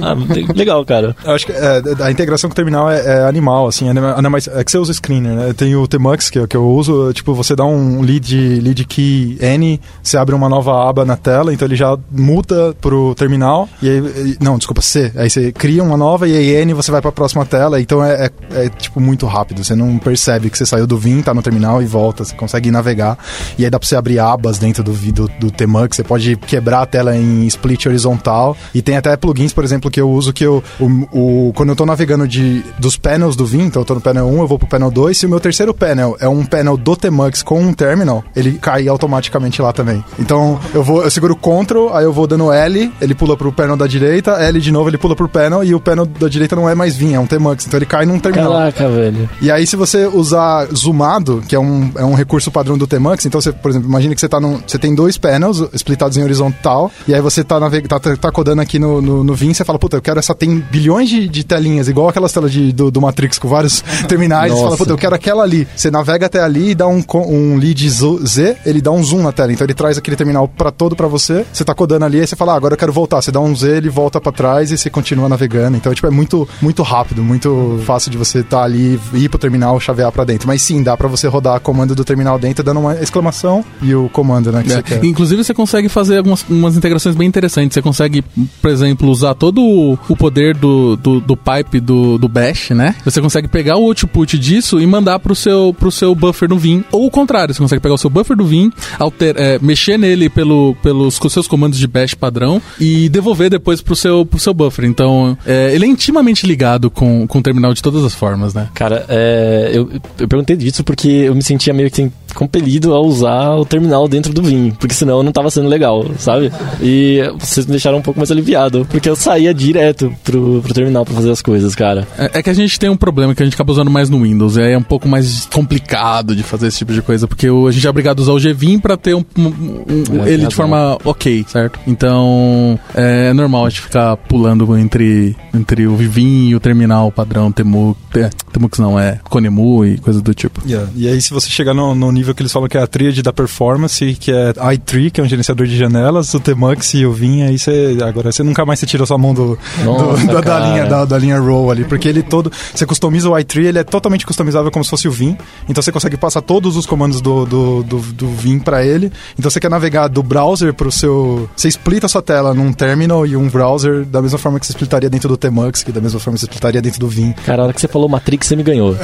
Ah, 0.01 0.15
legal, 0.55 0.83
cara. 0.85 1.15
Eu 1.23 1.31
acho 1.31 1.45
que 1.45 1.51
é, 1.51 1.81
a 2.01 2.11
integração 2.11 2.49
com 2.49 2.53
o 2.53 2.55
terminal 2.55 2.89
é, 2.89 2.99
é 3.05 3.23
animal, 3.27 3.67
assim, 3.67 3.87
é, 3.87 3.91
é, 3.91 4.29
mais- 4.29 4.47
é 4.47 4.63
que 4.63 4.71
você 4.71 4.77
usa 4.77 4.93
screener, 4.93 5.33
né? 5.33 5.53
Tem 5.53 5.75
o 5.75 5.87
Tmux, 5.87 6.29
que, 6.29 6.39
eu- 6.39 6.47
que 6.47 6.55
eu 6.55 6.67
uso, 6.67 7.11
tipo, 7.13 7.33
você 7.33 7.55
dá 7.55 7.65
um 7.65 8.01
lead, 8.01 8.59
lead 8.61 8.83
key 8.85 9.37
N, 9.41 9.79
você 10.03 10.17
abre 10.17 10.35
uma 10.35 10.49
nova 10.49 10.89
aba 10.89 11.05
na 11.05 11.17
tela, 11.17 11.53
então 11.53 11.67
ele 11.67 11.75
já 11.75 11.97
muta 12.11 12.75
pro 12.91 13.15
terminal, 13.15 13.69
e 13.81 13.89
aí, 13.89 14.37
não, 14.41 14.57
desculpa, 14.57 14.81
C, 14.81 15.13
aí 15.15 15.29
você 15.29 15.49
cria 15.53 15.81
uma 15.81 15.95
nova 15.95 16.27
e 16.27 16.35
aí 16.35 16.49
N 16.61 16.73
você 16.73 16.91
vai 16.91 17.01
pra 17.01 17.09
próxima 17.09 17.45
tela, 17.45 17.79
então 17.79 18.03
é, 18.03 18.25
é- 18.25 18.65
é, 18.65 18.69
tipo, 18.69 18.99
muito 18.99 19.25
rápido, 19.25 19.63
você 19.63 19.73
não 19.75 19.97
percebe 19.97 20.49
que 20.49 20.57
você 20.57 20.65
saiu 20.65 20.85
do 20.85 20.97
Vim, 20.97 21.21
tá 21.21 21.33
no 21.33 21.41
terminal 21.41 21.81
e 21.81 21.85
volta, 21.85 22.25
você 22.25 22.35
consegue 22.35 22.69
navegar, 22.69 23.17
e 23.57 23.63
aí 23.63 23.69
dá 23.71 23.79
pra 23.79 23.87
você 23.87 23.95
abrir 23.95 24.19
abas 24.19 24.59
dentro 24.59 24.83
do, 24.83 24.91
do, 24.91 25.29
do 25.39 25.51
Tmux, 25.51 25.95
você 25.95 26.03
pode 26.03 26.35
quebrar 26.35 26.81
a 26.81 26.85
tela 26.85 27.15
em 27.15 27.45
split 27.47 27.85
horizontal, 27.85 28.57
e 28.75 28.81
tem 28.81 28.97
até 28.97 29.15
plugins, 29.15 29.53
por 29.53 29.63
exemplo, 29.63 29.89
que 29.89 30.01
eu 30.01 30.09
uso 30.09 30.33
que 30.33 30.43
eu, 30.45 30.61
o, 30.77 31.47
o- 31.49 31.53
quando 31.55 31.69
eu 31.69 31.75
tô 31.77 31.85
navegando 31.85 32.27
de, 32.27 32.61
dos 32.77 32.97
panels 32.97 33.37
do 33.37 33.45
Vim, 33.45 33.61
então 33.63 33.81
eu 33.83 33.85
tô 33.85 33.93
no 33.95 34.01
panel 34.01 34.27
1, 34.27 34.39
eu 34.41 34.47
vou 34.47 34.59
pro 34.59 34.67
panel 34.67 34.91
2, 34.91 35.17
se 35.17 35.25
o 35.25 35.29
meu 35.29 35.39
terceiro 35.39 35.73
panel 35.73 36.17
é 36.19 36.27
um 36.27 36.43
panel 36.43 36.75
do 36.75 36.93
Tmux 36.97 37.41
com 37.41 37.61
um 37.61 37.71
terminal, 37.73 38.21
ele 38.35 38.53
cai 38.59 38.85
automaticamente 38.89 39.61
lá 39.61 39.71
também. 39.71 40.03
Então 40.19 40.59
eu 40.73 40.83
vou, 40.83 41.03
eu 41.03 41.09
seguro 41.09 41.37
Ctrl, 41.37 41.87
aí 41.93 42.03
eu 42.03 42.11
vou 42.11 42.27
dando 42.27 42.51
L, 42.51 42.80
ele 43.01 43.13
pula 43.13 43.35
pro 43.35 43.51
panel 43.51 43.75
da 43.75 43.87
direita, 43.87 44.31
L 44.31 44.59
de 44.59 44.71
novo, 44.71 44.89
ele 44.89 44.97
pula 44.97 45.15
pro 45.15 45.27
panel, 45.27 45.63
e 45.63 45.75
o 45.75 45.79
panel 45.79 46.05
da 46.05 46.27
direita 46.27 46.55
não 46.55 46.69
é 46.69 46.75
mais 46.75 46.95
Vim, 46.95 47.13
é 47.13 47.19
um 47.19 47.27
Tmux, 47.27 47.65
então 47.67 47.77
ele 47.77 47.85
cai 47.85 48.05
num 48.05 48.19
terminal. 48.19 48.53
Caraca, 48.53 48.87
velho. 48.89 49.29
E 49.41 49.51
aí, 49.51 49.65
se 49.65 49.75
você 49.75 50.05
usar 50.05 50.67
zoomado, 50.75 51.43
que 51.47 51.55
é 51.55 51.59
um, 51.59 51.91
é 51.95 52.05
um 52.05 52.13
recurso 52.13 52.51
padrão 52.51 52.77
do 52.77 52.87
Tmux, 52.87 53.25
então 53.25 53.41
você, 53.41 53.51
por 53.51 53.69
exemplo, 53.69 53.89
imagina 53.89 54.15
que 54.15 54.21
você 54.21 54.29
tá 54.29 54.39
num, 54.39 54.61
você 54.65 54.77
tem 54.77 54.95
dois 54.95 55.17
panels 55.17 55.63
splitados 55.73 56.17
em 56.17 56.23
horizontal, 56.23 56.91
e 57.07 57.13
aí 57.13 57.21
você 57.21 57.43
tá, 57.43 57.59
naveg 57.59 57.87
tá, 57.87 57.99
tá, 57.99 58.15
tá 58.15 58.31
codando 58.31 58.61
aqui 58.61 58.79
no, 58.79 59.01
no, 59.01 59.23
no 59.23 59.33
Vim, 59.33 59.53
você 59.53 59.65
fala, 59.65 59.79
puta, 59.79 59.97
eu 59.97 60.01
quero 60.01 60.19
essa, 60.19 60.33
tem 60.33 60.59
bilhões 60.71 61.09
de, 61.09 61.27
de 61.27 61.43
telinhas, 61.43 61.87
igual 61.87 62.09
aquelas 62.09 62.31
telas 62.31 62.51
de, 62.51 62.71
do, 62.71 62.91
do 62.91 63.01
Matrix 63.01 63.37
com 63.37 63.47
vários 63.47 63.81
terminais, 64.07 64.53
você 64.53 64.63
fala, 64.63 64.77
puta, 64.77 64.91
eu 64.91 64.97
quero 64.97 65.15
aquela 65.15 65.43
ali. 65.43 65.67
Você 65.75 65.91
navega 65.91 66.25
até 66.25 66.41
ali 66.41 66.71
e 66.71 66.75
dá 66.75 66.87
um, 66.87 67.03
um 67.15 67.57
lead 67.57 67.89
Z, 67.89 68.57
ele 68.65 68.81
dá 68.81 68.91
um 68.91 69.03
zoom 69.03 69.23
na 69.23 69.31
tela, 69.31 69.51
então 69.51 69.65
ele 69.65 69.73
traz 69.73 69.97
aquele 69.97 70.15
terminal 70.15 70.47
pra 70.47 70.71
todo 70.71 70.95
pra 70.95 71.07
você, 71.07 71.45
você 71.51 71.63
tá 71.63 71.73
codando 71.73 72.05
ali, 72.05 72.19
aí 72.19 72.27
você 72.27 72.35
fala, 72.35 72.53
ah, 72.53 72.55
agora 72.55 72.70
eu 72.73 72.77
quero 72.77 72.91
voltar, 72.93 73.21
você 73.21 73.31
dá 73.31 73.39
um 73.39 73.55
Z, 73.55 73.77
ele 73.77 73.89
volta 73.89 74.19
pra 74.21 74.31
trás 74.31 74.71
e 74.71 74.77
você 74.77 74.89
continua 74.89 75.27
navegando, 75.29 75.77
então, 75.77 75.93
tipo, 75.93 76.07
é 76.07 76.11
muito, 76.11 76.47
muito 76.61 76.81
rápido, 76.83 77.23
muito 77.23 77.79
fácil 77.85 78.11
de 78.11 78.17
você 78.17 78.39
estar 78.39 78.63
ali, 78.63 78.99
ir 79.13 79.29
pro 79.29 79.37
terminal, 79.39 79.79
chavear 79.79 80.11
pra 80.11 80.23
dentro, 80.23 80.47
mas 80.47 80.61
sim, 80.61 80.81
dá 80.83 80.95
pra 80.97 81.07
você 81.07 81.27
rodar 81.27 81.59
comando 81.59 81.93
do 81.95 82.03
terminal 82.03 82.37
dentro, 82.39 82.63
dando 82.63 82.79
uma 82.79 82.95
exclamação 83.01 83.63
e 83.81 83.93
o 83.95 84.09
comando, 84.09 84.51
né, 84.51 84.63
que 84.63 84.71
É, 84.71 84.75
você 84.75 84.83
quer. 84.83 85.03
Inclusive, 85.05 85.43
você 85.43 85.53
consegue 85.53 85.89
fazer 85.89 86.17
algumas 86.17 86.45
umas 86.49 86.75
integrações 86.75 87.15
bem 87.15 87.27
interessantes. 87.27 87.73
Você 87.73 87.81
consegue, 87.81 88.23
por 88.61 88.69
exemplo, 88.71 89.09
usar 89.09 89.33
todo 89.35 89.61
o- 89.61 89.97
poder 90.15 90.55
do, 90.55 90.95
do, 90.97 91.19
do 91.19 91.35
pipe 91.35 91.79
do, 91.79 92.17
do 92.17 92.27
Bash, 92.27 92.69
né? 92.71 92.95
Você 93.03 93.19
consegue 93.21 93.47
pegar 93.47 93.77
o 93.77 93.85
output 93.85 94.37
disso 94.37 94.79
e 94.79 94.85
mandar 94.85 95.17
pro 95.19 95.33
seu, 95.35 95.73
pro 95.77 95.91
seu 95.91 96.13
buffer 96.13 96.47
do 96.47 96.57
Vim. 96.59 96.83
Ou 96.91 97.07
o 97.07 97.11
contrário, 97.11 97.53
você 97.53 97.59
consegue 97.61 97.81
pegar 97.81 97.95
o 97.95 97.97
seu 97.97 98.09
buffer 98.09 98.37
do 98.37 98.45
Vim, 98.45 98.71
alter, 98.99 99.35
é, 99.37 99.57
mexer 99.59 99.97
nele 99.97 100.29
pelo, 100.29 100.75
pelos 100.83 101.17
com 101.17 101.27
seus 101.29 101.47
comandos 101.47 101.79
de 101.79 101.87
Bash 101.87 102.13
padrão 102.13 102.60
e 102.79 103.09
devolver 103.09 103.49
depois 103.49 103.81
pro 103.81 103.95
seu, 103.95 104.25
pro 104.25 104.39
seu 104.39 104.53
buffer. 104.53 104.85
Então, 104.85 105.37
é, 105.45 105.73
ele 105.73 105.85
é 105.85 105.87
intimamente 105.87 106.45
ligado 106.45 106.89
com, 106.89 107.27
com 107.27 107.39
o 107.39 107.41
terminal 107.41 107.73
de 107.73 107.81
todas 107.81 108.03
as 108.03 108.13
formas, 108.13 108.53
né? 108.53 108.69
Cara, 108.73 109.05
é, 109.07 109.71
eu, 109.73 109.89
eu 110.19 110.27
perguntei 110.27 110.55
disso 110.55 110.83
porque 110.83 111.07
eu 111.07 111.35
me 111.35 111.43
sentia 111.43 111.73
meio 111.73 111.89
que 111.89 112.11
compelido 112.33 112.93
a 112.93 112.99
usar 113.01 113.55
o 113.55 113.65
terminal 113.65 114.07
dentro 114.07 114.33
do 114.33 114.41
Vim, 114.41 114.71
porque 114.71 114.93
senão 114.95 115.21
não 115.23 115.31
tava 115.31 115.49
sendo 115.51 115.67
legal, 115.67 116.05
sabe? 116.17 116.51
E 116.81 117.19
vocês 117.39 117.65
me 117.65 117.71
deixaram 117.71 117.97
um 117.97 118.01
pouco 118.01 118.19
mais 118.19 118.31
aliviado, 118.31 118.85
porque 118.89 119.09
eu 119.09 119.15
saía 119.15 119.53
direto 119.53 120.13
pro, 120.23 120.61
pro 120.63 120.73
terminal 120.73 121.05
pra 121.05 121.13
fazer 121.15 121.31
as 121.31 121.41
coisas, 121.41 121.75
cara. 121.75 122.07
É, 122.17 122.39
é 122.39 122.43
que 122.43 122.49
a 122.49 122.53
gente 122.53 122.79
tem 122.79 122.89
um 122.89 122.97
problema 122.97 123.33
que 123.35 123.41
a 123.41 123.45
gente 123.45 123.55
acaba 123.55 123.71
usando 123.71 123.91
mais 123.91 124.09
no 124.09 124.21
Windows, 124.23 124.57
e 124.57 124.61
aí 124.61 124.73
é 124.73 124.77
um 124.77 124.83
pouco 124.83 125.07
mais 125.07 125.45
complicado 125.53 126.35
de 126.35 126.43
fazer 126.43 126.67
esse 126.67 126.79
tipo 126.79 126.93
de 126.93 127.01
coisa, 127.01 127.27
porque 127.27 127.49
o- 127.49 127.67
a 127.67 127.71
gente 127.71 127.85
é 127.85 127.89
obrigado 127.89 128.19
a 128.19 128.21
usar 128.23 128.33
o 128.33 128.39
GVim 128.39 128.79
pra 128.79 128.97
ter 128.97 129.15
um, 129.15 129.23
um- 129.37 129.83
um- 129.89 130.25
É, 130.25 130.31
ele 130.31 130.47
de 130.47 130.55
forma 130.55 130.97
ok, 131.03 131.45
certo? 131.47 131.79
Então 131.87 132.79
é 132.93 133.33
normal 133.33 133.65
a 133.65 133.69
gente 133.69 133.81
ficar 133.81 134.17
pulando 134.17 134.77
entre, 134.77 135.35
entre 135.53 135.87
o 135.87 135.95
Vivim 135.95 136.49
e 136.49 136.55
o 136.55 136.59
terminal 136.59 137.11
padrão 137.11 137.51
Temu, 137.51 137.95
é, 138.15 138.29
Temux 138.51 138.79
não, 138.79 138.99
é 138.99 139.19
Konemu 139.29 139.85
e 139.85 139.97
coisa 139.97 140.21
do 140.21 140.33
tipo. 140.33 140.61
Yeah. 140.67 140.89
E 140.95 141.07
aí, 141.07 141.21
se 141.21 141.31
você 141.31 141.49
chegar 141.49 141.73
no, 141.73 141.95
no 141.95 142.11
nível 142.21 142.35
que 142.35 142.41
eles 142.41 142.51
falam 142.51 142.69
que 142.69 142.77
é 142.77 142.81
a 142.81 142.87
tríade 142.87 143.21
da 143.21 143.33
performance, 143.33 144.13
que 144.19 144.31
é 144.31 144.53
i3, 144.53 145.11
que 145.11 145.19
é 145.19 145.23
um 145.23 145.27
gerenciador 145.27 145.65
de 145.65 145.75
janelas, 145.77 146.33
o 146.33 146.39
Tmux 146.39 146.93
e 146.93 147.05
o 147.05 147.11
Vim, 147.11 147.41
aí 147.43 147.57
você. 147.57 147.97
Agora 148.07 148.31
você 148.31 148.43
nunca 148.43 148.65
mais 148.65 148.79
você 148.79 148.85
tira 148.85 149.05
sua 149.05 149.17
mão 149.17 149.33
do, 149.33 149.57
Nossa, 149.83 150.25
do- 150.25 150.33
da, 150.33 150.41
da 150.41 150.59
linha, 150.59 150.85
da, 150.85 151.05
da 151.05 151.17
linha 151.17 151.39
row 151.39 151.71
ali, 151.71 151.83
porque 151.83 152.07
ele 152.07 152.21
todo. 152.21 152.51
Você 152.73 152.85
customiza 152.85 153.29
o 153.29 153.33
i3, 153.33 153.65
ele 153.65 153.79
é 153.79 153.83
totalmente 153.83 154.25
customizável 154.25 154.69
como 154.71 154.83
se 154.83 154.89
fosse 154.89 155.07
o 155.07 155.11
Vim. 155.11 155.35
Então 155.67 155.81
você 155.81 155.91
consegue 155.91 156.15
passar 156.17 156.41
todos 156.41 156.77
os 156.77 156.85
comandos 156.85 157.21
do, 157.21 157.45
do, 157.45 157.83
do, 157.83 157.97
do 157.99 158.29
Vim 158.29 158.59
pra 158.59 158.85
ele. 158.85 159.11
Então 159.37 159.49
você 159.49 159.59
quer 159.59 159.69
navegar 159.69 160.07
do 160.07 160.21
browser 160.21 160.73
pro 160.73 160.91
seu. 160.91 161.49
Você 161.55 161.67
splita 161.67 162.05
a 162.05 162.09
sua 162.09 162.21
tela 162.21 162.53
num 162.53 162.71
terminal 162.71 163.25
e 163.25 163.35
um 163.35 163.47
browser, 163.49 164.05
da 164.05 164.21
mesma 164.21 164.37
forma 164.37 164.59
que 164.59 164.65
você 164.65 164.71
splitaria 164.73 165.09
dentro 165.09 165.27
do 165.27 165.37
Tmux, 165.37 165.83
que 165.83 165.91
da 165.91 166.01
mesma 166.01 166.19
forma 166.19 166.35
que 166.35 166.41
você 166.41 166.45
splitaria 166.45 166.81
dentro 166.81 166.99
do 166.99 167.07
Vim. 167.07 167.31
Cara, 167.45 167.63
a 167.63 167.65
hora 167.65 167.73
que 167.73 167.81
você 167.81 167.87
falou 167.87 168.07
Matrix, 168.07 168.47
você 168.47 168.55
me 168.55 168.63
ganhou. 168.63 168.95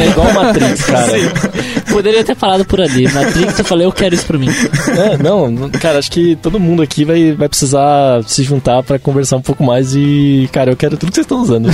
é 0.00 0.08
igual 0.10 0.32
Matrix, 0.32 0.84
cara. 0.84 1.12
Poderia 1.90 2.17
ter 2.24 2.36
falado 2.36 2.64
por 2.64 2.80
ali. 2.80 3.08
Matrix, 3.12 3.58
eu 3.58 3.64
falei, 3.64 3.86
eu 3.86 3.92
quero 3.92 4.14
isso 4.14 4.26
pra 4.26 4.38
mim. 4.38 4.48
É, 4.48 5.22
não, 5.22 5.68
cara, 5.70 5.98
acho 5.98 6.10
que 6.10 6.36
todo 6.36 6.60
mundo 6.60 6.82
aqui 6.82 7.04
vai, 7.04 7.32
vai 7.32 7.48
precisar 7.48 8.22
se 8.24 8.42
juntar 8.42 8.82
pra 8.82 8.98
conversar 8.98 9.36
um 9.36 9.42
pouco 9.42 9.62
mais 9.64 9.94
e, 9.94 10.48
cara, 10.52 10.70
eu 10.70 10.76
quero 10.76 10.96
tudo 10.96 11.10
que 11.10 11.16
vocês 11.16 11.24
estão 11.24 11.40
usando. 11.40 11.68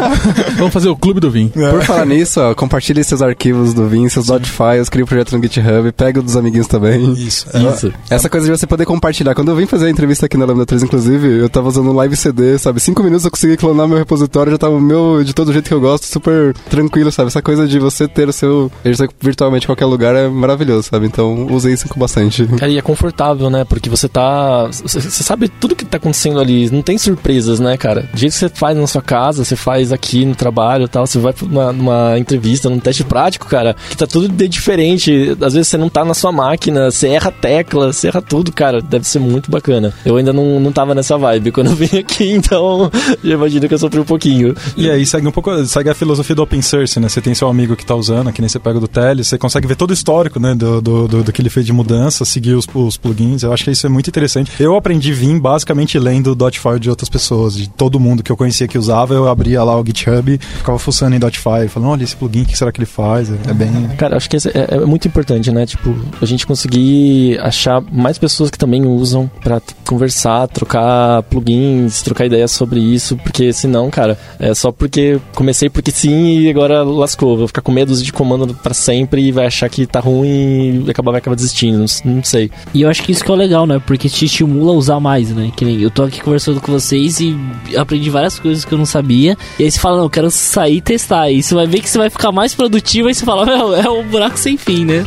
Vamos 0.56 0.72
fazer 0.72 0.88
o 0.88 0.96
clube 0.96 1.20
do 1.20 1.30
Vim. 1.30 1.48
Por 1.48 1.82
falar 1.82 2.06
nisso, 2.06 2.40
ó, 2.40 2.54
compartilhe 2.54 3.02
seus 3.04 3.22
arquivos 3.22 3.74
do 3.74 3.86
Vim, 3.88 4.08
seus 4.08 4.26
dot 4.26 4.48
files, 4.48 4.88
crie 4.88 5.02
um 5.02 5.06
projeto 5.06 5.36
no 5.36 5.42
GitHub, 5.42 5.92
pega 5.92 6.20
o 6.20 6.22
dos 6.22 6.36
amiguinhos 6.36 6.66
também. 6.66 7.12
Isso. 7.12 7.46
Isso. 7.56 7.92
Essa 8.08 8.28
coisa 8.28 8.46
de 8.46 8.56
você 8.58 8.66
poder 8.66 8.84
compartilhar. 8.84 9.34
Quando 9.34 9.50
eu 9.50 9.56
vim 9.56 9.66
fazer 9.66 9.86
a 9.86 9.90
entrevista 9.90 10.26
aqui 10.26 10.36
na 10.36 10.44
Lambda 10.44 10.66
3, 10.66 10.82
inclusive, 10.82 11.38
eu 11.38 11.48
tava 11.48 11.68
usando 11.68 11.90
um 11.90 11.94
live 11.94 12.16
CD, 12.16 12.58
sabe? 12.58 12.80
Cinco 12.80 13.02
minutos 13.02 13.24
eu 13.24 13.30
consegui 13.30 13.56
clonar 13.56 13.88
meu 13.88 13.98
repositório, 13.98 14.52
já 14.52 14.58
tava 14.58 14.74
o 14.74 14.80
meu 14.80 15.22
de 15.24 15.34
todo 15.34 15.52
jeito 15.52 15.68
que 15.68 15.74
eu 15.74 15.80
gosto, 15.80 16.04
super 16.06 16.54
tranquilo, 16.68 17.10
sabe? 17.10 17.28
Essa 17.28 17.42
coisa 17.42 17.66
de 17.66 17.78
você 17.78 18.06
ter 18.08 18.28
o 18.28 18.32
seu 18.32 18.70
registro 18.84 19.08
virtualmente 19.20 19.64
em 19.64 19.68
qualquer 19.80 19.86
lugar 19.86 20.14
é 20.14 20.28
maravilhoso, 20.28 20.88
sabe? 20.90 21.06
Então 21.06 21.46
usei 21.50 21.72
isso 21.72 21.88
com 21.88 21.98
bastante. 21.98 22.46
Cara, 22.46 22.70
e 22.70 22.76
é 22.76 22.82
confortável, 22.82 23.48
né? 23.48 23.64
Porque 23.64 23.88
você 23.88 24.08
tá. 24.08 24.66
Você 24.66 25.00
sabe 25.00 25.48
tudo 25.48 25.74
que 25.74 25.84
tá 25.84 25.96
acontecendo 25.96 26.38
ali. 26.38 26.70
Não 26.70 26.82
tem 26.82 26.98
surpresas, 26.98 27.58
né, 27.58 27.76
cara? 27.76 28.08
Do 28.12 28.18
jeito 28.18 28.32
que 28.32 28.38
você 28.38 28.48
faz 28.48 28.76
na 28.76 28.86
sua 28.86 29.02
casa, 29.02 29.44
você 29.44 29.56
faz 29.56 29.92
aqui 29.92 30.24
no 30.24 30.34
trabalho 30.34 30.84
e 30.84 30.88
tal. 30.88 31.06
Você 31.06 31.18
vai 31.18 31.32
pra 31.32 31.46
uma, 31.46 31.72
numa 31.72 32.18
entrevista, 32.18 32.68
num 32.68 32.78
teste 32.78 33.04
prático, 33.04 33.46
cara, 33.46 33.74
que 33.88 33.96
tá 33.96 34.06
tudo 34.06 34.28
de 34.28 34.48
diferente. 34.48 35.36
Às 35.40 35.54
vezes 35.54 35.68
você 35.68 35.78
não 35.78 35.88
tá 35.88 36.04
na 36.04 36.14
sua 36.14 36.32
máquina, 36.32 36.90
você 36.90 37.08
erra 37.08 37.28
a 37.28 37.32
tecla, 37.32 37.92
você 37.92 38.08
erra 38.08 38.20
tudo, 38.20 38.52
cara. 38.52 38.82
Deve 38.82 39.06
ser 39.06 39.18
muito 39.18 39.50
bacana. 39.50 39.92
Eu 40.04 40.16
ainda 40.16 40.32
não, 40.32 40.60
não 40.60 40.72
tava 40.72 40.94
nessa 40.94 41.16
vibe 41.16 41.52
quando 41.52 41.68
eu 41.68 41.76
vim 41.76 41.98
aqui, 41.98 42.30
então 42.32 42.90
já 43.24 43.34
imagino 43.34 43.66
que 43.66 43.74
eu 43.74 43.78
sofri 43.78 44.00
um 44.00 44.04
pouquinho. 44.04 44.54
E 44.76 44.90
aí 44.90 45.06
segue 45.06 45.26
um 45.26 45.32
pouco, 45.32 45.64
segue 45.64 45.88
a 45.88 45.94
filosofia 45.94 46.36
do 46.36 46.42
open 46.42 46.60
source, 46.60 47.00
né? 47.00 47.08
Você 47.08 47.20
tem 47.20 47.34
seu 47.34 47.48
amigo 47.48 47.76
que 47.76 47.86
tá 47.86 47.94
usando, 47.94 48.32
que 48.32 48.40
nem 48.40 48.48
você 48.48 48.58
pega 48.58 48.78
do 48.78 48.88
Tele, 48.88 49.24
você 49.24 49.38
consegue 49.38 49.66
ver 49.70 49.76
todo 49.76 49.90
o 49.90 49.94
histórico, 49.94 50.40
né, 50.40 50.52
do, 50.52 50.80
do, 50.80 51.06
do, 51.06 51.22
do 51.22 51.32
que 51.32 51.40
ele 51.40 51.48
fez 51.48 51.64
de 51.64 51.72
mudança, 51.72 52.24
seguir 52.24 52.54
os, 52.54 52.66
os 52.74 52.96
plugins. 52.96 53.44
Eu 53.44 53.52
acho 53.52 53.62
que 53.62 53.70
isso 53.70 53.86
é 53.86 53.88
muito 53.88 54.08
interessante. 54.08 54.50
Eu 54.58 54.74
aprendi 54.74 55.12
Vim 55.12 55.38
basicamente 55.38 55.96
lendo 55.96 56.34
dot 56.34 56.58
file 56.58 56.80
de 56.80 56.90
outras 56.90 57.08
pessoas, 57.08 57.54
de 57.54 57.68
todo 57.68 58.00
mundo 58.00 58.20
que 58.22 58.32
eu 58.32 58.36
conhecia 58.36 58.66
que 58.66 58.76
usava, 58.76 59.14
eu 59.14 59.28
abria 59.28 59.62
lá 59.62 59.78
o 59.78 59.86
GitHub, 59.86 60.38
ficava 60.38 60.78
fuçando 60.78 61.14
em 61.14 61.20
dot 61.20 61.38
file, 61.38 61.68
falando, 61.68 61.90
olha 61.90 62.02
esse 62.02 62.16
plugin, 62.16 62.42
o 62.42 62.46
que 62.46 62.58
será 62.58 62.72
que 62.72 62.80
ele 62.80 62.86
faz? 62.86 63.30
É, 63.30 63.34
é 63.48 63.54
bem... 63.54 63.70
Cara, 63.96 64.16
acho 64.16 64.28
que 64.28 64.36
é, 64.36 64.40
é 64.76 64.80
muito 64.84 65.06
importante, 65.06 65.52
né? 65.52 65.64
Tipo, 65.66 65.94
a 66.20 66.26
gente 66.26 66.44
conseguir 66.46 67.38
achar 67.40 67.80
mais 67.92 68.18
pessoas 68.18 68.50
que 68.50 68.58
também 68.58 68.84
usam 68.84 69.30
pra 69.40 69.60
t- 69.60 69.74
conversar, 69.86 70.48
trocar 70.48 71.22
plugins, 71.24 72.02
trocar 72.02 72.26
ideias 72.26 72.50
sobre 72.50 72.80
isso, 72.80 73.16
porque 73.18 73.52
senão, 73.52 73.88
cara, 73.88 74.18
é 74.40 74.52
só 74.52 74.72
porque 74.72 75.20
comecei 75.34 75.70
porque 75.70 75.92
sim 75.92 76.40
e 76.40 76.50
agora 76.50 76.82
lascou. 76.82 77.36
Vou 77.36 77.46
ficar 77.46 77.62
com 77.62 77.70
medo 77.70 77.94
de 77.94 78.12
comando 78.12 78.52
pra 78.54 78.74
sempre 78.74 79.22
e 79.22 79.30
vai 79.30 79.46
achar 79.46 79.59
que 79.68 79.86
tá 79.86 80.00
ruim 80.00 80.84
e 80.86 80.90
acabar, 80.90 81.12
vai 81.12 81.18
acabar 81.18 81.36
desistindo. 81.36 81.78
Não, 81.78 82.14
não 82.14 82.24
sei. 82.24 82.50
E 82.72 82.82
eu 82.82 82.88
acho 82.88 83.02
que 83.02 83.12
isso 83.12 83.24
que 83.24 83.30
é 83.30 83.34
o 83.34 83.36
legal, 83.36 83.66
né? 83.66 83.80
Porque 83.84 84.08
te 84.08 84.24
estimula 84.24 84.72
a 84.72 84.74
usar 84.74 85.00
mais, 85.00 85.30
né? 85.30 85.50
Que 85.56 85.64
nem 85.64 85.80
eu 85.80 85.90
tô 85.90 86.04
aqui 86.04 86.20
conversando 86.20 86.60
com 86.60 86.72
vocês 86.72 87.20
e 87.20 87.36
aprendi 87.76 88.10
várias 88.10 88.38
coisas 88.38 88.64
que 88.64 88.72
eu 88.72 88.78
não 88.78 88.86
sabia. 88.86 89.36
E 89.58 89.64
aí 89.64 89.70
você 89.70 89.78
fala, 89.78 89.98
não, 89.98 90.04
eu 90.04 90.10
quero 90.10 90.30
sair 90.30 90.76
e 90.76 90.80
testar. 90.80 91.30
E 91.30 91.42
você 91.42 91.54
vai 91.54 91.66
ver 91.66 91.80
que 91.80 91.88
você 91.88 91.98
vai 91.98 92.10
ficar 92.10 92.32
mais 92.32 92.54
produtivo 92.54 93.10
e 93.10 93.14
você 93.14 93.24
fala, 93.24 93.44
meu, 93.44 93.74
é 93.74 93.88
um 93.88 94.06
buraco 94.08 94.38
sem 94.38 94.56
fim, 94.56 94.84
né? 94.84 95.04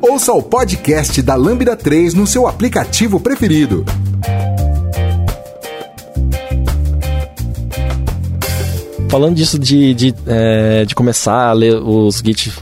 Ouça 0.00 0.32
o 0.32 0.42
podcast 0.42 1.22
da 1.22 1.36
Lambda 1.36 1.76
3 1.76 2.14
no 2.14 2.26
seu 2.26 2.48
aplicativo 2.48 3.20
preferido. 3.20 3.84
Falando 9.08 9.36
disso 9.36 9.58
de, 9.58 9.94
de, 9.94 10.14
é, 10.26 10.84
de 10.84 10.94
começar 10.94 11.48
a 11.48 11.52
ler 11.52 11.74
os 11.76 12.22
Git, 12.24 12.52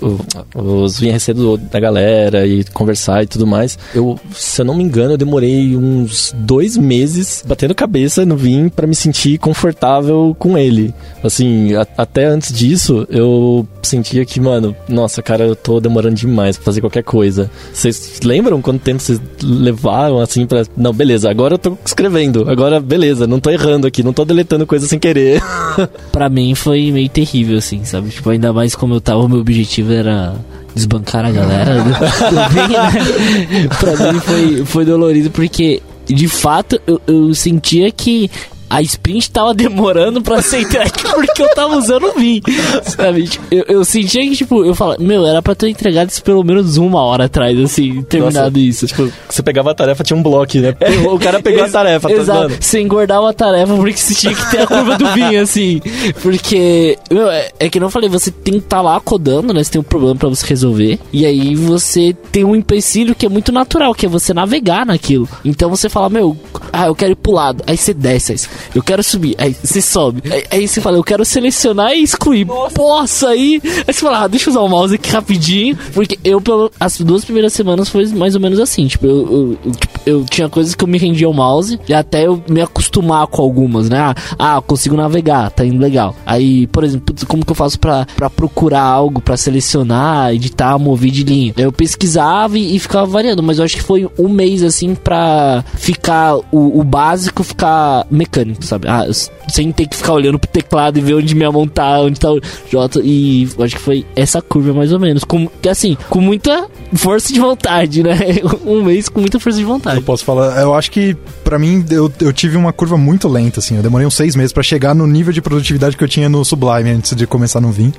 os 0.55 1.01
do, 1.35 1.57
da 1.57 1.81
galera 1.81 2.47
e 2.47 2.65
conversar 2.73 3.23
e 3.23 3.27
tudo 3.27 3.47
mais, 3.47 3.79
eu, 3.95 4.19
se 4.33 4.61
eu 4.61 4.65
não 4.65 4.75
me 4.75 4.85
engano, 4.85 5.13
eu 5.15 5.19
demorei 5.19 5.77
uns 5.77 6.33
dois 6.37 6.77
meses 6.77 7.43
batendo 7.47 7.75
cabeça 7.75 8.25
no 8.25 8.37
Vim 8.37 8.69
pra 8.69 8.87
me 8.87 8.95
sentir 8.95 9.39
confortável 9.39 10.37
com 10.39 10.57
ele. 10.57 10.95
Assim, 11.23 11.75
a- 11.75 11.87
até 11.97 12.27
antes 12.27 12.53
disso, 12.53 13.07
eu 13.11 13.67
sentia 13.83 14.25
que, 14.25 14.39
mano, 14.41 14.75
nossa, 14.89 15.23
cara, 15.23 15.45
eu 15.45 15.57
tô 15.57 15.81
demorando 15.81 16.15
demais 16.15 16.57
pra 16.57 16.65
fazer 16.65 16.81
qualquer 16.81 17.03
coisa. 17.03 17.51
Vocês 17.73 18.21
lembram 18.25 18.63
quanto 18.63 18.81
tempo 18.83 19.01
vocês 19.03 19.21
levaram, 19.43 20.21
assim, 20.21 20.47
pra... 20.47 20.65
Não, 20.77 20.93
beleza, 20.93 21.29
agora 21.31 21.55
eu 21.55 21.59
tô 21.59 21.77
escrevendo, 21.85 22.49
agora, 22.49 22.81
beleza, 22.81 23.27
não 23.27 23.41
tô 23.41 23.51
errando 23.51 23.87
aqui, 23.87 24.03
não 24.03 24.13
tô 24.13 24.25
deletando 24.25 24.67
coisa 24.67 24.87
sem 24.87 24.99
querer. 24.99 25.43
Pra 26.13 26.29
mim 26.42 26.55
foi 26.55 26.92
meio 26.92 27.09
terrível, 27.09 27.59
assim, 27.59 27.85
sabe? 27.85 28.11
Tipo, 28.11 28.31
ainda 28.31 28.53
mais 28.53 28.75
como 28.75 28.94
eu 28.94 29.01
tava, 29.01 29.20
o 29.20 29.29
meu 29.29 29.40
objetivo 29.40 29.92
era 29.92 30.35
desbancar 30.75 31.25
a 31.25 31.31
galera 31.31 31.83
do, 31.83 31.90
do 31.90 32.55
bem, 32.55 32.68
né? 32.68 33.68
Pra 33.81 34.12
mim 34.12 34.20
foi, 34.20 34.64
foi 34.64 34.85
dolorido 34.85 35.31
porque, 35.31 35.83
de 36.07 36.29
fato, 36.29 36.81
eu, 36.87 37.01
eu 37.07 37.35
sentia 37.35 37.90
que 37.90 38.31
a 38.68 38.83
sprint 38.83 39.31
tava 39.31 39.55
demorando 39.55 40.20
pra 40.22 40.42
ser 40.42 40.62
entregue 40.62 40.92
porque 41.14 41.42
eu 41.42 41.55
tava 41.55 41.76
usando 41.76 42.09
o 42.09 42.12
Vim, 42.18 42.40
sabe? 42.83 43.24
Tipo, 43.24 43.44
Eu, 43.50 43.64
eu 43.68 43.85
sentia 43.85 44.22
que, 44.22 44.37
tipo, 44.37 44.64
eu 44.64 44.74
falava, 44.74 45.02
meu, 45.02 45.26
era 45.26 45.40
pra 45.42 45.55
ter 45.55 45.68
entregado 45.68 46.11
isso 46.11 46.22
pelo 46.22 46.42
menos 46.42 46.76
uma 46.76 47.00
hora 47.02 47.24
atrás, 47.24 47.59
assim, 47.59 48.02
terminado 48.02 48.59
isso. 48.59 48.87
Tipo, 48.87 49.11
você 49.29 49.42
pegava 49.42 49.70
a 49.70 49.74
tarefa, 49.74 50.02
tinha 50.05 50.16
um 50.16 50.22
bloco, 50.22 50.59
né? 50.59 50.74
O 51.11 51.18
cara 51.18 51.40
pegou 51.40 51.64
a 51.64 51.68
tarefa, 51.70 52.09
tá 52.09 52.14
Exato. 52.14 52.48
vendo? 52.48 52.62
Você 52.62 52.81
engordava 52.81 53.31
a 53.31 53.33
tarefa 53.33 53.74
porque 53.76 53.96
você 53.96 54.14
tinha 54.14 54.35
que 54.35 54.50
ter 54.50 54.61
a 54.62 54.66
curva 54.66 54.96
do 54.96 55.12
vinho, 55.12 55.40
assim. 55.42 55.81
Porque, 56.22 56.98
meu, 57.11 57.31
é, 57.31 57.50
é 57.61 57.68
que 57.68 57.79
não 57.81 57.90
falei, 57.90 58.09
você 58.09 58.31
tem 58.31 58.55
que 58.55 58.61
estar 58.61 58.81
lá 58.81 58.98
codando, 59.00 59.52
né? 59.52 59.62
Você 59.62 59.72
tem 59.72 59.81
um 59.81 59.85
problema 59.85 60.16
pra 60.16 60.29
você 60.29 60.46
resolver. 60.46 60.98
E 61.12 61.24
aí 61.24 61.55
você 61.55 62.14
tem 62.33 62.44
um 62.44 62.55
empecilho 62.57 63.14
que 63.14 63.26
é 63.26 63.29
muito 63.29 63.52
natural, 63.52 63.94
que 63.94 64.07
é 64.07 64.09
você 64.09 64.33
navegar 64.35 64.85
naquilo. 64.87 65.29
Então 65.44 65.68
você 65.70 65.88
fala, 65.88 66.09
meu, 66.09 66.37
ah, 66.72 66.87
eu 66.87 66.94
quero 66.94 67.12
ir 67.12 67.16
pro 67.16 67.33
lado. 67.33 67.62
Aí 67.66 67.76
você 67.76 67.92
desce, 67.94 68.33
aí 68.33 68.38
você, 68.38 68.48
eu 68.75 68.83
quero 68.83 69.03
subir. 69.03 69.35
Aí 69.38 69.55
você 69.62 69.81
sobe. 69.81 70.23
Aí, 70.31 70.45
aí 70.51 70.69
você 70.69 70.81
fala, 70.81 70.97
eu 70.97 71.05
quero 71.05 71.25
selecionar 71.25 71.92
e 71.92 72.03
excluir. 72.03 72.47
Posso 72.75 73.27
aí? 73.27 73.61
Aí 73.64 73.92
você 73.92 74.01
fala, 74.01 74.25
ah, 74.25 74.29
deixa 74.29 74.49
eu 74.49 74.53
usar 74.53 74.61
o 74.61 74.69
mouse 74.69 74.95
aqui 74.95 75.11
rapidinho. 75.11 75.77
Porque 75.92 76.19
eu, 76.25 76.42
as 76.79 76.99
duas 77.01 77.25
primeiras 77.25 77.53
semanas 77.53 77.88
foi 77.88 78.07
mais 78.09 78.35
ou 78.35 78.40
menos 78.40 78.59
assim. 78.61 78.87
Tipo, 78.87 79.07
eu, 79.07 79.59
eu- 79.64 79.73
tipo, 79.73 80.01
eu 80.07 80.25
tinha 80.25 80.49
coisas 80.49 80.75
que 80.75 80.85
eu 80.85 80.88
me 80.88 80.99
rendia 80.99 81.27
ao 81.27 81.33
mouse 81.33 81.79
e 81.88 81.95
até 81.95 82.27
eu 82.27 82.42
me 82.49 82.61
acostumar 82.61 83.27
com 83.27 83.42
algumas, 83.42 83.88
né? 83.88 83.99
Ah, 83.99 84.14
ah, 84.38 84.61
consigo 84.62 84.97
navegar, 84.97 85.51
tá 85.51 85.64
indo 85.64 85.81
legal. 85.81 86.14
Aí, 86.25 86.66
por 86.69 86.85
exemplo, 86.85 87.14
como 87.27 87.45
que 87.45 87.51
eu 87.53 87.57
faço 87.57 87.79
pra, 87.79 88.07
pra 88.16 88.31
procurar 88.31 88.83
algo, 88.83 89.21
pra 89.21 89.37
selecionar, 89.37 90.33
editar, 90.35 90.79
mover 90.79 91.11
de 91.11 91.25
linha? 91.25 91.55
Eu 91.57 91.73
pesquisava 91.73 92.59
e, 92.59 92.77
e 92.77 92.79
ficava 92.79 93.07
variando, 93.07 93.42
mas 93.42 93.59
eu 93.59 93.64
acho 93.64 93.77
que 93.77 93.83
foi 93.83 94.09
um 94.19 94.29
mês 94.29 94.62
assim 94.62 94.95
pra 94.95 95.64
ficar 95.75 96.37
o, 96.53 96.81
o 96.81 96.85
básico 96.85 97.42
ficar 97.42 98.07
mecânico, 98.11 98.46
sabe? 98.61 98.89
Ah, 98.89 99.07
sem 99.49 99.73
ter 99.73 99.87
que 99.87 99.97
ficar 99.97 100.15
olhando 100.15 100.39
pro 100.39 100.51
teclado 100.51 100.99
e 100.99 101.01
ver 101.01 101.15
onde 101.15 101.35
minha 101.35 101.51
mão 101.51 101.67
tá, 101.67 102.01
onde 102.01 102.19
tá 102.19 102.31
o 102.31 102.41
J. 102.71 103.01
E 103.03 103.49
acho 103.61 103.77
que 103.77 103.83
foi 103.83 104.07
essa 104.15 104.41
curva 104.43 104.73
mais 104.73 104.93
ou 104.93 105.01
menos. 105.01 105.25
Com, 105.25 105.49
assim, 105.69 105.97
com 106.09 106.21
muita 106.21 106.69
força 106.95 107.33
de 107.33 107.41
vontade, 107.41 108.03
né? 108.03 108.17
Um 108.67 108.83
mês 108.83 109.09
com 109.09 109.21
muita 109.21 109.39
força 109.39 109.59
de 109.59 109.65
vontade. 109.65 109.97
Eu 109.97 110.03
posso 110.03 110.25
falar, 110.25 110.61
eu 110.61 110.75
acho 110.75 110.91
que 110.91 111.17
pra 111.47 111.61
mim 111.61 111.85
eu, 111.91 112.13
eu 112.21 112.33
tive 112.33 112.57
uma 112.57 112.73
curva 112.73 112.97
muito 112.97 113.29
lenta, 113.29 113.61
assim. 113.61 113.77
Eu 113.77 113.83
demorei 113.83 114.05
uns 114.05 114.15
seis 114.17 114.35
meses 114.35 114.53
pra 114.53 114.65
chegar 114.65 114.95
no 114.97 115.07
nível 115.07 115.33
de 115.33 115.41
produtividade 115.41 115.97
que 115.97 116.03
eu 116.03 116.09
tinha 116.09 116.29
no 116.29 116.45
Sublime 116.45 116.91
antes 116.91 117.15
de 117.15 117.25
começar 117.25 117.61
no 117.61 117.71
Vim. 117.71 117.95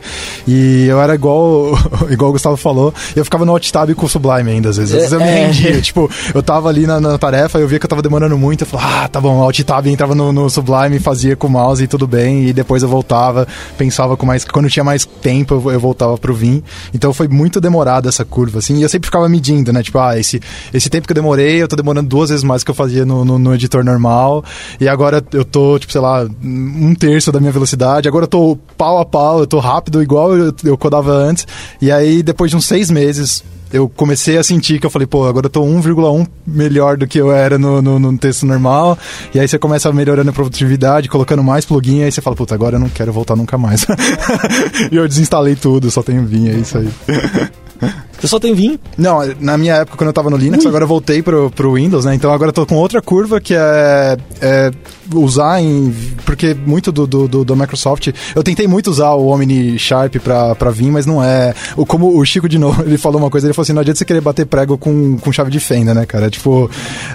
E 0.45 0.85
eu 0.87 1.01
era 1.01 1.15
igual, 1.15 1.71
igual 2.11 2.29
o 2.29 2.33
Gustavo 2.33 2.57
falou, 2.57 2.93
eu 3.15 3.23
ficava 3.23 3.45
no 3.45 3.53
Alt 3.53 3.71
Tab 3.71 3.89
com 3.95 4.05
o 4.05 4.09
Sublime 4.09 4.51
ainda, 4.51 4.69
às 4.69 4.75
vezes. 4.77 4.93
Às 4.93 4.99
vezes 4.99 5.13
eu 5.13 5.19
me 5.19 5.25
É. 5.27 5.45
rendia. 5.47 5.81
tipo, 5.81 6.11
eu 6.35 6.43
tava 6.43 6.67
ali 6.67 6.85
na, 6.85 6.99
na 6.99 7.17
tarefa, 7.17 7.57
eu 7.57 7.67
via 7.67 7.79
que 7.79 7.85
eu 7.85 7.89
tava 7.89 8.01
demorando 8.01 8.37
muito, 8.37 8.63
eu 8.63 8.67
falava, 8.67 9.05
ah, 9.05 9.07
tá 9.07 9.21
bom, 9.21 9.41
Alt 9.41 9.59
Tab 9.61 9.87
entrava 9.87 10.13
no, 10.13 10.33
no 10.33 10.49
Sublime, 10.49 10.99
fazia 10.99 11.35
com 11.35 11.47
o 11.47 11.49
mouse 11.49 11.81
e 11.81 11.87
tudo 11.87 12.05
bem. 12.05 12.47
E 12.47 12.53
depois 12.53 12.83
eu 12.83 12.89
voltava, 12.89 13.47
pensava 13.77 14.17
com 14.17 14.25
mais. 14.25 14.43
Quando 14.43 14.69
tinha 14.69 14.83
mais 14.83 15.05
tempo, 15.05 15.53
eu, 15.53 15.71
eu 15.71 15.79
voltava 15.79 16.17
pro 16.17 16.33
Vim. 16.33 16.61
Então 16.93 17.13
foi 17.13 17.27
muito 17.29 17.61
demorada 17.61 18.09
essa 18.09 18.25
curva, 18.25 18.59
assim. 18.59 18.77
E 18.79 18.81
eu 18.83 18.89
sempre 18.89 19.07
ficava 19.07 19.29
medindo, 19.29 19.71
né? 19.71 19.81
Tipo, 19.81 19.99
ah, 19.99 20.19
esse, 20.19 20.41
esse 20.73 20.89
tempo 20.89 21.07
que 21.07 21.11
eu 21.11 21.15
demorei, 21.15 21.61
eu 21.61 21.67
tô 21.67 21.75
demorando 21.77 22.09
duas 22.09 22.29
vezes 22.29 22.43
mais 22.43 22.63
que 22.63 22.71
eu 22.71 22.75
fazia 22.75 23.05
no, 23.05 23.23
no, 23.23 23.36
no 23.37 23.53
editor 23.53 23.83
normal. 23.83 24.43
E 24.79 24.87
agora 24.87 25.23
eu 25.33 25.45
tô, 25.45 25.77
tipo, 25.79 25.91
sei 25.91 26.01
lá, 26.01 26.27
um 26.43 26.93
terço 26.95 27.31
da 27.31 27.39
minha 27.39 27.51
velocidade. 27.51 28.07
Agora 28.07 28.23
eu 28.23 28.29
tô 28.29 28.57
pau 28.77 28.99
a 28.99 29.05
pau, 29.05 29.39
eu 29.39 29.47
tô 29.47 29.59
rápido 29.59 30.01
igual 30.01 30.35
eu, 30.35 30.53
eu 30.63 30.77
codava 30.77 31.11
antes. 31.11 31.47
E 31.81 31.91
aí, 31.91 32.23
depois 32.23 32.51
de 32.51 32.57
uns 32.57 32.65
seis 32.65 32.89
meses, 32.91 33.43
eu 33.71 33.89
comecei 33.89 34.37
a 34.37 34.43
sentir 34.43 34.79
que 34.79 34.85
eu 34.85 34.89
falei, 34.89 35.05
pô, 35.05 35.27
agora 35.27 35.47
eu 35.47 35.49
tô 35.49 35.61
1,1 35.61 36.27
melhor 36.45 36.97
do 36.97 37.07
que 37.07 37.19
eu 37.19 37.31
era 37.31 37.57
no, 37.57 37.81
no, 37.81 37.99
no 37.99 38.17
texto 38.17 38.45
normal. 38.45 38.97
E 39.33 39.39
aí 39.39 39.47
você 39.47 39.59
começa 39.59 39.91
melhorando 39.91 40.29
a 40.29 40.33
produtividade, 40.33 41.09
colocando 41.09 41.43
mais 41.43 41.65
plugin, 41.65 42.03
aí 42.03 42.11
você 42.11 42.21
fala, 42.21 42.35
puta, 42.35 42.55
agora 42.55 42.75
eu 42.75 42.79
não 42.79 42.89
quero 42.89 43.11
voltar 43.11 43.35
nunca 43.35 43.57
mais. 43.57 43.85
e 44.91 44.95
eu 44.95 45.07
desinstalei 45.07 45.55
tudo, 45.55 45.91
só 45.91 46.01
tenho 46.01 46.25
Vim, 46.25 46.49
é 46.49 46.53
isso 46.53 46.77
aí. 46.77 46.89
Você 48.19 48.27
só 48.27 48.39
tem 48.39 48.53
Vim? 48.53 48.79
Não, 48.97 49.19
na 49.39 49.57
minha 49.57 49.75
época, 49.75 49.97
quando 49.97 50.07
eu 50.07 50.13
tava 50.13 50.29
no 50.29 50.37
Linux, 50.37 50.65
agora 50.65 50.83
eu 50.83 50.87
voltei 50.87 51.21
pro, 51.21 51.51
pro 51.51 51.73
Windows, 51.73 52.05
né? 52.05 52.15
Então 52.15 52.31
agora 52.31 52.49
eu 52.49 52.53
tô 52.53 52.65
com 52.65 52.75
outra 52.75 53.01
curva 53.01 53.39
que 53.39 53.53
é, 53.53 54.17
é 54.41 54.71
usar 55.13 55.61
em. 55.61 55.93
Porque 56.25 56.53
muito 56.53 56.91
do, 56.91 57.05
do, 57.05 57.45
do, 57.45 57.55
Microsoft. 57.55 58.09
Eu 58.35 58.43
tentei 58.43 58.67
muito 58.67 58.89
usar 58.89 59.11
o 59.11 59.27
Omni 59.27 59.77
Sharp 59.77 60.15
pra, 60.17 60.55
pra 60.55 60.71
vir, 60.71 60.91
mas 60.91 61.05
não 61.05 61.23
é. 61.23 61.53
O, 61.75 61.85
como 61.85 62.17
o 62.17 62.25
Chico 62.25 62.49
de 62.49 62.57
novo, 62.57 62.81
ele 62.87 62.97
falou 62.97 63.19
uma 63.19 63.29
coisa, 63.29 63.47
ele 63.47 63.53
falou 63.53 63.63
assim: 63.63 63.73
não 63.73 63.81
adianta 63.81 63.99
você 63.99 64.05
querer 64.05 64.21
bater 64.21 64.45
prego 64.45 64.77
com, 64.77 65.17
com 65.17 65.31
chave 65.31 65.51
de 65.51 65.59
fenda, 65.59 65.93
né, 65.93 66.05
cara? 66.05 66.29
Tipo. 66.29 66.69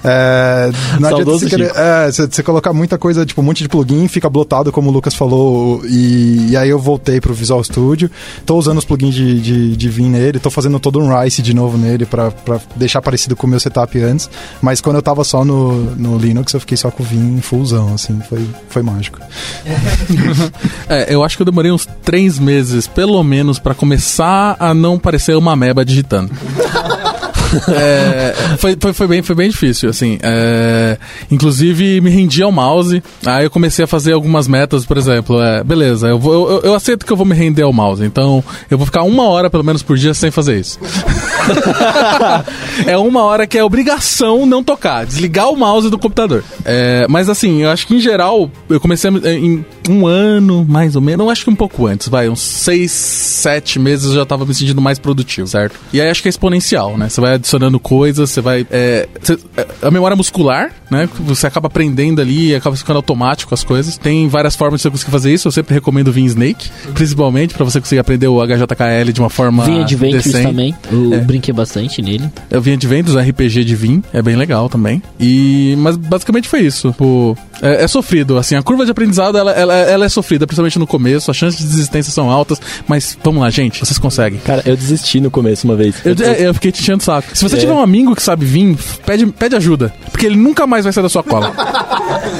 É, 0.04 0.70
não 1.00 1.08
adianta 1.08 1.30
você 1.30 1.48
querer. 1.48 1.72
É, 1.74 2.10
você, 2.10 2.26
você 2.26 2.42
colocar 2.42 2.72
muita 2.72 2.96
coisa, 2.96 3.26
tipo, 3.26 3.40
um 3.40 3.44
monte 3.44 3.62
de 3.62 3.68
plugin, 3.68 4.06
fica 4.08 4.30
blotado, 4.30 4.70
como 4.70 4.88
o 4.88 4.92
Lucas 4.92 5.14
falou. 5.14 5.82
E, 5.86 6.50
e 6.50 6.56
aí 6.56 6.68
eu 6.68 6.78
voltei 6.78 7.20
pro 7.20 7.34
Visual 7.34 7.62
Studio. 7.62 8.10
Tô 8.46 8.56
usando 8.56 8.78
os 8.78 8.84
plugins 8.84 9.14
de, 9.14 9.40
de, 9.40 9.76
de 9.76 9.88
Vim 9.88 10.08
nele, 10.08 10.38
tô 10.38 10.50
fazendo 10.50 10.78
todo 10.78 10.91
um 10.98 11.20
Rice 11.20 11.42
de 11.42 11.54
novo 11.54 11.78
nele 11.78 12.04
pra, 12.06 12.30
pra 12.30 12.60
deixar 12.76 13.00
parecido 13.02 13.36
com 13.36 13.46
o 13.46 13.50
meu 13.50 13.60
setup 13.60 13.98
antes. 14.00 14.28
Mas 14.60 14.80
quando 14.80 14.96
eu 14.96 15.02
tava 15.02 15.24
só 15.24 15.44
no, 15.44 15.94
no 15.96 16.18
Linux, 16.18 16.52
eu 16.52 16.60
fiquei 16.60 16.76
só 16.76 16.90
com 16.90 17.02
o 17.02 17.06
Vim 17.06 17.40
fullzão, 17.40 17.94
assim, 17.94 18.20
foi, 18.28 18.46
foi 18.68 18.82
mágico. 18.82 19.18
É, 20.88 21.14
eu 21.14 21.22
acho 21.24 21.36
que 21.36 21.42
eu 21.42 21.46
demorei 21.46 21.70
uns 21.70 21.86
três 22.02 22.38
meses, 22.38 22.86
pelo 22.86 23.22
menos, 23.22 23.58
pra 23.58 23.74
começar 23.74 24.56
a 24.58 24.74
não 24.74 24.98
parecer 24.98 25.36
uma 25.36 25.56
meba 25.56 25.84
digitando. 25.84 26.30
É, 27.68 28.34
foi, 28.58 28.76
foi, 28.78 28.92
foi, 28.92 29.06
bem, 29.06 29.22
foi 29.22 29.34
bem 29.34 29.50
difícil, 29.50 29.88
assim. 29.88 30.18
é, 30.22 30.98
inclusive, 31.30 32.00
me 32.00 32.10
rendi 32.10 32.42
ao 32.42 32.52
mouse. 32.52 33.02
Aí 33.24 33.44
eu 33.44 33.50
comecei 33.50 33.84
a 33.84 33.88
fazer 33.88 34.12
algumas 34.12 34.48
metas, 34.48 34.84
por 34.84 34.96
exemplo. 34.96 35.42
é, 35.42 35.64
beleza, 35.64 36.08
eu, 36.08 36.18
vou, 36.18 36.50
eu, 36.50 36.60
eu 36.62 36.74
aceito 36.74 37.06
que 37.06 37.12
eu 37.12 37.16
vou 37.16 37.26
me 37.26 37.34
render 37.34 37.62
ao 37.62 37.72
mouse. 37.72 38.04
Então, 38.04 38.42
eu 38.70 38.76
vou 38.76 38.86
ficar 38.86 39.02
uma 39.02 39.24
hora, 39.24 39.50
pelo 39.50 39.64
menos, 39.64 39.82
por 39.82 39.96
dia 39.96 40.14
sem 40.14 40.30
fazer 40.30 40.60
isso. 40.60 40.78
é 42.86 42.96
uma 42.96 43.22
hora 43.22 43.46
que 43.46 43.58
é 43.58 43.64
obrigação 43.64 44.46
não 44.46 44.62
tocar, 44.62 45.06
desligar 45.06 45.50
o 45.50 45.56
mouse 45.56 45.90
do 45.90 45.98
computador. 45.98 46.44
É, 46.64 47.06
mas 47.08 47.28
assim, 47.28 47.62
eu 47.62 47.70
acho 47.70 47.86
que 47.86 47.94
em 47.94 48.00
geral, 48.00 48.50
eu 48.68 48.80
comecei 48.80 49.10
a, 49.10 49.32
em 49.32 49.64
um 49.88 50.06
ano, 50.06 50.64
mais 50.68 50.96
ou 50.96 51.02
menos, 51.02 51.24
eu 51.24 51.30
acho 51.30 51.44
que 51.44 51.50
um 51.50 51.56
pouco 51.56 51.86
antes, 51.86 52.08
vai, 52.08 52.28
uns 52.28 52.40
seis, 52.40 52.92
sete 52.92 53.78
meses 53.78 54.10
eu 54.10 54.14
já 54.14 54.26
tava 54.26 54.44
me 54.44 54.54
sentindo 54.54 54.80
mais 54.80 54.98
produtivo, 54.98 55.46
certo? 55.46 55.78
E 55.92 56.00
aí 56.00 56.08
acho 56.08 56.22
que 56.22 56.28
é 56.28 56.30
exponencial, 56.30 56.96
né? 56.96 57.08
Você 57.08 57.20
vai 57.20 57.38
adicionando 57.42 57.78
coisas, 57.80 58.30
você 58.30 58.40
vai. 58.40 58.66
é, 58.70 59.08
você- 59.20 59.38
é, 59.56 59.66
a 59.82 59.90
memória 59.90 60.16
muscular, 60.16 60.70
né? 60.90 61.08
Você 61.20 61.46
acaba 61.46 61.66
aprendendo 61.66 62.20
ali, 62.20 62.54
acaba 62.54 62.74
ficando 62.76 62.96
automático 62.96 63.52
as 63.52 63.62
coisas. 63.64 63.98
Tem 63.98 64.28
várias 64.28 64.54
formas 64.56 64.78
de 64.80 64.84
você 64.84 64.90
conseguir 64.90 65.10
fazer 65.10 65.32
isso. 65.34 65.48
Eu 65.48 65.52
sempre 65.52 65.74
recomendo 65.74 66.08
o 66.08 66.12
Vim 66.12 66.24
Snake, 66.24 66.70
principalmente, 66.94 67.54
pra 67.54 67.64
você 67.64 67.80
conseguir 67.80 67.98
aprender 68.00 68.28
o 68.28 68.40
HJKL 68.40 69.12
de 69.12 69.20
uma 69.20 69.28
forma. 69.30 69.64
Vinha 69.64 69.84
de 69.84 69.96
Ventus 69.96 70.24
decente. 70.24 70.46
também. 70.46 70.74
Eu 70.90 71.14
É. 71.14 71.18
brinquei 71.18 71.52
bastante 71.52 72.00
nele. 72.00 72.30
Eu 72.50 72.62
vinha 72.62 72.76
de 72.76 72.86
vendas, 72.86 73.14
RPG 73.16 73.64
de 73.64 73.74
Vim, 73.74 74.02
é 74.12 74.22
bem 74.22 74.36
legal 74.36 74.68
também. 74.68 75.02
E 75.20 75.74
mas 75.78 75.96
basicamente 75.96 76.48
foi 76.48 76.60
isso. 76.60 76.90
Tipo, 76.92 77.36
é, 77.62 77.84
é 77.84 77.88
sofrido, 77.88 78.36
assim, 78.36 78.54
a 78.56 78.62
curva 78.62 78.84
de 78.84 78.90
aprendizado 78.90 79.38
ela, 79.38 79.52
ela, 79.52 79.74
ela 79.74 80.04
é 80.04 80.08
sofrida, 80.08 80.46
principalmente 80.46 80.78
no 80.78 80.86
começo, 80.86 81.30
as 81.30 81.36
chances 81.36 81.58
de 81.60 81.66
desistência 81.66 82.12
são 82.12 82.30
altas, 82.30 82.60
mas 82.86 83.16
vamos 83.22 83.40
lá, 83.40 83.48
gente, 83.50 83.78
vocês 83.80 83.98
conseguem. 83.98 84.40
Cara, 84.40 84.62
eu 84.66 84.76
desisti 84.76 85.20
no 85.20 85.30
começo 85.30 85.66
uma 85.66 85.76
vez. 85.76 85.94
Eu, 86.04 86.14
é, 86.24 86.46
eu 86.48 86.52
fiquei 86.54 86.72
te 86.72 86.82
enchendo 86.82 86.98
o 86.98 87.04
saco. 87.04 87.28
Se 87.34 87.42
você 87.42 87.56
É. 87.56 87.58
tiver 87.60 87.72
um 87.72 87.80
amigo 87.80 88.14
que 88.14 88.22
sabe 88.22 88.44
vir, 88.44 88.76
pede, 89.06 89.26
pede 89.26 89.54
ajuda. 89.56 89.92
Porque 90.10 90.26
ele 90.26 90.36
nunca 90.36 90.66
mais 90.66 90.84
vai 90.84 90.92
sair 90.92 91.02
da 91.02 91.08
sua 91.08 91.22
cola. 91.22 91.52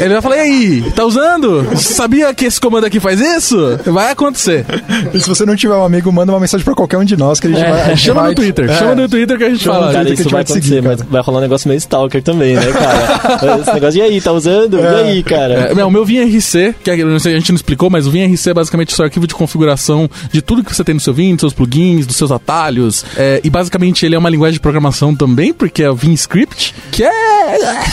ele 0.00 0.12
vai 0.12 0.22
falar, 0.22 0.36
e 0.36 0.40
aí, 0.40 0.92
tá 0.94 1.04
usando? 1.04 1.66
Sabia 1.76 2.32
que 2.34 2.44
esse 2.44 2.60
comando 2.60 2.84
aqui 2.84 2.98
faz 3.00 3.20
isso? 3.20 3.78
Vai 3.86 4.10
acontecer. 4.12 4.64
E 5.12 5.20
se 5.20 5.28
você 5.28 5.44
não 5.46 5.54
tiver 5.56 5.74
um 5.74 5.84
amigo, 5.84 6.10
manda 6.12 6.32
uma 6.32 6.40
mensagem 6.40 6.64
pra 6.64 6.74
qualquer 6.74 6.98
um 6.98 7.04
de 7.04 7.16
nós 7.16 7.38
que 7.40 7.46
a 7.46 7.50
gente 7.50 7.60
vai. 7.60 7.80
a 7.82 7.88
gente 7.88 7.98
Chama 8.06 8.20
vai- 8.22 8.30
no 8.30 8.34
Twitter, 8.36 8.70
é. 8.70 8.78
chama 8.78 8.94
no 8.94 9.08
Twitter 9.08 9.38
que 9.38 9.44
a 9.44 9.50
gente 9.50 9.62
Chama 9.62 9.78
fala. 9.78 9.92
Cara, 9.92 10.04
Twitter 10.04 10.06
que 10.06 10.10
a 10.10 10.14
isso 10.14 10.22
gente 10.24 10.32
vai 10.32 10.38
vai 10.38 10.44
te 10.44 10.52
acontecer, 10.52 10.74
seguir, 10.74 10.88
mas 10.88 11.02
vai 11.02 11.22
rolar 11.22 11.38
um 11.38 11.42
negócio 11.42 11.68
meio 11.68 11.78
stalker 11.78 12.22
também, 12.22 12.56
né, 12.56 12.66
cara? 12.72 13.58
Esse 13.62 13.72
negócio, 13.74 13.98
e 13.98 14.02
aí, 14.02 14.20
tá 14.20 14.32
usando? 14.32 14.78
E 14.78 14.86
aí, 14.86 15.11
cara? 15.20 15.54
É, 15.76 15.84
o 15.84 15.90
meu 15.90 16.04
Vim 16.04 16.18
RC, 16.20 16.74
que 16.84 16.90
é- 16.92 16.96
não 17.04 17.18
sei, 17.18 17.34
a 17.34 17.38
gente 17.38 17.50
não 17.50 17.56
explicou, 17.56 17.90
mas 17.90 18.06
o 18.06 18.10
Vim 18.12 18.20
RC 18.22 18.50
é 18.50 18.54
basicamente 18.54 18.92
o 18.92 18.96
seu 18.96 19.04
arquivo 19.04 19.26
de 19.26 19.34
configuração 19.34 20.08
de 20.32 20.40
tudo 20.40 20.62
que 20.62 20.72
você 20.72 20.84
tem 20.84 20.94
no 20.94 21.00
seu 21.00 21.12
Vim, 21.12 21.32
dos 21.32 21.40
seus 21.40 21.52
plugins, 21.52 22.06
dos 22.06 22.14
seus 22.14 22.30
atalhos. 22.30 23.04
É, 23.16 23.40
e 23.42 23.50
basicamente 23.50 24.06
ele 24.06 24.14
é 24.14 24.18
uma 24.18 24.30
linguagem 24.30 24.54
de 24.54 24.60
programação 24.60 25.14
também, 25.16 25.52
porque 25.52 25.82
é 25.82 25.90
o 25.90 25.94
Vim 25.96 26.12
Script, 26.12 26.72
que 26.92 27.02
é, 27.02 27.08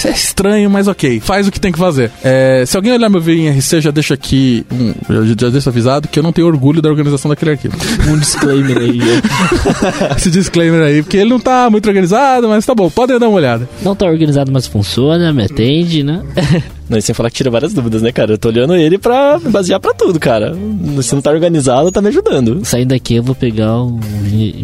é 0.05 0.11
estranho, 0.11 0.69
mas 0.69 0.87
ok. 0.87 1.19
Faz 1.19 1.47
o 1.47 1.51
que 1.51 1.59
tem 1.59 1.71
que 1.71 1.79
fazer. 1.79 2.11
É, 2.23 2.63
se 2.67 2.75
alguém 2.77 2.93
olhar 2.93 3.09
meu 3.09 3.19
Vim 3.21 3.47
RC, 3.49 3.77
eu 3.77 3.81
já 3.81 3.91
deixo 3.91 4.13
aqui, 4.13 4.63
um, 4.71 4.93
já, 5.09 5.35
já 5.45 5.49
deixo 5.49 5.69
avisado 5.69 6.07
que 6.07 6.19
eu 6.19 6.23
não 6.23 6.31
tenho 6.31 6.47
orgulho 6.47 6.81
da 6.81 6.89
organização 6.89 7.29
daquele 7.29 7.51
arquivo. 7.51 7.75
Um 8.07 8.17
disclaimer 8.19 8.77
aí. 8.77 8.97
né? 8.97 9.21
Esse 10.17 10.29
disclaimer 10.29 10.81
aí, 10.81 11.01
porque 11.01 11.17
ele 11.17 11.29
não 11.29 11.39
tá 11.39 11.69
muito 11.69 11.87
organizado, 11.87 12.47
mas 12.47 12.65
tá 12.65 12.75
bom, 12.75 12.89
podem 12.89 13.17
dar 13.17 13.27
uma 13.27 13.37
olhada. 13.37 13.67
Não 13.81 13.95
tá 13.95 14.05
organizado, 14.05 14.51
mas 14.51 14.67
funciona, 14.67 15.31
me 15.33 15.43
atende, 15.43 16.03
né? 16.03 16.21
Não, 16.89 16.99
sem 16.99 17.13
falar 17.13 17.29
que 17.29 17.35
tira 17.35 17.51
várias 17.51 17.71
dúvidas, 17.71 18.01
né, 18.01 18.11
cara? 18.11 18.33
Eu 18.33 18.37
tô 18.37 18.49
olhando 18.49 18.75
ele 18.75 18.97
pra 18.97 19.37
basear 19.37 19.79
pra 19.79 19.93
tudo, 19.93 20.19
cara. 20.19 20.55
Se 21.03 21.13
não 21.13 21.21
tá 21.21 21.29
organizado, 21.29 21.91
tá 21.91 22.01
me 22.01 22.07
ajudando. 22.07 22.65
Saindo 22.65 22.89
daqui, 22.89 23.15
eu 23.15 23.23
vou 23.23 23.35
pegar 23.35 23.77
o 23.77 23.99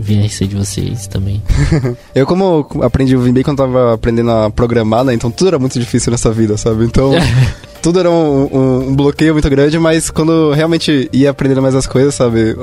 VRC 0.02 0.48
de 0.48 0.56
vocês 0.56 1.06
também. 1.08 1.42
Eu, 2.16 2.26
como 2.26 2.68
aprendi 2.82 3.16
o 3.16 3.22
Vim 3.22 3.34
bem 3.34 3.44
quando 3.44 3.58
tava 3.58 3.94
aprendendo 3.94 4.32
a 4.32 4.50
programar, 4.50 5.04
né? 5.04 5.14
Então 5.14 5.30
tudo 5.30 5.50
era 5.50 5.60
muito 5.60 5.80
difícil 5.80 6.12
nessa 6.12 6.32
vida, 6.32 6.58
sabe? 6.58 6.86
Então. 6.86 7.12
Tudo 7.86 8.00
era 8.00 8.10
um, 8.10 8.50
um- 8.52 8.90
um 8.90 8.96
bloqueio 8.96 9.32
muito 9.34 9.48
grande, 9.48 9.78
mas 9.78 10.10
quando 10.10 10.52
realmente 10.54 11.08
ia 11.14 11.30
aprendendo 11.30 11.62
mais 11.62 11.76
as 11.76 11.86
coisas, 11.86 12.16
sabe? 12.16 12.56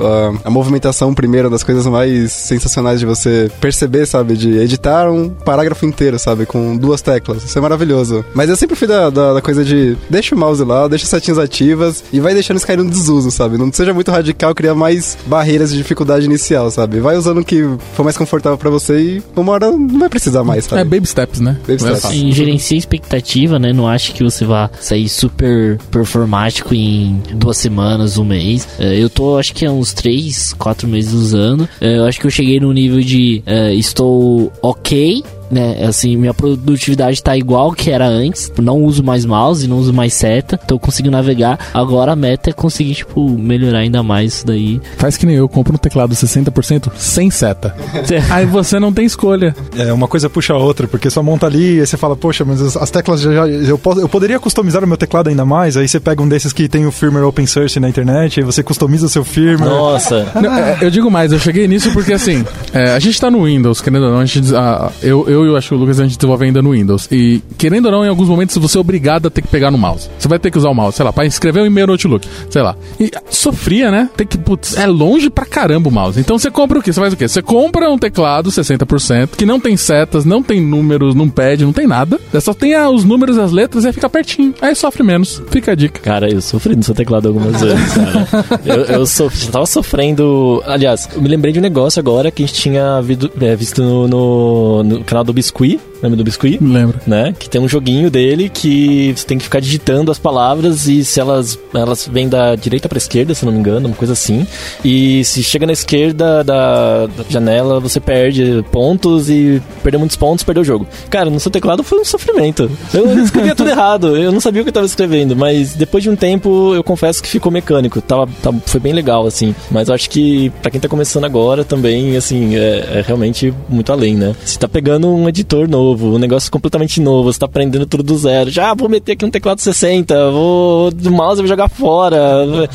A, 0.45 0.49
a 0.49 0.51
movimentação, 0.51 1.15
primeiro, 1.15 1.49
das 1.49 1.63
coisas 1.63 1.87
mais 1.87 2.33
sensacionais 2.33 2.99
de 2.99 3.07
você 3.07 3.49
perceber, 3.61 4.05
sabe? 4.05 4.37
De 4.37 4.59
editar 4.59 5.09
um 5.09 5.29
parágrafo 5.31 5.87
inteiro, 5.87 6.19
sabe? 6.19 6.45
Com 6.45 6.77
duas 6.77 7.01
teclas. 7.03 7.45
Isso 7.45 7.57
é 7.57 7.61
maravilhoso. 7.63 8.25
Mas 8.35 8.51
eu 8.51 8.57
sempre 8.57 8.75
fui 8.75 8.89
da, 8.89 9.11
da, 9.11 9.35
da 9.35 9.41
coisa 9.41 9.65
de 9.65 9.97
deixa 10.11 10.35
o 10.35 10.39
mouse 10.39 10.65
lá, 10.65 10.89
deixa 10.89 11.05
as 11.05 11.11
setinhas 11.11 11.39
ativas 11.39 12.03
e 12.13 12.19
vai 12.19 12.35
deixando 12.35 12.57
isso 12.57 12.67
cair 12.67 12.79
no 12.79 12.91
desuso, 12.91 13.31
sabe? 13.31 13.57
Não 13.57 13.73
seja 13.73 13.95
muito 13.95 14.11
radical, 14.11 14.53
criar 14.57 14.75
mais 14.75 15.17
barreiras 15.27 15.71
de 15.71 15.77
dificuldade 15.77 16.27
inicial, 16.27 16.69
sabe? 16.73 16.99
Vai 16.99 17.17
usando 17.17 17.39
o 17.39 17.45
que 17.45 17.63
for 17.95 18.03
mais 18.03 18.17
confortável 18.17 18.59
pra 18.59 18.71
você 18.71 18.99
e 19.01 19.23
uma 19.37 19.53
hora 19.53 19.71
não 19.71 20.01
vai 20.01 20.09
precisar 20.09 20.43
mais, 20.43 20.65
sabe? 20.65 20.81
É 20.83 20.85
baby 20.85 21.07
steps, 21.07 21.39
né? 21.39 21.57
Baby 21.61 21.75
é 21.85 21.95
steps. 21.95 22.11
E 22.17 22.33
gerencia 22.33 22.77
a 22.77 22.79
expectativa, 22.79 23.59
né? 23.61 23.73
Não 23.73 23.87
acho 23.87 24.13
que 24.15 24.25
você 24.25 24.45
vá 24.45 24.69
sair 24.81 25.12
super 25.13 25.79
performático 25.91 26.75
em 26.75 27.23
duas 27.35 27.57
semanas, 27.57 28.19
um 28.19 28.25
mês. 28.25 28.69
É, 28.79 28.97
eu 28.99 29.09
tô, 29.09 29.39
acho 29.39 29.55
que 29.55 29.65
há 29.65 29.71
uns 29.71 29.93
três, 29.93 30.53
quatro 30.53 30.89
meses 30.89 31.13
usando. 31.13 31.69
É, 31.81 31.99
eu 31.99 32.05
acho 32.05 32.21
que 32.21 32.27
eu 32.27 32.31
cheguei 32.31 32.59
no 32.59 32.73
nível 32.73 33.01
de 33.01 33.43
é, 33.47 33.75
estou 33.75 34.53
ok. 34.63 35.23
Né, 35.53 35.85
assim, 35.87 36.17
minha 36.17 36.33
produtividade 36.35 37.23
tá 37.23 37.37
igual 37.37 37.73
que 37.73 37.91
era 37.91 38.07
antes. 38.09 38.51
Não 38.61 38.83
uso 38.83 39.05
mais 39.05 39.25
mouse, 39.25 39.69
não 39.69 39.77
uso 39.79 39.93
mais 39.93 40.15
seta, 40.15 40.59
então 40.65 40.77
eu 40.77 40.81
consigo 40.81 41.11
navegar. 41.11 41.59
Agora 41.75 42.13
a 42.13 42.17
meta 42.17 42.51
é 42.51 42.53
conseguir, 42.53 42.95
tipo, 42.95 43.29
melhorar 43.31 43.81
ainda 43.81 44.03
mais 44.03 44.35
isso 44.35 44.47
daí. 44.47 44.81
Faz 44.97 45.17
que 45.17 45.27
nem 45.27 45.37
eu, 45.37 45.49
compro 45.49 45.75
um 45.75 45.79
teclado 45.79 46.15
60% 46.15 46.91
sem 46.97 47.31
seta. 47.31 47.75
Aí 48.31 48.47
você 48.47 48.81
não 48.81 48.93
tem 48.93 49.05
escolha. 49.05 49.55
É, 49.77 49.93
uma 49.93 50.09
coisa 50.09 50.31
puxa 50.31 50.55
a 50.55 50.57
outra, 50.59 50.89
porque 50.89 51.11
só 51.11 51.23
monta 51.23 51.47
ali 51.47 51.79
e 51.81 51.87
você 51.87 51.97
fala, 51.97 52.17
poxa, 52.17 52.45
mas 52.45 52.61
as, 52.63 52.77
as 52.77 52.91
teclas 52.91 53.21
já, 53.21 53.33
já- 53.33 53.47
eu, 53.47 53.77
posso- 53.79 54.01
eu 54.01 54.09
poderia 54.09 54.39
customizar 54.41 54.83
o 54.83 54.87
meu 54.87 54.97
teclado 54.97 55.29
ainda 55.29 55.45
mais. 55.45 55.77
Aí 55.77 55.87
você 55.87 56.01
pega 56.01 56.23
um 56.23 56.29
desses 56.29 56.53
que 56.53 56.69
tem 56.69 56.87
o 56.87 56.93
firmware 56.93 57.25
open 57.27 57.47
source 57.47 57.79
na 57.79 57.89
internet, 57.89 58.41
aí 58.41 58.47
você 58.47 58.63
customiza 58.63 59.07
o 59.07 59.09
seu 59.09 59.25
firmware. 59.25 59.71
Nossa. 59.71 60.27
Não, 60.35 60.55
é, 60.55 60.79
eu 60.81 60.91
digo 60.91 61.11
mais, 61.11 61.33
eu 61.33 61.39
cheguei 61.39 61.69
nisso 61.69 61.93
porque 61.93 62.13
assim, 62.13 62.45
é, 62.73 62.93
a 62.95 62.99
gente 62.99 63.21
tá 63.21 63.31
no 63.31 63.45
Windows, 63.45 63.81
querendo 63.81 64.05
ou 64.07 64.13
não, 64.13 64.19
a 64.21 64.25
gente, 64.25 64.55
a- 64.55 64.91
eu, 65.03 65.29
eu 65.29 65.42
e 65.45 65.49
eu 65.49 65.57
acho 65.57 65.69
que 65.69 65.75
o 65.75 65.79
Lucas 65.79 66.01
a 66.01 66.05
gente 66.05 66.17
desenvolve 66.17 66.45
ainda 66.45 66.61
no 66.63 66.71
Windows. 66.73 67.09
E 67.11 67.41
querendo 67.59 67.87
ou 67.87 67.93
não, 67.93 68.05
em 68.05 68.09
alguns 68.09 68.29
momentos 68.29 68.57
você 68.57 68.79
é 68.79 68.81
obrigado 68.81 69.27
a 69.29 69.31
ter 69.31 69.43
que 69.43 69.49
pegar 69.49 69.71
no 69.71 69.79
mouse. 69.79 70.09
Você 70.19 70.29
vai 70.29 70.39
ter 70.39 70.51
que 70.51 70.59
usar 70.59 70.71
o 70.71 70.75
mouse, 70.75 70.97
sei 70.97 71.05
lá, 71.05 71.13
pra 71.13 71.25
escrever 71.27 71.61
um 71.63 71.67
e-mail 71.67 71.87
no 71.87 71.93
Outlook, 71.95 72.27
sei 72.51 72.63
lá. 72.63 72.77
E 72.99 73.11
sofria, 73.31 73.91
né? 73.91 74.09
Tem 74.17 74.27
que, 74.27 74.39
putz, 74.39 74.77
é 74.77 74.87
longe 74.87 75.31
pra 75.31 75.45
caramba 75.45 75.89
o 75.89 75.93
mouse. 75.93 76.19
Então 76.21 76.39
você 76.39 76.51
compra 76.51 76.79
o 76.79 76.83
quê? 76.83 76.93
Você 76.93 77.01
faz 77.01 77.13
o 77.13 77.17
quê? 77.17 77.27
Você 77.29 77.43
compra 77.43 77.91
um 77.91 77.99
teclado 77.99 78.51
60%, 78.51 79.31
que 79.37 79.47
não 79.47 79.59
tem 79.61 79.77
setas, 79.77 80.25
não 80.25 80.43
tem 80.43 80.61
números, 80.61 81.15
não 81.15 81.29
pad, 81.29 81.65
não 81.65 81.73
tem 81.73 81.87
nada. 81.87 82.19
É 82.33 82.41
só 82.41 82.53
tem 82.55 82.75
ah, 82.75 82.89
os 82.91 83.05
números 83.05 83.37
e 83.37 83.41
as 83.41 83.53
letras 83.53 83.85
e 83.85 83.93
fica 83.93 84.09
pertinho. 84.09 84.55
Aí 84.61 84.75
sofre 84.75 85.03
menos. 85.03 85.43
Fica 85.51 85.73
a 85.73 85.75
dica. 85.75 86.01
Cara, 86.01 86.31
eu 86.31 86.41
sofri 86.41 86.75
no 86.77 86.83
seu 86.83 86.95
teclado 86.95 87.29
algumas 87.29 87.61
vezes, 87.61 87.93
cara. 87.95 88.29
Eu, 88.65 88.77
eu 88.85 89.07
sof- 89.07 89.49
tava 89.51 89.67
sofrendo. 89.67 90.63
Aliás, 90.67 91.09
eu 91.15 91.21
me 91.23 91.29
lembrei 91.29 91.53
de 91.53 91.59
um 91.59 91.63
negócio 91.63 92.01
agora 92.01 92.31
que 92.31 92.43
a 92.43 92.47
gente 92.47 92.59
tinha 92.59 93.01
é, 93.41 93.57
visto 93.57 93.83
no, 93.83 94.09
no- 94.09 94.83
no 94.83 95.05
canal 95.05 95.22
do 95.25 95.33
Biscuit. 95.33 95.92
Lembra 96.03 96.17
do 96.17 96.25
Biscuit? 96.25 96.59
Lembro. 96.63 96.99
Né? 97.07 97.35
Que 97.39 97.49
tem 97.49 97.61
um 97.61 97.69
joguinho 97.69 98.11
dele 98.11 98.49
que 98.49 99.13
você 99.17 99.27
tem 99.27 99.39
que 99.39 99.45
ficar 99.45 99.61
digitando 99.61 100.11
as 100.11 100.19
palavras 100.19 100.87
e 100.89 101.05
se 101.05 101.21
elas, 101.21 101.59
elas 101.75 102.09
vêm 102.11 102.29
da 102.29 102.55
direita 102.57 102.89
pra 102.89 102.99
esquerda, 102.99 103.35
se 103.35 103.45
não 103.45 103.53
me 103.53 103.59
engano, 103.59 103.87
uma 103.89 103.97
coisa 103.97 104.13
assim. 104.13 104.47
E 104.85 105.25
se 105.25 105.43
chega 105.43 105.67
na 105.67 105.73
esquerda 105.73 106.43
da, 106.43 107.07
da 107.07 107.25
janela, 107.29 107.79
você 107.81 108.01
perde 108.01 108.65
pontos 108.73 109.31
e 109.31 109.63
perdeu 109.83 109.99
muitos 110.01 110.17
pontos, 110.17 110.45
perdeu 110.45 110.63
o 110.63 110.65
jogo. 110.65 110.87
Cara, 111.09 111.31
no 111.31 111.39
seu 111.39 111.51
teclado 111.51 111.83
foi 111.83 112.01
um 112.01 112.05
sofrimento. 112.05 112.71
Eu 112.93 113.19
escrevia 113.23 113.55
tudo 113.55 113.71
errado, 113.71 114.17
eu 114.17 114.33
não 114.33 114.41
sabia 114.41 114.63
o 114.63 114.65
que 114.65 114.71
eu 114.71 114.75
tava 114.75 114.87
escrevendo, 114.87 115.37
mas 115.37 115.75
depois 115.75 116.03
de 116.03 116.11
um 116.11 116.17
tempo 116.17 116.75
eu 116.75 116.83
confesso 116.83 117.23
que 117.23 117.29
ficou 117.29 117.53
mecânico. 117.53 118.01
Tava, 118.01 118.29
tava- 118.43 118.59
foi 118.67 118.81
bem 118.81 118.93
legal, 118.93 119.27
assim. 119.27 119.55
Mas 119.71 119.89
eu 119.89 119.95
acho 119.95 120.11
que 120.11 120.51
pra 120.63 120.71
quem 120.71 120.81
tá 120.81 120.89
começando 120.89 121.25
agora 121.25 121.65
também, 121.65 122.17
assim, 122.17 122.57
é, 122.57 122.99
é 122.99 123.05
realmente 123.07 123.53
muito 123.69 123.93
além, 123.93 124.15
né? 124.17 124.35
Você 124.45 124.59
tá 124.59 124.69
pegando 124.69 125.09
um 125.09 125.29
editor 125.29 125.69
novo, 125.69 125.92
um 125.95 126.19
negócio 126.19 126.51
completamente 126.51 127.01
novo, 127.01 127.33
você 127.33 127.39
tá 127.39 127.47
aprendendo 127.47 127.87
tudo 127.87 128.03
do 128.03 128.17
zero. 128.17 128.51
Já 128.51 128.75
vou 128.75 128.89
meter 128.89 129.13
aqui 129.13 129.25
um 129.25 129.31
teclado 129.31 129.61
60, 129.61 130.31
vou 130.31 130.91
do 130.91 131.11
mouse 131.11 131.39
eu 131.39 131.45
vou 131.45 131.49
jogar 131.49 131.69
fora. 131.69 132.69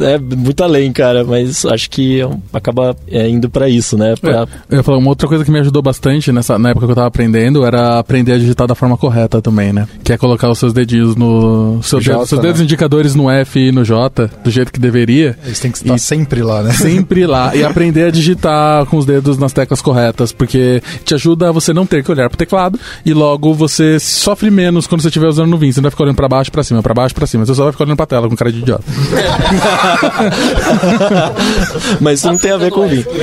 É 0.00 0.18
muito 0.18 0.62
além, 0.62 0.92
cara, 0.92 1.24
mas 1.24 1.64
acho 1.64 1.88
que 1.90 2.20
acaba 2.52 2.96
é, 3.08 3.28
indo 3.28 3.48
pra 3.50 3.68
isso, 3.68 3.96
né? 3.96 4.14
Pra- 4.20 4.30
É, 4.42 4.46
eu 4.70 4.76
ia 4.78 4.82
falar, 4.82 4.98
uma 4.98 5.08
outra 5.10 5.28
coisa 5.28 5.44
que 5.44 5.50
me 5.50 5.58
ajudou 5.60 5.82
bastante 5.82 6.30
nessa, 6.32 6.58
na 6.58 6.70
época 6.70 6.86
que 6.86 6.92
eu 6.92 6.96
tava 6.96 7.06
aprendendo 7.08 7.64
era 7.64 7.98
aprender 7.98 8.32
a 8.32 8.38
digitar 8.38 8.66
da 8.66 8.74
forma 8.74 8.96
correta 8.96 9.40
também, 9.42 9.72
né? 9.72 9.86
Que 10.02 10.12
é 10.12 10.18
colocar 10.18 10.50
os 10.50 10.58
seus 10.58 10.72
dedinhos 10.72 11.16
no. 11.16 11.80
Seus, 11.82 12.02
J, 12.04 12.12
dedos, 12.14 12.28
seus 12.28 12.40
né? 12.42 12.46
dedos 12.48 12.60
indicadores 12.60 13.14
no 13.14 13.30
F 13.30 13.58
e 13.58 13.72
no 13.72 13.84
J, 13.84 14.30
do 14.42 14.50
jeito 14.50 14.72
que 14.72 14.80
deveria. 14.80 15.36
Eles 15.44 15.60
têm 15.60 15.70
que 15.70 15.78
estar 15.78 15.94
E- 15.94 15.98
sempre 15.98 16.42
lá, 16.42 16.62
né? 16.62 16.72
Sempre 16.72 17.26
lá. 17.26 17.54
E 17.54 17.62
aprender 17.64 18.04
a 18.06 18.10
digitar 18.10 18.84
com 18.86 18.96
os 18.96 19.06
dedos 19.06 19.38
nas 19.38 19.52
teclas 19.52 19.80
corretas. 19.82 20.32
Porque 20.32 20.82
te 21.04 21.14
ajuda 21.14 21.48
a 21.48 21.52
você 21.52 21.72
não 21.72 21.86
ter 21.86 22.02
que 22.02 22.10
olhar 22.10 22.28
pro 22.28 22.36
teclado. 22.38 22.78
E 23.04 23.12
logo 23.12 23.52
você 23.54 23.98
sofre 24.00 24.50
menos 24.50 24.86
quando 24.86 25.00
você 25.02 25.08
estiver 25.08 25.26
usando 25.28 25.48
no 25.50 25.56
Vim. 25.58 25.70
Você 25.72 25.80
não 25.80 25.84
vai 25.84 25.90
ficar 25.90 26.04
olhando 26.04 26.16
pra 26.16 26.28
baixo, 26.28 26.50
pra 26.52 26.62
cima, 26.62 26.82
pra 26.82 26.94
baixo, 26.94 27.14
pra 27.14 27.26
cima. 27.26 27.44
Você 27.46 27.54
só 27.54 27.64
vai 27.64 27.72
ficar 27.72 27.84
olhando 27.84 27.96
pra 27.96 28.06
tela 28.06 28.28
com 28.28 28.36
cara 28.36 28.50
de 28.52 28.58
idiota. 28.60 28.84
Mas 32.00 32.18
isso 32.18 32.26
não 32.28 32.38
tem 32.38 32.50
a 32.52 32.56
ver 32.56 32.70
com 32.70 32.80
o 32.80 32.88
vinho. 32.88 33.04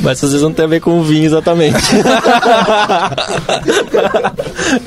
Mas 0.00 0.22
às 0.22 0.30
vezes 0.30 0.42
não 0.42 0.52
tem 0.52 0.64
a 0.64 0.68
ver 0.68 0.80
com 0.80 0.98
o 0.98 1.02
vinho 1.02 1.24
exatamente. 1.26 1.76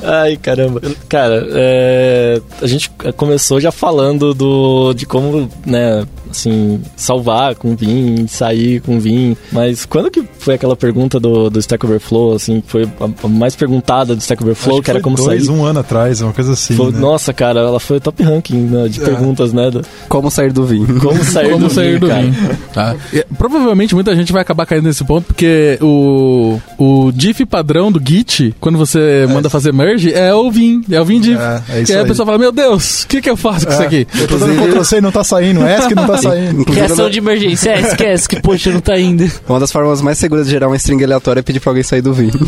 Ai, 0.03 0.38
caramba. 0.38 0.82
Cara, 1.09 1.45
é, 1.51 2.41
a 2.62 2.68
gente 2.68 2.91
começou 3.18 3.59
já 3.59 3.72
falando 3.72 4.34
do, 4.34 4.93
de 4.93 5.05
como, 5.05 5.49
né, 5.66 6.05
assim, 6.30 6.82
salvar 6.95 7.55
com 7.55 7.76
vinho, 7.76 8.28
sair 8.28 8.80
com 8.82 8.99
vinho. 8.99 9.36
Mas 9.51 9.86
quando 9.86 10.09
que 10.12 10.24
foi 10.39 10.55
aquela 10.55 10.76
pergunta 10.76 11.20
do, 11.20 11.49
do 11.49 11.59
Stack 11.59 11.86
Overflow, 11.86 12.36
assim, 12.36 12.62
que 12.62 12.70
foi 12.72 12.84
a, 12.84 13.26
a 13.26 13.28
mais 13.28 13.55
perguntada 13.55 14.16
do 14.16 14.22
Stack 14.22 14.43
Overflow, 14.43 14.76
Acho 14.78 14.84
que 14.84 14.91
era 14.91 14.99
foi 14.99 15.03
como 15.03 15.18
dois, 15.18 15.45
sair? 15.45 15.55
um 15.55 15.64
ano 15.66 15.80
atrás, 15.80 16.22
uma 16.22 16.34
coisa 16.34 16.53
assim. 16.53 16.76
Foi- 16.76 16.91
né? 16.91 16.99
Nossa, 16.99 17.34
cara, 17.34 17.59
ela 17.62 17.80
foi 17.80 17.99
top 17.99 18.22
ranking 18.24 18.57
né, 18.57 18.88
de 18.88 19.01
perguntas, 19.02 19.54
né? 19.54 19.70
do- 19.72 19.84
Como 20.10 20.30
sair 20.32 20.52
do 20.52 20.66
vinho? 20.66 20.99
Como 20.99 21.24
sair 21.26 21.52
Como 21.52 21.68
do 21.68 21.74
sair 21.74 21.88
vinho, 21.89 21.99
do 21.99 22.08
cara. 22.08 22.22
vinho. 22.22 22.58
Tá? 22.74 22.95
E, 23.14 23.26
provavelmente 23.38 23.93
muita 23.95 24.16
gente 24.16 24.32
vai 24.32 24.41
acabar 24.41 24.66
caindo 24.66 24.86
nesse 24.86 25.04
ponto, 25.04 25.26
porque 25.26 25.78
o, 25.82 26.60
o 26.78 27.12
diff 27.14 27.45
padrão 27.45 27.91
do 27.91 28.02
Git, 28.04 28.56
quando 28.60 28.78
você 28.78 29.26
manda 29.30 29.49
fazer 29.49 29.74
merge, 29.74 30.14
é 30.14 30.34
o 30.34 30.49
Vim. 30.52 30.84
É 30.91 30.99
o 31.02 31.06
Vim 31.06 31.20
diff. 31.20 31.39
É, 31.41 31.62
é 31.70 31.82
isso 31.82 31.91
que 31.91 31.97
aí 31.97 32.04
a 32.04 32.08
pessoa 32.08 32.26
fala, 32.26 32.38
meu 32.38 32.52
Deus, 32.52 33.04
o 33.04 33.08
que, 33.08 33.22
que 33.22 33.30
eu 33.30 33.38
faço 33.38 33.66
com 33.68 33.74
isso 33.74 33.82
aqui? 33.82 34.08
Eu 34.20 34.28
tô 34.28 34.38
dando 34.38 34.56
Ctrl 34.62 34.84
C 34.84 34.97
e 34.97 35.02
não 35.02 35.12
tá 35.12 35.24
saindo, 35.24 35.62
ESC 35.68 35.95
não 35.95 36.08
tá 36.08 36.18
saindo. 36.22 36.62
Inclusive, 36.62 36.86
Reação 36.88 37.10
de 37.10 37.18
emergência, 37.20 37.70
é, 37.72 37.82
esquece 37.82 38.28
que, 38.30 38.39
poxa, 38.41 38.72
não 38.72 38.80
tá 38.82 38.97
indo. 38.99 39.30
uma 39.47 39.60
das 39.60 39.72
formas 39.72 40.02
mais 40.02 40.18
seguras 40.18 40.45
de 40.45 40.52
gerar 40.52 40.68
uma 40.68 40.76
string 40.76 41.04
aleatória 41.04 41.39
é 41.39 41.43
pedir 41.43 41.60
pra 41.60 41.72
alguém 41.72 41.84
sair 41.84 42.02
do 42.02 42.14
vinho. 42.14 42.32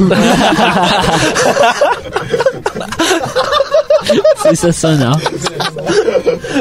Sensacional. 4.41 5.20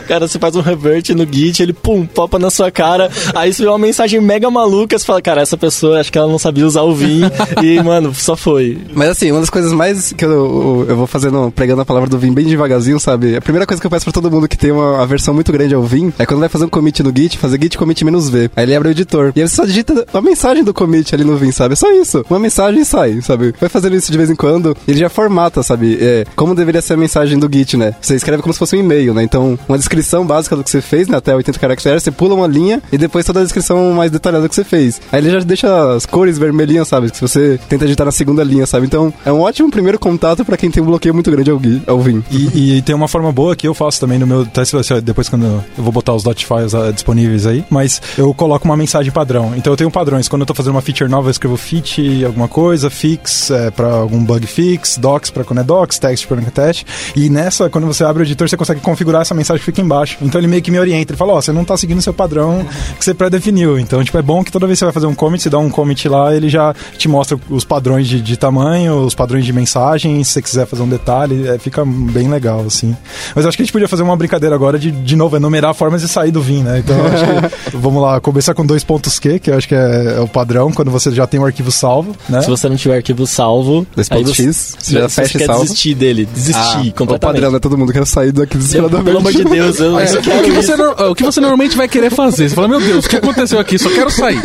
Cara, 0.06 0.26
você 0.26 0.38
faz 0.38 0.56
um 0.56 0.60
revert 0.60 1.10
no 1.10 1.26
Git, 1.30 1.62
ele 1.62 1.72
pum, 1.72 2.06
popa 2.06 2.38
na 2.38 2.50
sua 2.50 2.70
cara. 2.70 3.10
Aí 3.34 3.52
você 3.52 3.62
vê 3.62 3.68
uma 3.68 3.78
mensagem 3.78 4.20
mega 4.20 4.50
maluca, 4.50 4.98
você 4.98 5.04
fala, 5.04 5.22
cara, 5.22 5.40
essa 5.40 5.56
pessoa 5.56 6.00
acho 6.00 6.10
que 6.10 6.18
ela 6.18 6.28
não 6.28 6.38
sabia 6.38 6.66
usar 6.66 6.82
o 6.82 6.94
Vim. 6.94 7.22
e, 7.62 7.82
mano, 7.82 8.14
só 8.14 8.36
foi. 8.36 8.78
Mas 8.94 9.10
assim, 9.10 9.30
uma 9.30 9.40
das 9.40 9.50
coisas 9.50 9.72
mais 9.72 10.12
que 10.12 10.24
eu, 10.24 10.86
eu, 10.88 10.96
vou 10.96 11.06
fazendo, 11.06 11.52
pregando 11.54 11.82
a 11.82 11.84
palavra 11.84 12.08
do 12.08 12.18
Vim 12.18 12.32
bem 12.32 12.46
devagarzinho, 12.46 12.98
sabe? 12.98 13.36
A 13.36 13.40
primeira 13.40 13.66
coisa 13.66 13.80
que 13.80 13.86
eu 13.86 13.90
peço 13.90 14.04
pra 14.04 14.12
todo 14.12 14.30
mundo 14.30 14.48
que 14.48 14.56
tem 14.56 14.72
uma 14.72 15.02
aversão 15.02 15.34
muito 15.34 15.52
grande 15.52 15.74
ao 15.74 15.82
Vim 15.82 16.12
é 16.18 16.26
quando 16.26 16.40
vai 16.40 16.48
fazer 16.48 16.64
um 16.64 16.68
commit 16.68 17.02
no 17.02 17.12
Git, 17.14 17.38
fazer 17.38 17.60
git 17.60 17.76
commit 17.76 18.04
menos 18.04 18.28
V. 18.28 18.50
Aí 18.56 18.64
ele 18.64 18.74
abre 18.74 18.88
o 18.88 18.90
editor. 18.90 19.32
E 19.34 19.42
aí 19.42 19.48
você 19.48 19.56
só 19.56 19.64
digita 19.64 20.06
a 20.12 20.20
mensagem 20.20 20.64
do 20.64 20.74
commit 20.74 21.14
ali 21.14 21.24
no 21.24 21.36
Vim, 21.36 21.52
sabe? 21.52 21.72
É 21.72 21.76
só 21.76 21.90
isso. 21.92 22.24
Uma 22.28 22.38
mensagem 22.38 22.80
e 22.80 22.84
sai, 22.84 23.20
sabe? 23.22 23.54
Vai 23.60 23.68
fazendo 23.68 23.96
isso 23.96 24.10
de 24.10 24.18
vez 24.18 24.30
em 24.30 24.34
quando. 24.34 24.76
Ele 24.86 24.98
já 24.98 25.08
formata, 25.08 25.62
sabe? 25.62 25.98
É, 26.00 26.24
como 26.36 26.54
deveria 26.54 26.82
ser 26.82 26.94
a 26.94 26.96
mensagem 26.96 27.31
do 27.40 27.48
Git, 27.52 27.76
né? 27.76 27.94
Você 28.00 28.14
escreve 28.14 28.42
como 28.42 28.52
se 28.52 28.58
fosse 28.58 28.76
um 28.76 28.80
e-mail, 28.80 29.14
né? 29.14 29.22
Então, 29.22 29.58
uma 29.68 29.78
descrição 29.78 30.24
básica 30.26 30.56
do 30.56 30.64
que 30.64 30.70
você 30.70 30.80
fez, 30.80 31.08
né? 31.08 31.16
Até 31.18 31.34
80 31.34 31.58
caracteres, 31.58 32.02
você 32.02 32.10
pula 32.10 32.34
uma 32.34 32.46
linha 32.46 32.82
e 32.92 32.98
depois 32.98 33.24
toda 33.24 33.40
a 33.40 33.42
descrição 33.42 33.92
mais 33.92 34.10
detalhada 34.10 34.48
que 34.48 34.54
você 34.54 34.64
fez. 34.64 35.00
Aí 35.10 35.20
ele 35.20 35.30
já 35.30 35.40
deixa 35.40 35.94
as 35.94 36.06
cores 36.06 36.38
vermelhinhas, 36.38 36.88
sabe? 36.88 37.10
Se 37.14 37.20
você 37.20 37.58
tenta 37.68 37.84
digitar 37.84 38.04
na 38.06 38.12
segunda 38.12 38.42
linha, 38.44 38.66
sabe? 38.66 38.86
Então, 38.86 39.12
é 39.24 39.32
um 39.32 39.40
ótimo 39.40 39.70
primeiro 39.70 39.98
contato 39.98 40.44
pra 40.44 40.56
quem 40.56 40.70
tem 40.70 40.82
um 40.82 40.86
bloqueio 40.86 41.14
muito 41.14 41.30
grande 41.30 41.50
ao, 41.50 41.58
Gui- 41.58 41.82
ao 41.86 42.00
Vim. 42.00 42.22
E, 42.30 42.76
e 42.78 42.82
tem 42.82 42.94
uma 42.94 43.08
forma 43.08 43.30
boa 43.32 43.54
que 43.56 43.66
eu 43.66 43.74
faço 43.74 44.00
também 44.00 44.18
no 44.18 44.26
meu. 44.26 44.46
você- 44.54 45.00
Depois, 45.00 45.28
quando 45.28 45.44
eu, 45.46 45.64
vou 45.76 45.92
botar 45.92 46.14
os 46.14 46.22
dot 46.22 46.44
files 46.46 46.74
ah, 46.74 46.90
disponíveis 46.92 47.46
aí, 47.46 47.64
mas 47.70 48.00
eu 48.18 48.32
coloco 48.34 48.64
uma 48.64 48.76
mensagem 48.76 49.12
padrão. 49.12 49.52
Então 49.56 49.72
eu 49.72 49.76
tenho 49.76 49.90
padrões. 49.90 50.28
Quando 50.28 50.42
eu 50.42 50.46
tô 50.46 50.54
fazendo 50.54 50.72
uma 50.74 50.82
feature 50.82 51.10
nova, 51.10 51.28
eu 51.28 51.30
escrevo 51.30 51.56
feat 51.56 52.24
alguma 52.24 52.48
coisa, 52.48 52.88
fix 52.90 53.50
é, 53.50 53.70
pra 53.70 53.92
algum 53.92 54.22
bug 54.24 54.46
fix, 54.46 54.96
docs 54.98 55.30
pra 55.30 55.44
quando 55.44 55.60
é 55.60 55.64
docs, 55.64 55.98
text 55.98 56.26
pra 56.26 56.36
quando 56.36 56.48
é 56.48 56.50
teste. 56.50 56.84
E 57.16 57.21
nessa, 57.28 57.68
quando 57.68 57.86
você 57.86 58.04
abre 58.04 58.22
o 58.22 58.24
editor, 58.24 58.48
você 58.48 58.56
consegue 58.56 58.80
configurar 58.80 59.22
essa 59.22 59.34
mensagem 59.34 59.58
que 59.60 59.64
fica 59.64 59.80
embaixo. 59.80 60.16
Então 60.22 60.40
ele 60.40 60.48
meio 60.48 60.62
que 60.62 60.70
me 60.70 60.78
orienta. 60.78 61.12
Ele 61.12 61.16
fala: 61.18 61.34
Ó, 61.34 61.40
você 61.40 61.52
não 61.52 61.64
tá 61.64 61.76
seguindo 61.76 61.98
o 61.98 62.02
seu 62.02 62.14
padrão 62.14 62.64
que 62.98 63.04
você 63.04 63.14
pré-definiu. 63.14 63.78
Então, 63.78 64.02
tipo, 64.02 64.16
é 64.18 64.22
bom 64.22 64.42
que 64.42 64.50
toda 64.52 64.66
vez 64.66 64.76
que 64.76 64.80
você 64.80 64.84
vai 64.86 64.92
fazer 64.94 65.06
um 65.06 65.14
commit, 65.14 65.42
você 65.42 65.50
dá 65.50 65.58
um 65.58 65.70
commit 65.70 66.08
lá, 66.08 66.34
ele 66.34 66.48
já 66.48 66.74
te 66.96 67.08
mostra 67.08 67.38
os 67.50 67.64
padrões 67.64 68.08
de, 68.08 68.20
de 68.20 68.36
tamanho, 68.36 69.00
os 69.04 69.14
padrões 69.14 69.44
de 69.44 69.52
mensagem. 69.52 70.22
Se 70.24 70.32
você 70.32 70.42
quiser 70.42 70.66
fazer 70.66 70.82
um 70.82 70.88
detalhe, 70.88 71.46
é, 71.48 71.58
fica 71.58 71.84
bem 71.84 72.28
legal, 72.28 72.64
assim. 72.66 72.96
Mas 73.34 73.44
eu 73.44 73.48
acho 73.48 73.56
que 73.56 73.62
a 73.62 73.64
gente 73.64 73.72
podia 73.72 73.88
fazer 73.88 74.02
uma 74.02 74.16
brincadeira 74.16 74.54
agora 74.54 74.78
de, 74.78 74.90
de 74.90 75.16
novo, 75.16 75.36
é 75.36 75.38
numerar 75.38 75.74
formas 75.74 76.02
de 76.02 76.08
sair 76.08 76.30
do 76.30 76.40
Vim, 76.42 76.62
né? 76.62 76.78
Então, 76.78 76.96
eu 76.96 77.06
acho 77.06 77.24
que, 77.70 77.76
vamos 77.76 78.02
lá, 78.02 78.20
começar 78.20 78.54
com 78.54 78.64
dois 78.64 78.84
pontos 78.84 79.18
Q, 79.18 79.38
que 79.38 79.50
eu 79.50 79.56
acho 79.56 79.68
que 79.68 79.74
é, 79.74 80.16
é 80.16 80.20
o 80.20 80.28
padrão, 80.28 80.72
quando 80.72 80.90
você 80.90 81.10
já 81.12 81.26
tem 81.26 81.38
o 81.40 81.44
arquivo 81.44 81.70
salvo, 81.70 82.14
né? 82.28 82.40
Se 82.42 82.48
você 82.50 82.68
não 82.68 82.76
tiver 82.76 82.96
arquivo 82.96 83.26
salvo, 83.26 83.86
Dois 83.94 84.08
pontos 84.08 84.36
você, 84.36 84.42
X, 84.44 84.76
você 84.78 84.92
já 84.92 85.08
você 85.08 85.22
fecha 85.22 85.36
e 85.36 85.40
quer 85.40 85.46
salva. 85.46 85.62
desistir 85.64 85.94
dele, 85.94 86.26
desistir 86.26 86.88
Ah, 86.88 86.92
o 87.16 87.18
padrão, 87.18 87.50
né? 87.52 87.58
Todo 87.58 87.76
mundo 87.78 87.92
quer 87.92 88.06
sair 88.06 88.32
daqui 88.32 88.56
desesperadamente. 88.56 89.04
pelo 89.04 89.18
amor 89.18 89.32
de 89.32 89.44
Deus, 89.44 89.78
eu 89.80 89.98
É, 89.98 90.04
o, 90.04 90.20
que 90.42 90.50
isso. 90.50 90.62
você, 90.62 90.76
no- 90.76 91.10
o 91.10 91.14
que 91.14 91.22
você 91.24 91.40
normalmente 91.40 91.76
vai 91.76 91.88
querer 91.88 92.10
fazer? 92.10 92.48
Você 92.48 92.54
fala, 92.54 92.68
meu 92.68 92.80
Deus, 92.80 93.04
o 93.04 93.08
que 93.08 93.16
aconteceu 93.16 93.58
aqui? 93.58 93.78
Só 93.78 93.88
quero 93.90 94.10
sair. 94.10 94.40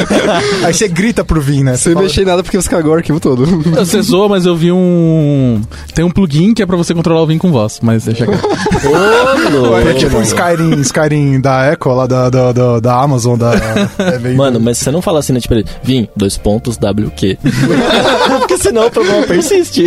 Aí 0.64 0.72
você 0.74 0.88
grita 0.88 1.24
pro 1.24 1.40
Vim, 1.40 1.62
né? 1.64 1.76
Sem 1.76 1.92
fala- 1.92 2.04
mexer 2.06 2.22
em 2.22 2.24
nada 2.24 2.42
porque 2.42 2.56
você 2.60 2.68
cagou 2.68 2.92
o 2.92 2.94
arquivo 2.96 3.18
todo. 3.20 3.46
Você 3.46 4.00
zoa, 4.02 4.28
mas 4.28 4.46
eu 4.46 4.56
vi 4.56 4.70
um. 4.72 5.60
Tem 5.94 6.04
um 6.04 6.10
plugin 6.10 6.54
que 6.54 6.62
é 6.62 6.66
pra 6.66 6.76
você 6.76 6.94
controlar 6.94 7.22
o 7.22 7.26
Vim 7.26 7.38
com 7.38 7.50
voz, 7.50 7.78
mas 7.82 8.04
deixa 8.04 8.26
quieto. 8.26 8.44
Ô. 8.46 9.78
É 9.78 9.94
tipo 9.94 10.16
o 10.18 10.22
Skyrim, 10.22 10.80
Skyrim 10.80 11.40
da 11.40 11.72
Echo, 11.72 11.88
lá 11.90 12.06
da, 12.06 12.28
da, 12.30 12.52
da, 12.52 12.80
da 12.80 13.00
Amazon, 13.02 13.38
da... 13.38 13.52
É 13.98 14.18
bem- 14.18 14.34
Mano, 14.34 14.58
mas 14.60 14.78
você 14.78 14.90
não 14.90 15.00
fala 15.02 15.18
assim, 15.20 15.32
né? 15.32 15.40
Tipo, 15.40 15.54
ele, 15.54 15.64
Vim, 15.82 16.08
dois 16.16 16.36
pontos, 16.36 16.76
WQ. 16.76 17.38
Porque 18.40 18.56
senão 18.58 18.86
o 18.86 18.90
problema 18.90 19.22
persiste. 19.26 19.84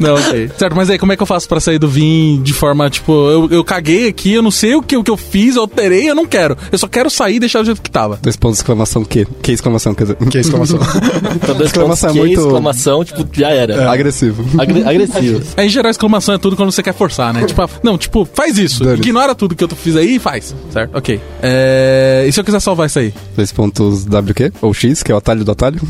Não, 0.00 0.14
ok. 0.14 0.41
Certo, 0.56 0.74
mas 0.76 0.88
aí 0.90 0.98
como 0.98 1.12
é 1.12 1.16
que 1.16 1.22
eu 1.22 1.26
faço 1.26 1.48
pra 1.48 1.60
sair 1.60 1.78
do 1.78 1.88
Vim 1.88 2.40
de 2.42 2.52
forma, 2.52 2.88
tipo, 2.90 3.12
eu, 3.30 3.48
eu 3.50 3.64
caguei 3.64 4.08
aqui, 4.08 4.32
eu 4.32 4.42
não 4.42 4.50
sei 4.50 4.74
o 4.74 4.82
que, 4.82 4.96
o 4.96 5.04
que 5.04 5.10
eu 5.10 5.16
fiz, 5.16 5.56
eu 5.56 5.62
alterei, 5.62 6.08
eu 6.10 6.14
não 6.14 6.26
quero. 6.26 6.56
Eu 6.70 6.78
só 6.78 6.86
quero 6.88 7.08
sair 7.10 7.36
e 7.36 7.40
deixar 7.40 7.60
do 7.60 7.66
jeito 7.66 7.80
que 7.82 7.90
tava. 7.90 8.18
Dois 8.22 8.36
pontos, 8.36 8.58
exclamação, 8.58 9.04
que? 9.04 9.26
Que 9.42 9.52
exclamação, 9.52 9.94
quer 9.94 10.04
dizer? 10.04 10.16
Que 10.30 10.38
exclamação. 10.38 10.78
Então, 11.42 11.54
dois 11.56 11.70
Exclamação 11.70 12.10
pontos, 12.10 12.22
é 12.24 12.28
que, 12.28 12.36
muito- 12.36 12.46
exclamação, 12.46 13.04
tipo, 13.04 13.26
já 13.32 13.48
era. 13.50 13.90
Agressivo. 13.90 14.44
Agre- 14.60 14.84
agressivo. 14.86 15.42
Aí, 15.56 15.66
em 15.66 15.68
geral, 15.68 15.90
exclamação 15.90 16.34
é 16.34 16.38
tudo 16.38 16.56
quando 16.56 16.70
você 16.70 16.82
quer 16.82 16.94
forçar, 16.94 17.32
né? 17.32 17.44
Tipo, 17.44 17.68
não, 17.82 17.96
tipo, 17.98 18.28
faz 18.32 18.58
isso. 18.58 18.84
Dane-se. 18.84 19.02
Ignora 19.02 19.34
tudo 19.34 19.54
que 19.54 19.64
eu 19.64 19.68
fiz 19.68 19.96
aí 19.96 20.16
e 20.16 20.18
faz. 20.18 20.54
Certo? 20.72 20.96
Ok. 20.96 21.20
É... 21.42 22.24
E 22.28 22.32
se 22.32 22.38
eu 22.40 22.44
quiser 22.44 22.60
salvar 22.60 22.86
isso 22.86 22.98
aí? 22.98 23.12
Dois 23.36 23.50
pontos 23.52 24.04
WQ, 24.04 24.52
ou 24.60 24.72
X, 24.74 25.02
que 25.02 25.10
é 25.10 25.14
o 25.14 25.18
atalho 25.18 25.44
do 25.44 25.50
atalho. 25.52 25.80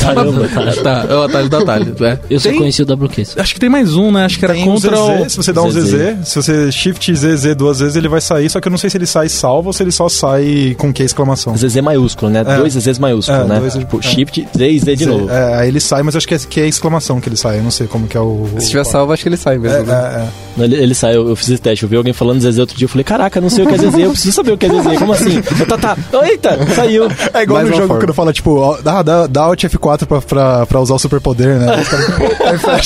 Caramba, 0.00 0.48
cara. 0.48 0.76
Tá, 0.82 1.06
é 1.08 1.14
o 1.14 1.22
atalho 1.22 1.48
do 1.48 1.56
atalho. 1.56 1.96
É. 2.00 2.18
Eu 2.30 2.40
só 2.40 2.48
Tem- 2.50 2.58
conheci 2.58 2.82
o 2.82 2.86
WQ. 2.96 3.26
Acho 3.36 3.54
que 3.54 3.60
tem 3.60 3.68
mais 3.68 3.94
um, 3.96 4.10
né? 4.10 4.24
Acho 4.24 4.38
que 4.38 4.44
era 4.44 4.54
Tem 4.54 4.62
um 4.68 4.72
contra 4.74 4.98
o. 4.98 5.24
ZZ, 5.24 5.32
se 5.32 5.36
você 5.36 5.52
dá 5.52 5.62
um 5.62 5.70
ZZ. 5.70 5.84
ZZ, 5.88 6.28
se 6.28 6.36
você 6.42 6.72
shift 6.72 7.14
ZZ 7.14 7.54
duas 7.56 7.80
vezes, 7.80 7.96
ele 7.96 8.08
vai 8.08 8.20
sair, 8.20 8.48
só 8.50 8.60
que 8.60 8.68
eu 8.68 8.70
não 8.70 8.78
sei 8.78 8.90
se 8.90 8.96
ele 8.96 9.06
sai 9.06 9.28
salvo 9.28 9.68
ou 9.68 9.72
se 9.72 9.82
ele 9.82 9.92
só 9.92 10.08
sai 10.08 10.74
com 10.78 10.92
que 10.92 11.02
exclamação. 11.02 11.56
ZZ 11.56 11.76
maiúsculo, 11.80 12.30
né? 12.30 12.40
É. 12.46 12.56
Dois 12.56 12.72
ZZs 12.74 12.98
maiúsculo, 12.98 13.38
É, 13.38 13.44
né? 13.44 13.60
dois- 13.60 13.74
tipo, 13.74 13.98
é. 13.98 14.02
shift, 14.02 14.48
Z 14.56 14.68
e 14.68 14.78
Z 14.78 14.96
de 14.96 15.06
novo. 15.06 15.30
É, 15.30 15.54
aí 15.60 15.68
ele 15.68 15.80
sai, 15.80 16.02
mas 16.02 16.16
acho 16.16 16.26
que 16.26 16.34
é, 16.34 16.38
que 16.38 16.60
é 16.60 16.66
exclamação 16.66 17.20
que 17.20 17.28
ele 17.28 17.36
sai, 17.36 17.58
eu 17.58 17.62
não 17.62 17.70
sei 17.70 17.86
como 17.86 18.06
que 18.06 18.16
é 18.16 18.20
o... 18.20 18.46
Se 18.58 18.70
tiver 18.70 18.84
salvo, 18.84 19.12
acho 19.12 19.22
que 19.22 19.28
ele 19.28 19.36
sai 19.36 19.56
É, 19.56 19.58
mesmo. 19.58 19.82
né? 19.84 19.92
é, 19.94 20.18
é. 20.20 20.28
Não, 20.56 20.64
Ele, 20.64 20.76
ele 20.76 20.94
sai, 20.94 21.14
eu, 21.16 21.28
eu 21.28 21.36
fiz 21.36 21.50
esse 21.50 21.60
teste, 21.60 21.82
eu 21.82 21.88
vi 21.88 21.96
alguém 21.96 22.12
falando 22.14 22.40
ZZ 22.40 22.58
outro 22.58 22.76
dia, 22.76 22.86
eu 22.86 22.88
falei, 22.88 23.04
caraca, 23.04 23.40
não 23.40 23.50
sei 23.50 23.64
o 23.64 23.68
que 23.68 23.74
é 23.74 23.78
ZZ, 23.78 23.98
eu 23.98 24.10
preciso 24.10 24.32
saber 24.34 24.52
o 24.52 24.58
que 24.58 24.66
é 24.66 24.68
ZZ, 24.70 24.98
como 24.98 25.12
assim? 25.12 25.42
Eu, 25.60 25.66
tá, 25.66 25.78
tá, 25.78 25.96
eita, 26.26 26.58
saiu. 26.74 27.08
É 27.34 27.42
igual 27.42 27.58
Mais 27.58 27.70
no 27.70 27.76
jogo 27.76 27.88
forma. 27.88 28.02
quando 28.02 28.14
fala, 28.14 28.32
tipo, 28.32 28.78
dá, 28.82 29.02
dá, 29.02 29.26
dá 29.26 29.42
Alt 29.42 29.64
F4 29.64 30.06
pra, 30.06 30.20
pra, 30.22 30.66
pra 30.66 30.80
usar 30.80 30.94
o 30.94 30.98
superpoder, 30.98 31.58
né? 31.58 31.66
Aí 32.46 32.58
fecha. 32.58 32.85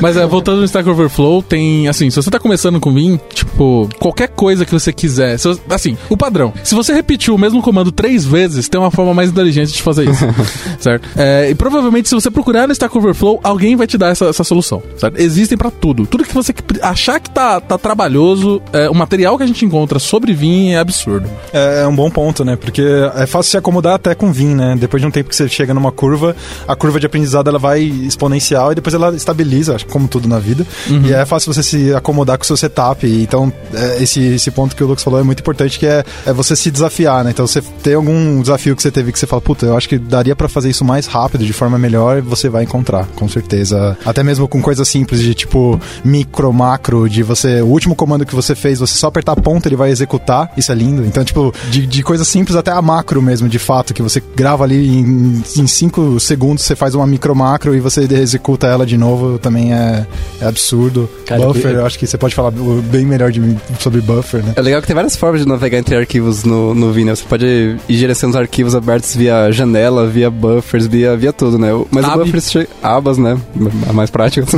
Mas 0.00 0.16
é, 0.16 0.26
voltando 0.26 0.60
no 0.60 0.64
Stack 0.64 0.88
Overflow, 0.88 1.42
tem, 1.42 1.88
assim, 1.88 2.10
se 2.10 2.16
você 2.16 2.30
tá 2.30 2.38
começando 2.38 2.80
com 2.80 2.92
Vim, 2.92 3.20
tipo, 3.32 3.88
qualquer 3.98 4.28
coisa 4.28 4.64
que 4.64 4.72
você 4.72 4.92
quiser, 4.92 5.38
se 5.38 5.48
assim, 5.68 5.96
o 6.08 6.16
padrão, 6.16 6.52
se 6.64 6.74
você 6.74 6.92
repetir 6.92 7.32
o 7.32 7.38
mesmo 7.38 7.60
comando 7.60 7.92
três 7.92 8.24
vezes, 8.24 8.68
tem 8.68 8.80
uma 8.80 8.90
forma 8.90 9.12
mais 9.12 9.30
inteligente 9.30 9.72
de 9.72 9.82
fazer 9.82 10.08
isso, 10.08 10.24
certo? 10.80 11.08
É, 11.16 11.50
e 11.50 11.54
provavelmente, 11.54 12.08
se 12.08 12.14
você 12.14 12.30
procurar 12.30 12.66
no 12.66 12.72
Stack 12.72 12.96
Overflow, 12.96 13.40
alguém 13.42 13.76
vai 13.76 13.86
te 13.86 13.98
dar 13.98 14.08
essa, 14.08 14.26
essa 14.26 14.44
solução, 14.44 14.82
certo? 14.96 15.20
Existem 15.20 15.56
pra 15.56 15.70
tudo. 15.70 16.06
Tudo 16.06 16.24
que 16.24 16.34
você 16.34 16.54
achar 16.82 17.20
que 17.20 17.30
tá, 17.30 17.60
tá 17.60 17.76
trabalhoso, 17.76 18.62
é, 18.72 18.88
o 18.88 18.94
material 18.94 19.36
que 19.36 19.42
a 19.42 19.46
gente 19.46 19.64
encontra 19.64 19.98
sobre 19.98 20.32
Vim 20.32 20.70
é 20.70 20.78
absurdo. 20.78 21.28
É, 21.52 21.82
é 21.82 21.86
um 21.86 21.94
bom 21.94 22.10
ponto, 22.10 22.44
né? 22.44 22.56
Porque 22.56 22.82
é 23.14 23.26
fácil 23.26 23.50
se 23.50 23.56
acomodar 23.56 23.94
até 23.94 24.14
com 24.14 24.32
Vim, 24.32 24.54
né? 24.54 24.76
Depois 24.78 25.00
de 25.00 25.06
um 25.06 25.10
tempo 25.10 25.28
que 25.28 25.36
você 25.36 25.48
chega 25.48 25.74
numa 25.74 25.92
curva, 25.92 26.34
a 26.66 26.74
curva 26.74 26.98
de 26.98 27.06
aprendizado 27.06 27.48
ela 27.48 27.58
vai 27.58 27.80
exponencial 27.82 28.72
e 28.72 28.74
depois 28.74 28.94
ela 28.94 29.14
estabiliza, 29.14 29.74
acho 29.74 29.86
como 29.90 30.08
tudo 30.08 30.28
na 30.28 30.38
vida. 30.38 30.66
E 31.06 31.12
é 31.12 31.24
fácil 31.26 31.52
você 31.52 31.62
se 31.62 31.94
acomodar 31.94 32.38
com 32.38 32.44
o 32.44 32.46
seu 32.46 32.56
setup. 32.56 33.06
Então, 33.06 33.52
é, 33.74 34.02
esse, 34.02 34.20
esse 34.20 34.50
ponto 34.50 34.74
que 34.74 34.82
o 34.82 34.86
Lucas 34.86 35.04
falou 35.04 35.20
é 35.20 35.22
muito 35.22 35.40
importante, 35.40 35.78
que 35.78 35.86
é, 35.86 36.04
é 36.26 36.32
você 36.32 36.56
se 36.56 36.70
desafiar, 36.70 37.24
né? 37.24 37.30
Então, 37.30 37.46
você 37.46 37.60
tem 37.82 37.94
algum 37.94 38.40
desafio 38.40 38.74
que 38.74 38.82
você 38.82 38.90
teve 38.90 39.12
que 39.12 39.18
você 39.18 39.26
fala, 39.26 39.42
puta, 39.42 39.66
eu 39.66 39.76
acho 39.76 39.88
que 39.88 39.98
daria 39.98 40.34
pra 40.34 40.48
fazer 40.48 40.70
isso 40.70 40.84
mais 40.84 41.06
rápido, 41.06 41.44
de 41.44 41.52
forma 41.52 41.78
melhor, 41.78 42.22
você 42.22 42.48
vai 42.48 42.64
encontrar, 42.64 43.06
com 43.16 43.28
certeza. 43.28 43.96
Até 44.04 44.22
mesmo 44.22 44.48
com 44.48 44.62
coisas 44.62 44.88
simples 44.88 45.20
de 45.20 45.34
tipo 45.34 45.80
micro, 46.04 46.52
macro, 46.52 47.08
de 47.08 47.22
você. 47.22 47.60
O 47.62 47.66
último 47.66 47.94
comando 47.94 48.24
que 48.24 48.34
você 48.34 48.54
fez, 48.54 48.78
você 48.78 48.96
só 48.96 49.08
apertar 49.08 49.32
a 49.32 49.36
ponta, 49.36 49.68
ele 49.68 49.76
vai 49.76 49.90
executar. 49.90 50.52
Isso 50.56 50.72
é 50.72 50.74
lindo. 50.74 51.04
Então, 51.04 51.24
tipo, 51.24 51.52
de, 51.70 51.86
de 51.86 52.02
coisas 52.02 52.26
simples 52.26 52.56
até 52.56 52.70
a 52.70 52.80
macro 52.82 53.20
mesmo, 53.20 53.48
de 53.48 53.58
fato, 53.58 53.92
que 53.92 54.02
você 54.02 54.22
grava 54.34 54.64
ali 54.64 55.00
em 55.00 55.66
5 55.66 56.20
segundos, 56.20 56.64
você 56.64 56.76
faz 56.76 56.94
uma 56.94 57.06
micro 57.06 57.34
macro 57.34 57.74
e 57.74 57.80
você 57.80 58.02
executa 58.02 58.66
ela 58.66 58.86
de 58.86 58.96
novo, 58.96 59.38
também 59.38 59.72
é, 59.72 59.79
é 60.40 60.46
absurdo. 60.46 61.08
Cara, 61.26 61.40
buffer, 61.46 61.72
eu- 61.72 61.80
eu 61.80 61.86
acho 61.86 61.98
que 61.98 62.06
você 62.06 62.18
pode 62.18 62.34
falar 62.34 62.50
bem 62.90 63.04
melhor 63.06 63.30
de 63.30 63.40
mim 63.40 63.58
sobre 63.78 64.00
buffer, 64.00 64.42
né? 64.44 64.52
É 64.56 64.60
legal 64.62 64.80
que 64.80 64.86
tem 64.86 64.94
várias 64.94 65.16
formas 65.16 65.40
de 65.40 65.48
navegar 65.48 65.78
entre 65.78 65.96
arquivos 65.96 66.44
no, 66.44 66.74
no 66.74 66.92
Vim, 66.92 67.04
né? 67.04 67.14
Você 67.14 67.24
pode 67.28 67.44
ir 67.46 67.96
gerenciando 67.96 68.34
os 68.36 68.40
arquivos 68.40 68.74
abertos 68.74 69.14
via 69.14 69.50
janela, 69.52 70.06
via 70.06 70.30
buffers, 70.30 70.86
via, 70.86 71.16
via 71.16 71.32
tudo, 71.32 71.58
né? 71.58 71.68
Mas 71.90 72.04
Ab. 72.04 72.20
o 72.20 72.24
buffers 72.24 72.50
che- 72.50 72.68
abas, 72.82 73.18
né? 73.18 73.38
A 73.88 73.92
mais 73.92 74.10
prática. 74.10 74.46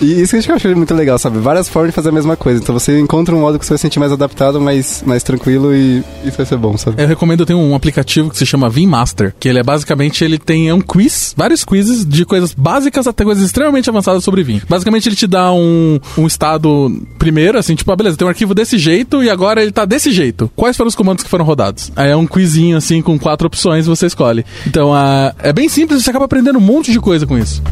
e 0.00 0.20
isso 0.22 0.38
que 0.40 0.50
eu 0.50 0.56
acho 0.56 0.68
muito 0.76 0.94
legal, 0.94 1.18
sabe? 1.18 1.38
Várias 1.38 1.68
formas 1.68 1.90
de 1.90 1.94
fazer 1.94 2.08
a 2.10 2.12
mesma 2.12 2.36
coisa. 2.36 2.60
Então 2.60 2.72
você 2.78 2.98
encontra 2.98 3.34
um 3.34 3.40
modo 3.40 3.58
que 3.58 3.64
você 3.64 3.70
vai 3.70 3.78
se 3.78 3.82
sentir 3.82 3.98
mais 3.98 4.12
adaptado, 4.12 4.60
mais, 4.60 5.02
mais 5.06 5.22
tranquilo 5.22 5.74
e 5.74 6.02
isso 6.24 6.36
vai 6.36 6.46
ser 6.46 6.56
bom, 6.56 6.76
sabe? 6.76 7.02
Eu 7.02 7.06
recomendo 7.08 7.44
ter 7.46 7.54
um 7.54 7.74
aplicativo 7.74 8.30
que 8.30 8.36
se 8.36 8.46
chama 8.46 8.68
Vim 8.68 8.86
Master, 8.86 9.34
que 9.38 9.48
ele 9.48 9.58
é 9.58 9.62
basicamente 9.62 10.24
ele 10.24 10.38
tem 10.38 10.72
um 10.72 10.80
quiz, 10.80 11.34
vários 11.36 11.64
quizzes 11.64 12.04
de 12.04 12.24
coisas 12.24 12.52
básicas 12.54 13.06
até 13.06 13.24
coisas 13.24 13.37
extremamente 13.42 13.88
avançadas 13.88 14.24
sobre 14.24 14.42
Vim. 14.42 14.60
Basicamente 14.68 15.08
ele 15.08 15.16
te 15.16 15.26
dá 15.26 15.52
um, 15.52 15.98
um 16.16 16.26
estado 16.26 17.00
primeiro, 17.18 17.58
assim, 17.58 17.74
tipo, 17.74 17.90
ah, 17.90 17.96
beleza, 17.96 18.16
tem 18.16 18.26
um 18.26 18.30
arquivo 18.30 18.54
desse 18.54 18.78
jeito 18.78 19.22
e 19.22 19.30
agora 19.30 19.62
ele 19.62 19.72
tá 19.72 19.84
desse 19.84 20.10
jeito. 20.10 20.50
Quais 20.54 20.76
foram 20.76 20.88
os 20.88 20.94
comandos 20.94 21.24
que 21.24 21.30
foram 21.30 21.44
rodados? 21.44 21.92
Aí 21.96 22.10
é 22.10 22.16
um 22.16 22.26
quizinho 22.26 22.76
assim 22.76 23.02
com 23.02 23.18
quatro 23.18 23.46
opções 23.46 23.86
você 23.86 24.06
escolhe. 24.06 24.44
Então, 24.66 24.94
ah, 24.94 25.34
é 25.38 25.52
bem 25.52 25.68
simples, 25.68 26.02
você 26.02 26.10
acaba 26.10 26.24
aprendendo 26.24 26.58
um 26.58 26.62
monte 26.62 26.92
de 26.92 27.00
coisa 27.00 27.26
com 27.26 27.38
isso. 27.38 27.62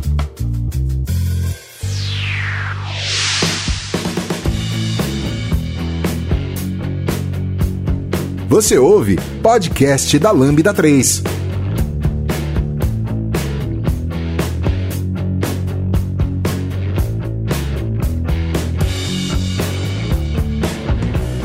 Você 8.49 8.79
ouve 8.79 9.19
podcast 9.43 10.19
da 10.19 10.31
Lambda 10.31 10.73
3. 10.73 11.46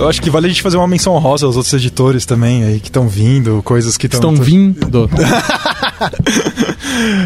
Eu 0.01 0.09
acho 0.09 0.19
que 0.21 0.29
vale 0.31 0.47
a 0.47 0.49
gente 0.49 0.63
fazer 0.63 0.77
uma 0.77 0.87
menção 0.87 1.15
rosa 1.19 1.45
aos 1.45 1.55
outros 1.55 1.71
editores 1.73 2.25
também 2.25 2.63
aí 2.63 2.79
que 2.79 2.87
estão 2.89 3.07
vindo, 3.07 3.61
coisas 3.63 3.97
que 3.97 4.07
Estão 4.07 4.33
tão- 4.33 4.43
vindo. 4.43 5.07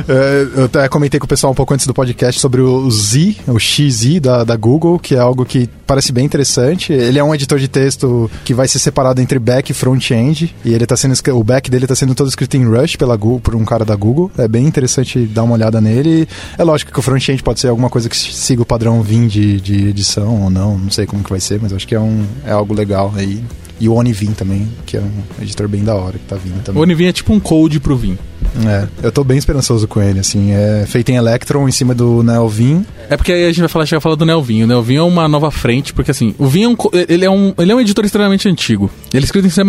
É, 0.07 0.47
eu 0.59 0.65
até 0.65 0.87
comentei 0.87 1.19
com 1.19 1.25
o 1.25 1.29
pessoal 1.29 1.51
um 1.51 1.55
pouco 1.55 1.73
antes 1.73 1.87
do 1.87 1.93
podcast 1.93 2.39
sobre 2.39 2.61
o 2.61 2.89
Z, 2.91 3.37
o 3.47 3.59
XZ 3.59 4.19
da, 4.21 4.43
da 4.43 4.55
Google, 4.55 4.99
que 4.99 5.15
é 5.15 5.19
algo 5.19 5.45
que 5.45 5.69
parece 5.87 6.11
bem 6.11 6.25
interessante. 6.25 6.93
Ele 6.93 7.17
é 7.17 7.23
um 7.23 7.33
editor 7.33 7.57
de 7.57 7.67
texto 7.67 8.29
que 8.43 8.53
vai 8.53 8.67
ser 8.67 8.79
separado 8.79 9.21
entre 9.21 9.39
back 9.39 9.71
e 9.71 9.75
front-end, 9.75 10.55
e 10.63 10.73
ele 10.73 10.85
tá 10.85 10.95
sendo 10.95 11.15
o 11.33 11.43
back 11.43 11.69
dele 11.69 11.85
está 11.85 11.95
sendo 11.95 12.13
todo 12.13 12.27
escrito 12.27 12.55
em 12.55 12.65
Rush 12.65 12.95
pela 12.95 13.15
Google, 13.15 13.39
por 13.39 13.55
um 13.55 13.65
cara 13.65 13.83
da 13.83 13.95
Google. 13.95 14.31
É 14.37 14.47
bem 14.47 14.65
interessante 14.65 15.25
dar 15.25 15.43
uma 15.43 15.55
olhada 15.55 15.81
nele. 15.81 16.27
É 16.57 16.63
lógico 16.63 16.91
que 16.91 16.99
o 16.99 17.01
front-end 17.01 17.41
pode 17.41 17.59
ser 17.59 17.69
alguma 17.69 17.89
coisa 17.89 18.09
que 18.09 18.17
siga 18.17 18.61
o 18.61 18.65
padrão 18.65 19.01
Vim 19.01 19.27
de, 19.27 19.59
de 19.59 19.87
edição 19.87 20.43
ou 20.43 20.49
não, 20.49 20.77
não 20.77 20.91
sei 20.91 21.05
como 21.05 21.23
que 21.23 21.29
vai 21.29 21.39
ser, 21.39 21.59
mas 21.61 21.73
acho 21.73 21.87
que 21.87 21.95
é, 21.95 21.99
um, 21.99 22.25
é 22.45 22.51
algo 22.51 22.73
legal 22.73 23.13
aí. 23.15 23.43
E 23.79 23.89
o 23.89 23.93
Onivim 23.93 24.31
também, 24.31 24.67
que 24.85 24.95
é 24.95 25.01
um 25.01 25.43
editor 25.43 25.67
bem 25.67 25.83
da 25.83 25.95
hora 25.95 26.13
que 26.13 26.25
tá 26.25 26.37
vindo 26.37 26.63
também. 26.63 26.79
O 26.79 26.83
Onivim 26.83 27.05
é 27.05 27.11
tipo 27.11 27.33
um 27.33 27.39
code 27.39 27.79
pro 27.79 27.97
Vim. 27.97 28.17
É, 28.63 28.87
eu 29.03 29.11
tô 29.11 29.23
bem 29.23 29.37
esperançoso 29.37 29.87
com 29.87 30.01
ele, 30.01 30.19
assim. 30.19 30.51
É 30.51 30.85
feito 30.87 31.09
em 31.09 31.15
Electron 31.15 31.67
em 31.67 31.71
cima 31.71 31.93
do 31.93 32.23
Neovin. 32.23 32.85
É 33.09 33.17
porque 33.17 33.31
aí 33.31 33.45
a 33.45 33.47
gente 33.49 33.59
vai 33.59 33.69
falar, 33.69 33.85
chegar 33.85 33.97
a 33.97 34.01
falar 34.01 34.15
do 34.15 34.25
Nelvin. 34.25 34.63
O 34.63 34.67
Nelvin 34.67 34.95
é 34.95 35.01
uma 35.01 35.27
nova 35.27 35.51
frente, 35.51 35.93
porque 35.93 36.11
assim, 36.11 36.33
o 36.37 36.47
Vim 36.47 36.63
é 36.63 36.69
um, 36.69 36.75
ele 37.07 37.25
é 37.25 37.29
um, 37.29 37.53
ele 37.57 37.71
é 37.71 37.75
um 37.75 37.79
editor 37.79 38.05
extremamente 38.05 38.47
antigo. 38.47 38.89
Ele 39.13 39.23
é 39.23 39.25
escrito 39.25 39.47
em 39.47 39.49
C++. 39.49 39.61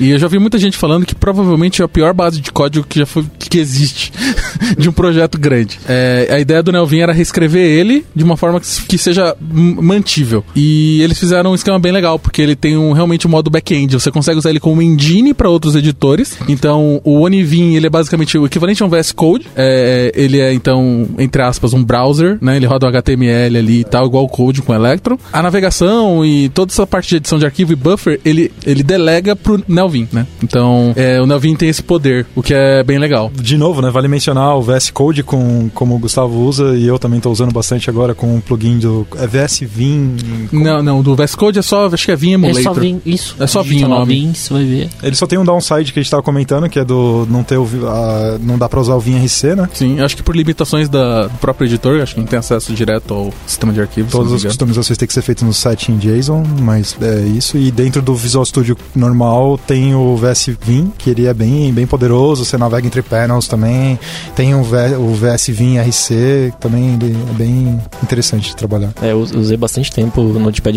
E 0.00 0.10
eu 0.10 0.18
já 0.18 0.28
vi 0.28 0.38
muita 0.38 0.58
gente 0.58 0.76
falando 0.76 1.06
que 1.06 1.14
provavelmente 1.14 1.82
é 1.82 1.84
a 1.84 1.88
pior 1.88 2.12
base 2.12 2.40
de 2.40 2.50
código 2.50 2.86
que 2.86 3.00
já 3.00 3.06
foi, 3.06 3.24
que 3.38 3.58
existe 3.58 4.12
de 4.78 4.88
um 4.88 4.92
projeto 4.92 5.38
grande. 5.38 5.78
É, 5.88 6.28
a 6.30 6.40
ideia 6.40 6.62
do 6.62 6.72
Nelvin 6.72 7.00
era 7.00 7.12
reescrever 7.12 7.64
ele 7.64 8.04
de 8.14 8.24
uma 8.24 8.36
forma 8.36 8.60
que, 8.60 8.86
que 8.86 8.98
seja 8.98 9.36
mantível. 9.40 10.44
E 10.54 11.00
eles 11.02 11.18
fizeram 11.18 11.52
um 11.52 11.54
esquema 11.54 11.78
bem 11.78 11.92
legal, 11.92 12.18
porque 12.18 12.42
ele 12.42 12.56
tem 12.56 12.76
um, 12.76 12.92
realmente 12.92 13.26
um 13.26 13.30
modo 13.30 13.50
back-end. 13.50 13.94
Você 13.94 14.10
consegue 14.10 14.38
usar 14.38 14.50
ele 14.50 14.60
como 14.60 14.82
engine 14.82 15.34
para 15.34 15.48
outros 15.48 15.76
editores. 15.76 16.36
Então, 16.48 17.00
o 17.04 17.20
Onivin, 17.20 17.74
ele 17.74 17.86
é 17.86 17.90
basicamente 17.90 18.36
o 18.38 18.46
equivalente 18.46 18.82
a 18.82 18.86
um 18.86 18.88
VS 18.88 19.12
Code. 19.12 19.46
É, 19.56 20.12
ele 20.14 20.40
é, 20.40 20.52
então, 20.52 21.08
entre 21.18 21.42
aspas, 21.42 21.72
um 21.72 21.82
browser, 21.82 22.38
né? 22.40 22.56
Ele 22.64 22.72
roda 22.72 22.86
o 22.86 22.88
HTML 22.88 23.58
ali 23.58 23.80
e 23.80 23.84
tal, 23.84 24.06
igual 24.06 24.24
o 24.24 24.28
Code 24.28 24.62
com 24.62 24.72
o 24.72 24.74
Electron. 24.74 25.18
A 25.32 25.42
navegação 25.42 26.24
e 26.24 26.48
toda 26.48 26.72
essa 26.72 26.86
parte 26.86 27.10
de 27.10 27.16
edição 27.16 27.38
de 27.38 27.44
arquivo 27.44 27.72
e 27.72 27.76
buffer, 27.76 28.18
ele, 28.24 28.50
ele 28.66 28.82
delega 28.82 29.36
pro 29.36 29.62
Nelvin, 29.68 30.08
né? 30.12 30.26
Então, 30.42 30.92
é, 30.96 31.20
o 31.20 31.26
Nelvin 31.26 31.54
tem 31.54 31.68
esse 31.68 31.82
poder, 31.82 32.26
o 32.34 32.42
que 32.42 32.54
é 32.54 32.82
bem 32.82 32.98
legal. 32.98 33.30
De 33.34 33.56
novo, 33.58 33.82
né? 33.82 33.90
Vale 33.90 34.08
mencionar 34.08 34.56
o 34.56 34.62
VS 34.62 34.90
Code, 34.90 35.22
com, 35.22 35.68
como 35.74 35.94
o 35.94 35.98
Gustavo 35.98 36.40
usa, 36.40 36.74
e 36.76 36.86
eu 36.86 36.98
também 36.98 37.18
estou 37.18 37.30
usando 37.32 37.52
bastante 37.52 37.90
agora 37.90 38.14
com 38.14 38.36
o 38.36 38.40
plugin 38.40 38.78
do 38.78 39.06
é 39.16 39.26
VS 39.26 39.60
Vim. 39.62 40.16
Não, 40.52 40.82
não, 40.82 41.02
do 41.02 41.14
VS 41.14 41.34
Code 41.34 41.58
é 41.58 41.62
só, 41.62 41.86
acho 41.86 42.04
que 42.06 42.12
é 42.12 42.16
Vim 42.16 42.30
É 42.30 42.34
Emulator. 42.34 42.62
só 42.62 42.72
vir, 42.72 42.96
isso. 43.04 43.36
É 43.38 43.46
só 43.46 43.62
vir 43.62 43.68
Digita 43.70 43.86
o 43.86 43.90
lá 43.90 43.98
nome. 44.00 44.14
Vim, 44.14 44.32
você 44.34 44.52
vai 44.54 44.64
ver. 44.64 44.88
Ele 45.02 45.16
só 45.16 45.26
tem 45.26 45.38
um 45.38 45.44
downside 45.44 45.92
que 45.92 45.98
a 45.98 46.02
gente 46.02 46.06
estava 46.06 46.22
comentando, 46.22 46.68
que 46.68 46.78
é 46.78 46.84
do 46.84 47.26
não 47.30 47.42
ter 47.42 47.56
o, 47.56 47.64
vi- 47.64 47.84
a- 47.84 48.38
não 48.40 48.56
dá 48.56 48.68
para 48.68 48.80
usar 48.80 48.94
o 48.94 49.00
Vim 49.00 49.16
RC, 49.22 49.54
né? 49.54 49.68
Sim, 49.72 50.00
acho 50.00 50.16
que 50.16 50.22
por 50.22 50.34
limitações 50.36 50.88
da, 50.88 51.24
do 51.26 51.38
próprio 51.38 51.66
editor, 51.66 52.00
acho 52.00 52.14
que 52.14 52.20
não 52.20 52.26
tem 52.26 52.38
acesso 52.38 52.53
direto 52.74 53.14
ao 53.14 53.32
sistema 53.46 53.72
de 53.72 53.80
arquivos. 53.80 54.12
Todas 54.12 54.32
as 54.32 54.44
customizações 54.44 54.96
têm 54.96 55.08
que 55.08 55.14
ser 55.14 55.22
feitas 55.22 55.42
no 55.42 55.52
site 55.52 55.90
em 55.90 55.98
JSON, 55.98 56.42
mas 56.60 56.96
é 57.00 57.20
isso. 57.20 57.56
E 57.56 57.70
dentro 57.70 58.00
do 58.00 58.14
Visual 58.14 58.44
Studio 58.44 58.76
normal 58.94 59.58
tem 59.58 59.94
o 59.94 60.16
VS 60.16 60.50
Vim, 60.60 60.92
que 60.96 61.10
ele 61.10 61.26
é 61.26 61.34
bem, 61.34 61.72
bem 61.72 61.86
poderoso, 61.86 62.44
você 62.44 62.56
navega 62.56 62.86
entre 62.86 63.02
panels 63.02 63.48
também. 63.48 63.98
Tem 64.34 64.54
o, 64.54 64.62
v, 64.62 64.96
o 64.96 65.14
VS 65.14 65.48
Vim 65.48 65.78
RC, 65.78 66.52
que 66.52 66.60
também 66.60 66.94
ele 66.94 67.16
é 67.30 67.32
bem 67.34 67.80
interessante 68.02 68.48
de 68.48 68.56
trabalhar. 68.56 68.92
É, 69.02 69.12
eu 69.12 69.20
usei 69.20 69.56
bastante 69.56 69.90
tempo 69.90 70.20
no 70.22 70.38
Notepad++. 70.40 70.72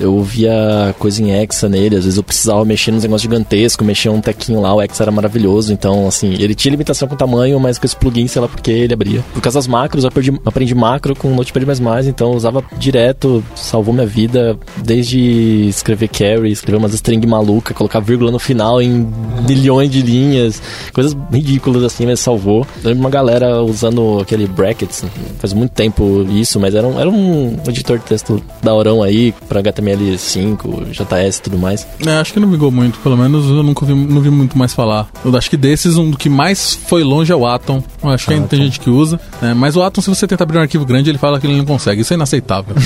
Eu 0.00 0.22
via 0.22 0.94
coisa 0.98 1.22
em 1.22 1.32
Hexa 1.32 1.68
nele, 1.68 1.96
às 1.96 2.04
vezes 2.04 2.16
eu 2.16 2.22
precisava 2.22 2.64
mexer 2.64 2.90
nos 2.90 3.02
negócios 3.02 3.22
gigantescos, 3.22 3.86
mexer 3.86 4.08
um 4.08 4.20
tequinho 4.20 4.60
lá, 4.60 4.74
o 4.74 4.82
Hexa 4.82 5.04
era 5.04 5.12
maravilhoso, 5.12 5.72
então, 5.72 6.06
assim, 6.06 6.34
ele 6.38 6.54
tinha 6.54 6.70
limitação 6.70 7.08
com 7.08 7.16
tamanho, 7.16 7.58
mas 7.60 7.78
com 7.78 7.86
esse 7.86 7.96
plugin, 7.96 8.26
sei 8.26 8.40
lá 8.40 8.48
porque 8.48 8.70
ele 8.70 8.94
abria. 8.94 9.24
Por 9.32 9.40
causa 9.40 9.58
das 9.58 9.66
macros, 9.66 10.04
eu 10.04 10.08
aprendi, 10.08 10.40
aprendi 10.44 10.74
macro 10.74 11.05
com 11.14 11.32
o 11.32 11.34
Notepad++, 11.34 11.64
então 12.06 12.30
eu 12.30 12.36
usava 12.36 12.64
direto, 12.78 13.44
salvou 13.54 13.94
minha 13.94 14.06
vida, 14.06 14.58
desde 14.82 15.68
escrever 15.68 16.08
carry, 16.08 16.50
escrever 16.50 16.78
umas 16.78 16.94
string 16.94 17.24
maluca, 17.26 17.74
colocar 17.74 18.00
vírgula 18.00 18.30
no 18.30 18.38
final 18.38 18.80
em 18.80 19.06
milhões 19.46 19.90
de 19.90 20.02
linhas, 20.02 20.60
coisas 20.92 21.16
ridículas 21.32 21.84
assim, 21.84 22.06
mas 22.06 22.20
salvou. 22.20 22.66
Eu 22.82 22.88
lembro 22.90 23.00
uma 23.00 23.10
galera 23.10 23.62
usando 23.62 24.18
aquele 24.20 24.46
brackets, 24.46 25.04
faz 25.38 25.52
muito 25.52 25.72
tempo 25.72 26.26
isso, 26.30 26.58
mas 26.58 26.74
era 26.74 26.86
um, 26.86 26.98
era 26.98 27.08
um 27.08 27.56
editor 27.68 27.98
de 27.98 28.04
texto 28.04 28.42
da 28.62 28.74
Orão 28.74 29.02
aí, 29.02 29.32
pra 29.48 29.62
HTML5, 29.62 30.90
JS 30.90 31.38
e 31.38 31.42
tudo 31.42 31.58
mais. 31.58 31.86
É, 32.06 32.16
acho 32.18 32.32
que 32.32 32.40
não 32.40 32.50
vingou 32.50 32.70
muito, 32.70 32.98
pelo 33.00 33.16
menos 33.16 33.46
eu 33.46 33.62
nunca 33.62 33.84
vi, 33.84 33.94
não 33.94 34.20
vi 34.20 34.30
muito 34.30 34.56
mais 34.56 34.72
falar. 34.72 35.08
Eu 35.24 35.36
acho 35.36 35.50
que 35.50 35.56
desses, 35.56 35.96
um 35.96 36.10
do 36.10 36.16
que 36.16 36.28
mais 36.28 36.74
foi 36.74 37.02
longe 37.02 37.32
é 37.32 37.36
o 37.36 37.46
Atom. 37.46 37.82
Eu 38.02 38.10
acho 38.10 38.26
que 38.26 38.34
ainda 38.34 38.46
tem 38.46 38.62
gente 38.62 38.80
que 38.80 38.90
usa. 38.90 39.20
né? 39.40 39.54
mas 39.54 39.76
o 39.76 39.82
Atom, 39.82 40.00
se 40.00 40.08
você 40.08 40.26
tentar 40.26 40.44
abrir 40.44 40.58
um 40.58 40.62
arquivo 40.62 40.84
grande, 40.84 40.95
ele 41.10 41.18
fala 41.18 41.38
que 41.40 41.46
ele 41.46 41.56
não 41.56 41.64
consegue. 41.64 42.02
Isso 42.02 42.12
é 42.12 42.16
inaceitável. 42.16 42.74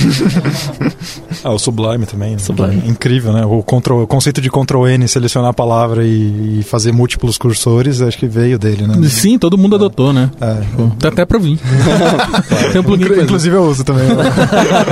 Ah, 1.43 1.51
o 1.51 1.57
Sublime 1.57 2.05
também. 2.05 2.33
né? 2.33 2.37
Sublime. 2.37 2.83
É 2.85 2.87
Incrível, 2.87 3.33
né? 3.33 3.43
O, 3.43 3.63
control, 3.63 4.03
o 4.03 4.07
conceito 4.07 4.39
de 4.39 4.47
Ctrl 4.49 4.87
N, 4.87 5.07
selecionar 5.07 5.49
a 5.49 5.53
palavra 5.53 6.03
e, 6.05 6.59
e 6.59 6.63
fazer 6.63 6.91
múltiplos 6.91 7.35
cursores, 7.35 7.99
acho 7.99 8.15
que 8.17 8.27
veio 8.27 8.59
dele, 8.59 8.85
né? 8.85 8.95
Sim, 9.09 9.39
todo 9.39 9.57
mundo 9.57 9.75
adotou, 9.75 10.13
né? 10.13 10.29
É. 10.39 10.53
Pô, 10.75 10.91
Dá 10.99 11.09
até 11.09 11.25
pra 11.25 11.39
vir. 11.39 11.57
tem 12.71 12.79
um 12.81 12.83
plugin. 12.83 13.05
Inclusive 13.23 13.55
eu 13.55 13.63
uso 13.63 13.83
também. 13.83 14.07
né? 14.09 14.23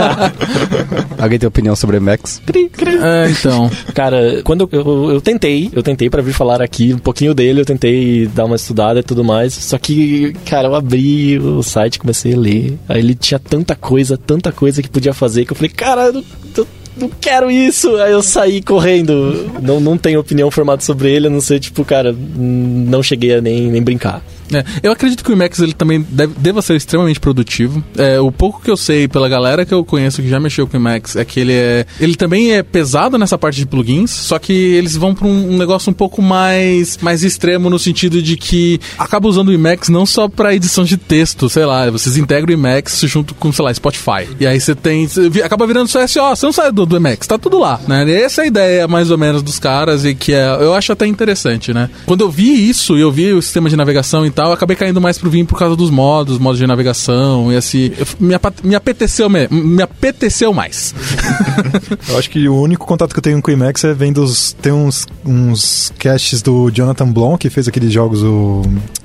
Alguém 1.20 1.38
tem 1.38 1.48
opinião 1.48 1.76
sobre 1.76 2.00
Max? 2.00 2.42
É, 3.04 3.30
então. 3.30 3.70
Cara, 3.94 4.42
quando 4.44 4.68
eu, 4.72 4.80
eu, 4.80 5.12
eu 5.12 5.22
tentei, 5.22 5.70
eu 5.74 5.84
tentei 5.84 6.10
pra 6.10 6.22
vir 6.22 6.34
falar 6.34 6.62
aqui 6.62 6.94
um 6.94 6.98
pouquinho 7.00 7.34
dele, 7.36 7.62
eu 7.62 7.66
tentei 7.66 8.26
dar 8.28 8.46
uma 8.46 8.56
estudada 8.56 9.02
e 9.02 9.04
tudo 9.04 9.24
mais. 9.24 9.54
Só 9.54 9.78
que, 9.78 10.34
cara, 10.46 10.68
eu 10.68 10.76
abri 10.76 11.38
o 11.38 11.62
site, 11.62 12.00
comecei 12.00 12.34
a 12.34 12.38
ler. 12.38 12.80
Aí 12.88 13.02
ele 13.10 13.16
tinha 13.16 13.40
tanta 13.40 13.76
coisa, 13.76 14.18
tanta 14.18 14.52
coisa 14.52 14.82
que 14.82 14.90
podia 14.90 15.14
fazer 15.14 15.46
que 15.46 15.52
eu 15.52 15.56
falei, 15.56 15.72
cara, 15.72 16.08
eu 16.08 16.14
não, 16.14 16.68
não 16.98 17.10
quero 17.10 17.50
isso. 17.50 17.96
Aí 17.98 18.12
eu 18.12 18.22
saí 18.22 18.62
correndo. 18.62 19.50
Não, 19.62 19.80
não 19.80 19.98
tenho 19.98 20.20
opinião 20.20 20.52
formada 20.52 20.82
sobre 20.82 21.12
ele, 21.12 21.28
a 21.28 21.30
não 21.30 21.42
ser, 21.42 21.60
tipo, 21.60 21.84
cara, 21.84 22.14
não 22.14 23.02
cheguei 23.02 23.36
a 23.36 23.42
nem, 23.42 23.70
nem 23.72 23.82
brincar. 23.82 24.24
É, 24.54 24.64
eu 24.82 24.92
acredito 24.92 25.24
que 25.24 25.32
o 25.32 25.34
Emacs 25.34 25.60
ele 25.60 25.74
também 25.74 26.06
deve, 26.10 26.34
deva 26.38 26.62
ser 26.62 26.76
extremamente 26.76 27.20
produtivo. 27.20 27.84
É, 27.98 28.20
o 28.20 28.32
pouco 28.32 28.62
que 28.62 28.70
eu 28.70 28.78
sei 28.78 29.08
pela 29.08 29.30
galera 29.30 29.66
que 29.66 29.74
eu 29.74 29.84
conheço 29.84 30.22
que 30.22 30.30
já 30.30 30.40
mexeu 30.40 30.68
com 30.68 30.78
o 30.78 30.80
Emacs 30.80 31.16
é 31.16 31.26
que 31.26 31.40
ele 31.40 31.54
é. 31.54 31.86
Ele 32.00 32.16
também 32.16 32.54
é 32.54 32.64
pesado 32.64 33.18
nessa 33.18 33.38
parte 33.38 33.58
de 33.58 33.66
plugins, 33.66 34.12
só 34.12 34.40
que 34.40 34.54
eles 34.54 34.96
vão 34.96 35.14
para 35.14 35.28
um, 35.28 35.54
um 35.54 35.58
negócio 35.58 35.90
um 35.90 35.94
pouco 35.94 36.22
mais, 36.22 36.98
mais 36.98 37.24
extremo 37.24 37.70
no 37.70 37.80
sentido 37.80 38.22
de 38.22 38.38
que 38.38 38.80
acaba 38.98 39.28
usando 39.28 39.50
o 39.50 39.54
Emacs 39.54 39.90
não 39.90 40.06
só 40.06 40.28
para 40.28 40.54
edição 40.56 40.84
de 40.84 40.98
texto, 40.98 41.50
sei 41.50 41.66
lá, 41.66 41.90
vocês 41.90 42.18
integram 42.18 42.50
o 42.50 42.60
Emacs 42.60 43.02
junto 43.06 43.34
com, 43.34 43.52
sei 43.52 43.66
lá, 43.66 43.74
Spotify. 43.74 44.28
E 44.40 44.46
aí 44.46 44.60
você 44.60 44.76
tem. 44.76 45.08
acaba 45.44 45.68
virando 45.68 45.88
só 45.88 46.06
SO, 46.06 46.20
você 46.30 46.46
não 46.46 46.54
sai 46.54 46.72
do, 46.72 46.86
do 46.86 46.96
Emacs, 46.96 47.28
tá 47.28 47.38
tudo 47.38 47.60
lá, 47.60 47.80
né? 47.88 48.10
Essa 48.10 48.42
é 48.42 48.44
a 48.46 48.48
ideia 48.48 48.88
mais 48.88 49.12
ou 49.12 49.18
menos 49.18 49.42
dos 49.42 49.60
caras 49.60 50.06
e 50.06 50.16
que 50.16 50.34
é, 50.34 50.48
eu 50.60 50.74
acho 50.74 50.92
até 50.92 51.06
interessante, 51.06 51.74
né? 51.74 51.90
Quando 52.06 52.22
eu 52.22 52.30
vi 52.30 52.70
isso 52.70 52.98
eu 52.98 53.12
vi 53.12 53.34
o 53.34 53.42
sistema 53.42 53.70
de 53.70 53.76
navegação 53.76 54.26
e 54.26 54.32
tal, 54.40 54.48
eu 54.48 54.54
acabei 54.54 54.76
caindo 54.78 55.02
mais 55.02 55.18
pro 55.18 55.30
Vim 55.30 55.44
por 55.44 55.60
causa 55.60 55.76
dos 55.76 55.90
modos, 55.90 56.38
modos 56.40 56.58
de 56.58 56.66
navegação 56.66 57.52
e 57.52 57.58
assim, 57.58 57.92
me, 58.18 58.34
apa- 58.34 58.54
me 58.64 58.74
apeteceu 58.74 59.30
me, 59.30 59.48
me 59.50 59.82
apeteceu 59.84 60.54
mais. 60.54 60.96
Eu 62.08 62.18
acho 62.18 62.30
que 62.30 62.48
o 62.48 62.56
único 62.56 62.86
contato 62.86 63.12
que 63.14 63.20
eu 63.20 63.22
tenho 63.24 63.42
com 63.42 63.52
o 63.52 63.54
Emacs 63.54 63.84
é 63.84 63.94
vendo 63.94 64.24
os. 64.24 64.54
Tem 64.54 64.72
uns, 64.72 65.06
uns 65.26 65.92
casts 66.00 66.42
do 66.42 66.72
Jonathan 66.72 67.12
Blom, 67.12 67.38
que 67.38 67.50
fez 67.50 67.68
aqueles 67.68 67.92
jogos. 67.92 68.24
O, 68.24 68.62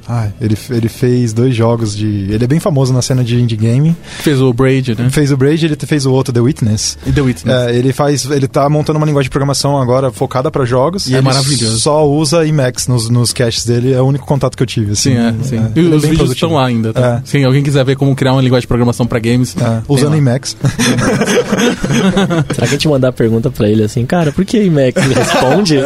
ah, 0.09 0.29
ele, 0.41 0.57
ele 0.71 0.89
fez 0.89 1.33
dois 1.33 1.55
jogos 1.55 1.97
de. 1.97 2.07
Ele 2.31 2.45
é 2.45 2.47
bem 2.47 2.61
famoso 2.61 2.93
na 2.93 3.01
cena 3.03 3.25
de 3.25 3.37
indie 3.41 3.57
game. 3.57 3.97
Fez 4.21 4.41
o 4.41 4.53
Braid, 4.53 4.95
né? 4.99 5.09
Fez 5.11 5.31
o 5.33 5.37
Braid 5.37 5.65
ele 5.65 5.77
fez 5.87 6.05
o 6.07 6.13
outro, 6.13 6.33
The 6.33 6.41
Witness. 6.41 6.99
E 7.07 7.13
The 7.13 7.21
Witness. 7.21 7.57
É, 7.69 7.75
ele 7.75 7.93
faz. 7.93 8.31
Ele 8.31 8.47
tá 8.47 8.69
montando 8.69 8.99
uma 8.99 9.07
linguagem 9.07 9.25
de 9.27 9.31
programação 9.31 9.81
agora 9.81 10.11
focada 10.13 10.51
pra 10.51 10.65
jogos. 10.65 11.07
E 11.07 11.15
é 11.15 11.19
ele 11.19 11.25
maravilhoso. 11.27 11.79
só 11.81 12.07
usa 12.09 12.47
Emacs 12.47 12.87
nos, 12.89 13.09
nos 13.09 13.33
casts 13.33 13.65
dele. 13.65 13.93
É 13.93 14.01
o 14.01 14.05
único 14.05 14.27
contato 14.27 14.57
que 14.57 14.63
eu 14.63 14.67
tive. 14.67 14.93
Assim, 14.93 15.11
Sim, 15.13 15.17
é, 15.17 15.35
sim. 15.43 15.57
É, 15.59 15.71
e 15.75 15.79
ele 15.81 15.93
é 15.93 15.97
os 15.97 16.03
bem 16.03 16.11
vídeos 16.11 16.17
produtivo. 16.17 16.33
estão 16.33 16.53
lá 16.53 16.67
ainda, 16.67 16.93
tá? 16.93 17.23
É. 17.25 17.29
Se 17.29 17.45
alguém 17.45 17.63
quiser 17.63 17.85
ver 17.85 17.97
como 17.97 18.15
criar 18.15 18.33
uma 18.33 18.43
linguagem 18.43 18.63
de 18.63 18.69
programação 18.69 19.07
pra 19.07 19.19
games, 19.19 19.55
É, 19.57 19.83
usando. 19.89 20.15
Emacs. 20.17 20.57
Será 20.61 22.43
que 22.59 22.63
a 22.63 22.67
gente 22.67 22.89
mandar 22.89 23.09
a 23.09 23.13
pergunta 23.13 23.51
pra 23.51 23.69
ele 23.69 23.83
assim, 23.83 24.05
cara, 24.07 24.33
por 24.33 24.45
que 24.45 24.59
Emacs? 24.59 25.03
Responde? 25.03 25.79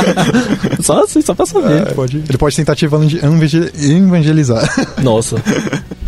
só 0.82 1.04
assim, 1.04 1.20
só 1.22 1.34
pra 1.34 1.46
saber. 1.46 1.82
É, 1.82 1.84
pode, 1.92 2.18
ele 2.28 2.38
pode 2.38 2.56
tentar 2.56 2.74
te 2.74 2.86
evangelizar. 2.96 4.68
Nossa. 5.02 5.36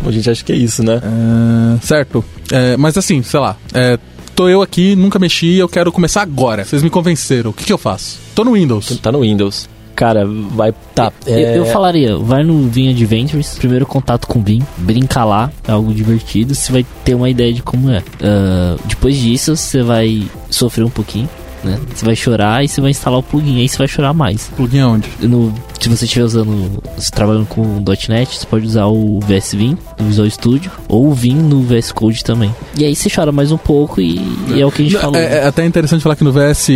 A 0.05 0.11
gente 0.11 0.29
acha 0.29 0.43
que 0.43 0.51
é 0.51 0.55
isso, 0.55 0.83
né? 0.83 1.01
É, 1.03 1.85
certo. 1.85 2.23
É, 2.51 2.77
mas 2.77 2.97
assim, 2.97 3.21
sei 3.23 3.39
lá. 3.39 3.55
É, 3.73 3.97
tô 4.35 4.49
eu 4.49 4.61
aqui, 4.61 4.95
nunca 4.95 5.17
mexi, 5.19 5.55
eu 5.55 5.69
quero 5.69 5.91
começar 5.91 6.21
agora. 6.21 6.65
Vocês 6.65 6.83
me 6.83 6.89
convenceram. 6.89 7.51
O 7.51 7.53
que, 7.53 7.63
que 7.65 7.73
eu 7.73 7.77
faço? 7.77 8.17
Tô 8.35 8.43
no 8.43 8.53
Windows. 8.53 8.99
Tá 9.01 9.11
no 9.11 9.21
Windows. 9.21 9.69
Cara, 9.95 10.25
vai. 10.25 10.73
Tá. 10.95 11.11
Eu, 11.25 11.37
é- 11.37 11.57
eu 11.59 11.65
falaria, 11.67 12.17
vai 12.17 12.43
no 12.43 12.67
Vim 12.67 12.89
Adventures, 12.89 13.55
primeiro 13.59 13.85
contato 13.85 14.27
com 14.27 14.39
o 14.39 14.41
Vim, 14.43 14.61
brinca 14.77 15.23
lá, 15.23 15.51
é 15.67 15.71
algo 15.71 15.93
divertido, 15.93 16.55
você 16.55 16.71
vai 16.71 16.85
ter 17.05 17.13
uma 17.13 17.29
ideia 17.29 17.53
de 17.53 17.61
como 17.61 17.91
é. 17.91 18.01
Ah, 18.21 18.75
depois 18.85 19.15
disso, 19.15 19.55
você 19.55 19.83
vai 19.83 20.23
sofrer 20.49 20.83
um 20.83 20.89
pouquinho, 20.89 21.29
né? 21.63 21.79
Você 21.93 22.05
vai 22.05 22.15
chorar 22.15 22.63
e 22.63 22.67
você 22.67 22.81
vai 22.81 22.91
instalar 22.91 23.19
o 23.19 23.23
plugin, 23.23 23.59
aí 23.59 23.67
você 23.67 23.77
vai 23.77 23.87
chorar 23.87 24.13
mais. 24.13 24.49
Plugin 24.55 24.79
aonde? 24.79 25.09
No, 25.21 25.53
se 25.79 25.89
você 25.89 26.05
estiver 26.05 26.23
usando, 26.23 26.81
se 26.97 27.11
trabalhando 27.11 27.45
com 27.45 27.83
.NET, 28.07 28.39
você 28.39 28.45
pode 28.45 28.65
usar 28.65 28.85
o 28.85 29.19
VS 29.19 29.53
Vim 29.53 29.77
no 29.99 30.05
Visual 30.05 30.29
Studio 30.29 30.71
ou 30.87 31.07
o 31.07 31.13
Vim 31.13 31.35
no 31.35 31.61
VS 31.61 31.91
Code 31.91 32.23
também. 32.23 32.55
E 32.77 32.85
aí 32.85 32.95
você 32.95 33.09
chora 33.09 33.31
mais 33.31 33.51
um 33.51 33.57
pouco 33.57 33.99
e, 33.99 34.21
e 34.47 34.61
é 34.61 34.65
o 34.65 34.71
que 34.71 34.81
a 34.81 34.85
gente 34.85 34.97
falou. 34.97 35.17
É, 35.17 35.39
é 35.39 35.47
até 35.47 35.65
interessante 35.65 36.01
falar 36.01 36.15
que 36.15 36.23
no 36.23 36.31
VS, 36.31 36.69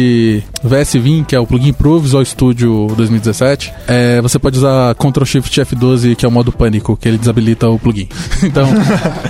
VS 0.64 0.94
Vim, 0.96 1.24
que 1.24 1.36
é 1.36 1.40
o 1.40 1.48
plugin 1.48 1.72
pro 1.72 2.00
Visual 2.00 2.24
Studio 2.26 2.88
2017, 2.98 3.74
é, 3.88 4.22
você 4.22 4.38
pode 4.38 4.58
usar 4.58 4.94
Ctrl 4.96 5.26
Shift 5.26 5.62
F12, 5.62 6.16
que 6.16 6.26
é 6.26 6.30
o 6.30 6.32
modo 6.32 6.52
pânico, 6.52 6.98
que 6.98 7.08
ele 7.08 7.18
desabilita 7.18 7.70
o 7.70 7.80
plugin. 7.80 8.10
então, 8.44 8.68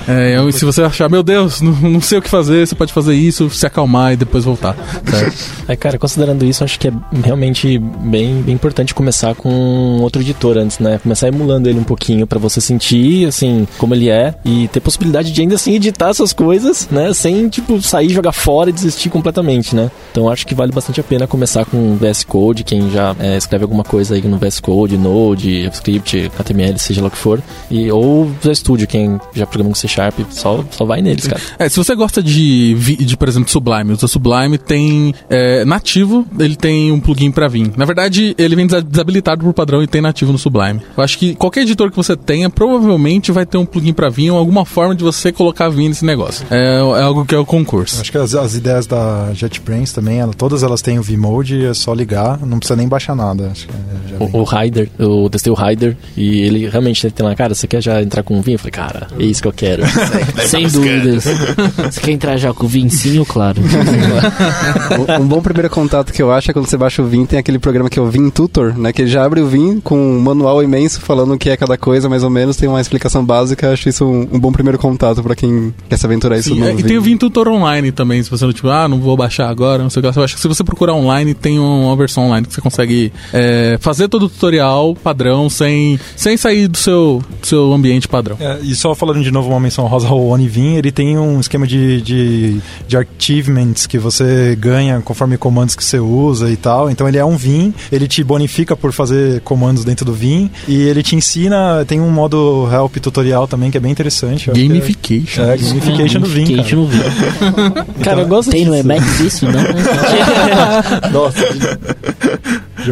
é, 0.07 0.51
se 0.51 0.65
você 0.65 0.81
achar, 0.81 1.09
meu 1.09 1.21
Deus, 1.21 1.61
não, 1.61 1.73
não 1.73 2.01
sei 2.01 2.17
o 2.17 2.21
que 2.21 2.29
fazer, 2.29 2.65
você 2.65 2.73
pode 2.73 2.91
fazer 2.91 3.13
isso, 3.13 3.49
se 3.49 3.65
acalmar 3.65 4.13
e 4.13 4.15
depois 4.15 4.43
voltar. 4.43 4.75
Certo? 5.05 5.46
É, 5.67 5.75
cara, 5.75 5.97
considerando 5.97 6.45
isso, 6.45 6.63
acho 6.63 6.79
que 6.79 6.87
é 6.87 6.93
realmente 7.23 7.77
bem, 7.77 8.41
bem 8.41 8.55
importante 8.55 8.93
começar 8.93 9.35
com 9.35 9.99
outro 10.01 10.21
editor 10.21 10.57
antes, 10.57 10.79
né? 10.79 10.99
Começar 11.01 11.27
emulando 11.27 11.69
ele 11.69 11.79
um 11.79 11.83
pouquinho 11.83 12.25
pra 12.25 12.39
você 12.39 12.61
sentir, 12.61 13.27
assim, 13.27 13.67
como 13.77 13.93
ele 13.93 14.09
é 14.09 14.35
e 14.45 14.67
ter 14.69 14.79
possibilidade 14.79 15.31
de 15.31 15.41
ainda 15.41 15.55
assim 15.55 15.73
editar 15.73 16.09
essas 16.09 16.33
coisas, 16.33 16.87
né? 16.89 17.13
Sem, 17.13 17.49
tipo, 17.49 17.81
sair, 17.81 18.09
jogar 18.09 18.31
fora 18.31 18.69
e 18.69 18.73
desistir 18.73 19.09
completamente, 19.09 19.75
né? 19.75 19.91
Então 20.11 20.29
acho 20.29 20.45
que 20.45 20.55
vale 20.55 20.71
bastante 20.71 20.99
a 20.99 21.03
pena 21.03 21.27
começar 21.27 21.65
com 21.65 21.95
VS 21.95 22.23
Code, 22.23 22.63
quem 22.63 22.89
já 22.91 23.15
é, 23.19 23.37
escreve 23.37 23.63
alguma 23.63 23.83
coisa 23.83 24.15
aí 24.15 24.21
no 24.21 24.37
VS 24.37 24.59
Code, 24.59 24.97
Node, 24.97 25.63
JavaScript, 25.63 26.31
HTML, 26.37 26.79
seja 26.79 27.01
lá 27.01 27.07
o 27.07 27.11
que 27.11 27.17
for. 27.17 27.41
E, 27.69 27.91
ou 27.91 28.25
Visual 28.25 28.55
Studio, 28.55 28.87
quem 28.87 29.19
já 29.33 29.45
programa 29.45 29.71
com 29.71 29.75
C 29.75 29.87
Sharp, 29.87 30.19
só, 30.29 30.63
só 30.71 30.85
vai 30.85 31.01
neles, 31.01 31.27
cara. 31.27 31.41
É, 31.59 31.69
se 31.69 31.77
você 31.77 31.95
gosta 31.95 32.21
de, 32.21 32.73
de 32.73 33.17
por 33.17 33.27
exemplo, 33.27 33.49
Sublime, 33.49 33.93
o 33.93 34.07
Sublime 34.07 34.57
tem 34.57 35.13
é, 35.29 35.36
nativo, 35.65 36.25
ele 36.39 36.55
tem 36.55 36.91
um 36.91 36.99
plugin 36.99 37.31
pra 37.31 37.47
Vim. 37.47 37.71
Na 37.75 37.85
verdade, 37.85 38.35
ele 38.37 38.55
vem 38.55 38.65
desa- 38.67 38.81
desabilitado 38.81 39.43
por 39.43 39.53
padrão 39.53 39.81
e 39.83 39.87
tem 39.87 40.01
nativo 40.01 40.31
no 40.31 40.37
Sublime. 40.37 40.81
Eu 40.97 41.03
acho 41.03 41.17
que 41.17 41.35
qualquer 41.35 41.61
editor 41.61 41.89
que 41.89 41.95
você 41.97 42.15
tenha, 42.15 42.49
provavelmente 42.49 43.31
vai 43.31 43.45
ter 43.45 43.57
um 43.57 43.65
plugin 43.65 43.93
pra 43.93 44.09
vinho 44.09 44.33
ou 44.33 44.39
alguma 44.39 44.65
forma 44.65 44.95
de 44.95 45.03
você 45.03 45.31
colocar 45.31 45.69
vinho 45.69 45.89
nesse 45.89 46.05
negócio. 46.05 46.45
É, 46.49 46.77
é 46.99 47.01
algo 47.03 47.25
que 47.25 47.33
é 47.35 47.37
o 47.37 47.45
concurso. 47.45 47.99
Acho 48.01 48.11
que 48.11 48.17
as, 48.17 48.33
as 48.35 48.55
ideias 48.55 48.85
da 48.87 49.31
JetBrains 49.33 49.91
também, 49.91 50.19
ela- 50.19 50.33
todas 50.33 50.63
elas 50.63 50.81
têm 50.81 50.99
o 50.99 51.03
V-Mode, 51.03 51.65
é 51.65 51.73
só 51.73 51.93
ligar, 51.93 52.39
não 52.45 52.59
precisa 52.59 52.75
nem 52.77 52.87
baixar 52.87 53.15
nada. 53.15 53.49
Acho 53.51 53.67
que 53.67 53.73
é. 53.73 54.23
O, 54.37 54.39
o 54.41 54.43
Rider, 54.43 54.89
eu 54.97 55.29
testei 55.29 55.51
o 55.51 55.55
Rider 55.55 55.95
e 56.15 56.39
ele 56.41 56.67
realmente 56.69 57.09
tem 57.11 57.25
lá, 57.25 57.35
cara, 57.35 57.53
você 57.53 57.67
quer 57.67 57.81
já 57.81 58.01
entrar 58.01 58.23
com 58.23 58.37
um 58.37 58.41
vinho? 58.41 58.55
Eu 58.55 58.59
falei, 58.59 58.71
cara, 58.71 59.07
é 59.19 59.23
isso 59.23 59.41
que 59.41 59.47
eu 59.47 59.53
quero. 59.53 59.83
Sem 60.47 60.67
dúvidas. 60.67 61.23
Você 61.23 62.01
quer 62.01 62.11
entrar 62.11 62.37
já 62.37 62.53
com 62.53 62.65
o 62.65 62.67
vincinho, 62.69 63.25
claro. 63.25 63.61
Um- 65.19 65.26
um 65.27 65.29
bom 65.29 65.41
primeiro 65.41 65.69
contato 65.69 66.13
que 66.13 66.23
eu 66.23 66.31
acho 66.31 66.49
é 66.49 66.53
quando 66.53 66.67
você 66.67 66.77
baixa 66.77 67.01
o 67.01 67.05
Vim, 67.05 67.25
tem 67.25 67.37
aquele 67.37 67.59
programa 67.59 67.89
que 67.89 67.99
é 67.99 68.01
o 68.01 68.05
Vim 68.05 68.29
Tutor, 68.29 68.77
né? 68.77 68.93
Que 68.93 69.01
ele 69.01 69.09
já 69.09 69.25
abre 69.25 69.41
o 69.41 69.47
Vim 69.47 69.81
com 69.81 69.99
um 69.99 70.21
manual 70.21 70.63
imenso 70.63 71.01
falando 71.01 71.33
o 71.33 71.37
que 71.37 71.49
é 71.49 71.57
cada 71.57 71.77
coisa, 71.77 72.07
mais 72.07 72.23
ou 72.23 72.29
menos, 72.29 72.55
tem 72.55 72.69
uma 72.69 72.79
explicação 72.79 73.25
básica. 73.25 73.73
Acho 73.73 73.89
isso 73.89 74.05
um, 74.05 74.21
um 74.31 74.39
bom 74.39 74.53
primeiro 74.53 74.79
contato 74.79 75.21
pra 75.21 75.35
quem 75.35 75.73
quer 75.89 75.97
se 75.97 76.05
aventurar 76.05 76.37
isso 76.37 76.53
Sim, 76.53 76.61
no 76.61 76.67
é, 76.67 76.73
e 76.73 76.81
tem 76.81 76.97
o 76.97 77.01
Vim 77.01 77.17
Tutor 77.17 77.49
Online 77.49 77.91
também, 77.91 78.23
se 78.23 78.29
você 78.29 78.45
não, 78.45 78.53
tipo, 78.53 78.69
ah, 78.69 78.87
não 78.87 79.01
vou 79.01 79.17
baixar 79.17 79.49
agora, 79.49 79.83
não 79.83 79.89
sei 79.89 80.01
o 80.01 80.11
que. 80.11 80.17
Eu 80.17 80.23
acho 80.23 80.35
que 80.35 80.41
se 80.41 80.47
você 80.47 80.63
procurar 80.63 80.93
online, 80.93 81.33
tem 81.33 81.59
uma 81.59 81.95
versão 81.97 82.23
online 82.23 82.47
que 82.47 82.53
você 82.53 82.61
consegue 82.61 83.11
é, 83.33 83.77
fazer 83.81 84.07
todo 84.07 84.27
o 84.27 84.29
tutorial 84.29 84.95
padrão 84.95 85.49
sem, 85.49 85.99
sem 86.15 86.37
sair 86.37 86.69
do 86.69 86.77
seu, 86.77 87.21
do 87.41 87.45
seu 87.45 87.73
ambiente 87.73 88.07
padrão. 88.07 88.37
É, 88.39 88.59
e 88.63 88.73
só 88.75 88.95
falando 88.95 89.21
de 89.21 89.31
novo 89.31 89.49
uma 89.49 89.59
menção 89.59 89.85
rosa 89.87 90.07
ao 90.07 90.25
Onivin, 90.25 90.75
ele 90.75 90.91
tem 90.91 91.17
um 91.17 91.41
esquema 91.41 91.67
de, 91.67 92.01
de, 92.01 92.61
de 92.87 92.95
achievements 92.95 93.85
que 93.85 93.97
você 93.97 94.55
ganha 94.55 95.01
conforme 95.07 95.37
comandos 95.37 95.73
que 95.73 95.81
você 95.81 95.99
usa 95.99 96.51
e 96.51 96.57
tal. 96.57 96.91
Então 96.91 97.07
ele 97.07 97.17
é 97.17 97.23
um 97.23 97.37
Vim, 97.37 97.73
ele 97.89 98.09
te 98.09 98.21
bonifica 98.25 98.75
por 98.75 98.91
fazer 98.91 99.39
comandos 99.39 99.85
dentro 99.85 100.05
do 100.05 100.11
Vim 100.11 100.51
e 100.67 100.81
ele 100.81 101.01
te 101.01 101.15
ensina, 101.15 101.85
tem 101.87 102.01
um 102.01 102.09
modo 102.11 102.67
help 102.69 102.97
tutorial 102.97 103.47
também 103.47 103.71
que 103.71 103.77
é 103.77 103.79
bem 103.79 103.91
interessante. 103.91 104.51
que 104.51 104.67
Gamification. 104.67 105.43
É, 105.43 105.53
é 105.53 105.57
gamification 105.57 106.19
do 106.19 106.27
Vim. 106.27 106.43
Gamification 106.43 106.75
no 106.79 106.87
Vim. 106.87 108.03
cara, 108.03 108.21
eu 108.21 108.27
gosto 108.27 108.51
Tem 108.51 108.65
no 108.65 108.73
disso. 108.73 108.83
Emacs 108.83 109.19
isso, 109.21 109.45
não? 109.45 109.61
Nossa. 111.09 111.47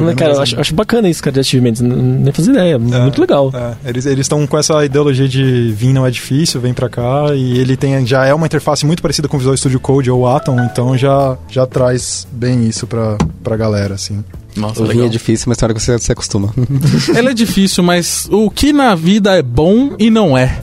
Mas, 0.02 0.16
cara, 0.16 0.34
eu 0.34 0.42
acho, 0.42 0.60
acho 0.60 0.74
bacana 0.74 1.10
isso, 1.10 1.22
cara, 1.22 1.34
de 1.34 1.40
achievements. 1.40 1.82
Nem 1.82 2.32
fazia 2.34 2.52
ideia. 2.54 2.80
Muito 2.80 3.20
legal. 3.20 3.52
É, 3.54 3.90
eles 3.90 4.06
eles 4.06 4.26
estão 4.26 4.46
com 4.48 4.58
essa 4.58 4.84
ideologia 4.86 5.28
de 5.28 5.72
Vim 5.76 5.94
não 5.94 6.06
é 6.06 6.12
difícil, 6.12 6.60
vem 6.62 6.74
pra 6.74 6.90
cá 6.90 7.34
e 7.36 7.58
ele 7.60 7.76
tem 7.78 8.06
já 8.06 8.26
é 8.26 8.34
uma 8.34 8.46
interface 8.46 8.86
muito 8.86 9.02
parecida 9.02 9.28
com 9.28 9.38
o 9.38 9.40
Visual 9.40 9.56
Studio 9.58 9.80
Code 9.80 10.10
ou 10.12 10.28
Atom, 10.28 10.60
então 10.64 10.98
já 10.98 11.38
já 11.50 11.66
traz 11.66 12.28
bem 12.32 12.68
isso 12.68 12.88
pra, 12.88 13.18
pra 13.44 13.56
galera 13.56 13.96
assim. 13.96 14.24
Nossa, 14.56 14.82
O 14.82 14.86
legal. 14.86 15.06
é 15.06 15.10
difícil, 15.10 15.48
mas 15.50 15.58
tem 15.58 15.66
hora 15.66 15.74
que 15.74 15.82
você 15.82 16.00
se 16.00 16.12
acostuma. 16.14 16.54
Ele 17.14 17.30
é 17.30 17.34
difícil, 17.34 17.84
mas 17.84 18.28
o 18.32 18.50
que 18.50 18.72
na 18.72 18.96
vida 18.96 19.36
é 19.36 19.42
bom 19.42 19.96
e 20.00 20.10
não 20.10 20.38
é. 20.38 20.58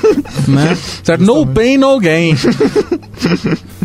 né? 0.46 0.76
Certo? 1.02 1.22
No 1.24 1.46
pain, 1.46 1.78
no 1.78 1.98
gain. 1.98 2.34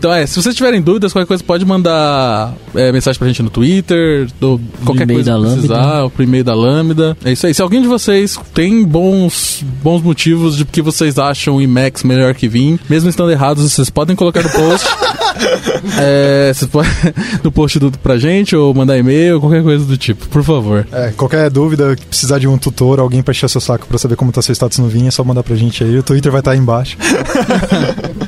Então 0.00 0.14
é, 0.14 0.26
se 0.26 0.40
vocês 0.40 0.54
tiverem 0.54 0.80
dúvidas, 0.80 1.12
qualquer 1.12 1.26
coisa 1.26 1.44
pode 1.44 1.62
mandar 1.62 2.54
é, 2.74 2.90
mensagem 2.90 3.18
pra 3.18 3.28
gente 3.28 3.42
no 3.42 3.50
Twitter, 3.50 4.26
do, 4.40 4.58
qualquer 4.82 5.06
coisa 5.06 5.30
da 5.30 5.36
que 5.36 5.42
Lambda. 5.42 5.56
precisar, 5.56 6.04
o 6.06 6.12
e-mail 6.22 6.42
da 6.42 6.54
Lambda. 6.54 7.18
É 7.22 7.32
isso 7.32 7.46
aí. 7.46 7.52
Se 7.52 7.60
alguém 7.60 7.82
de 7.82 7.86
vocês 7.86 8.40
tem 8.54 8.82
bons, 8.82 9.62
bons 9.82 10.00
motivos 10.00 10.56
de 10.56 10.64
que 10.64 10.80
vocês 10.80 11.18
acham 11.18 11.56
o 11.56 11.60
Emacs 11.60 12.02
melhor 12.02 12.34
que 12.34 12.48
Vim, 12.48 12.78
mesmo 12.88 13.10
estando 13.10 13.30
errados, 13.30 13.70
vocês 13.70 13.90
podem 13.90 14.16
colocar 14.16 14.42
no 14.42 14.48
post. 14.48 14.88
é, 16.00 16.50
vocês 16.54 16.70
podem 16.70 16.90
no 17.44 17.52
post 17.52 17.78
do, 17.78 17.90
pra 17.90 18.16
gente 18.16 18.56
ou 18.56 18.72
mandar 18.72 18.96
e-mail, 18.96 19.38
qualquer 19.38 19.62
coisa 19.62 19.84
do 19.84 19.98
tipo, 19.98 20.26
por 20.28 20.42
favor. 20.42 20.88
É, 20.92 21.12
qualquer 21.14 21.50
dúvida, 21.50 21.94
que 21.94 22.06
precisar 22.06 22.38
de 22.38 22.48
um 22.48 22.56
tutor, 22.56 23.00
alguém 23.00 23.20
pra 23.20 23.32
encher 23.32 23.50
seu 23.50 23.60
saco 23.60 23.86
pra 23.86 23.98
saber 23.98 24.16
como 24.16 24.32
tá 24.32 24.40
seu 24.40 24.54
status 24.54 24.78
no 24.78 24.88
Vim, 24.88 25.08
é 25.08 25.10
só 25.10 25.22
mandar 25.22 25.42
pra 25.42 25.54
gente 25.56 25.84
aí. 25.84 25.98
O 25.98 26.02
Twitter 26.02 26.32
vai 26.32 26.40
estar 26.40 26.52
aí 26.52 26.58
embaixo. 26.58 26.96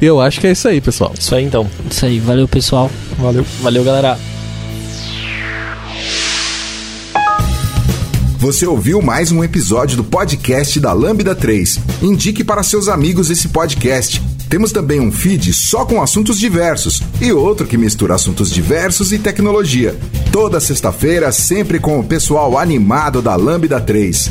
Eu 0.00 0.20
acho 0.20 0.40
que 0.40 0.46
é 0.46 0.52
isso 0.52 0.68
aí, 0.68 0.80
pessoal. 0.80 1.12
Isso 1.18 1.34
aí, 1.34 1.44
então. 1.44 1.68
Isso 1.90 2.04
aí, 2.04 2.18
valeu 2.18 2.46
pessoal. 2.46 2.90
Valeu. 3.18 3.44
Valeu, 3.62 3.82
galera. 3.84 4.18
Você 8.38 8.66
ouviu 8.66 9.00
mais 9.00 9.32
um 9.32 9.42
episódio 9.42 9.96
do 9.96 10.04
podcast 10.04 10.78
da 10.78 10.92
Lambda 10.92 11.34
3. 11.34 11.80
Indique 12.02 12.44
para 12.44 12.62
seus 12.62 12.86
amigos 12.86 13.30
esse 13.30 13.48
podcast. 13.48 14.22
Temos 14.48 14.70
também 14.70 15.00
um 15.00 15.10
feed 15.10 15.52
só 15.52 15.84
com 15.84 16.00
assuntos 16.00 16.38
diversos 16.38 17.02
e 17.20 17.32
outro 17.32 17.66
que 17.66 17.76
mistura 17.76 18.14
assuntos 18.14 18.50
diversos 18.50 19.10
e 19.12 19.18
tecnologia. 19.18 19.96
Toda 20.30 20.60
sexta-feira, 20.60 21.32
sempre 21.32 21.80
com 21.80 21.98
o 21.98 22.04
pessoal 22.04 22.56
animado 22.58 23.20
da 23.20 23.34
Lambda 23.34 23.80
3. 23.80 24.30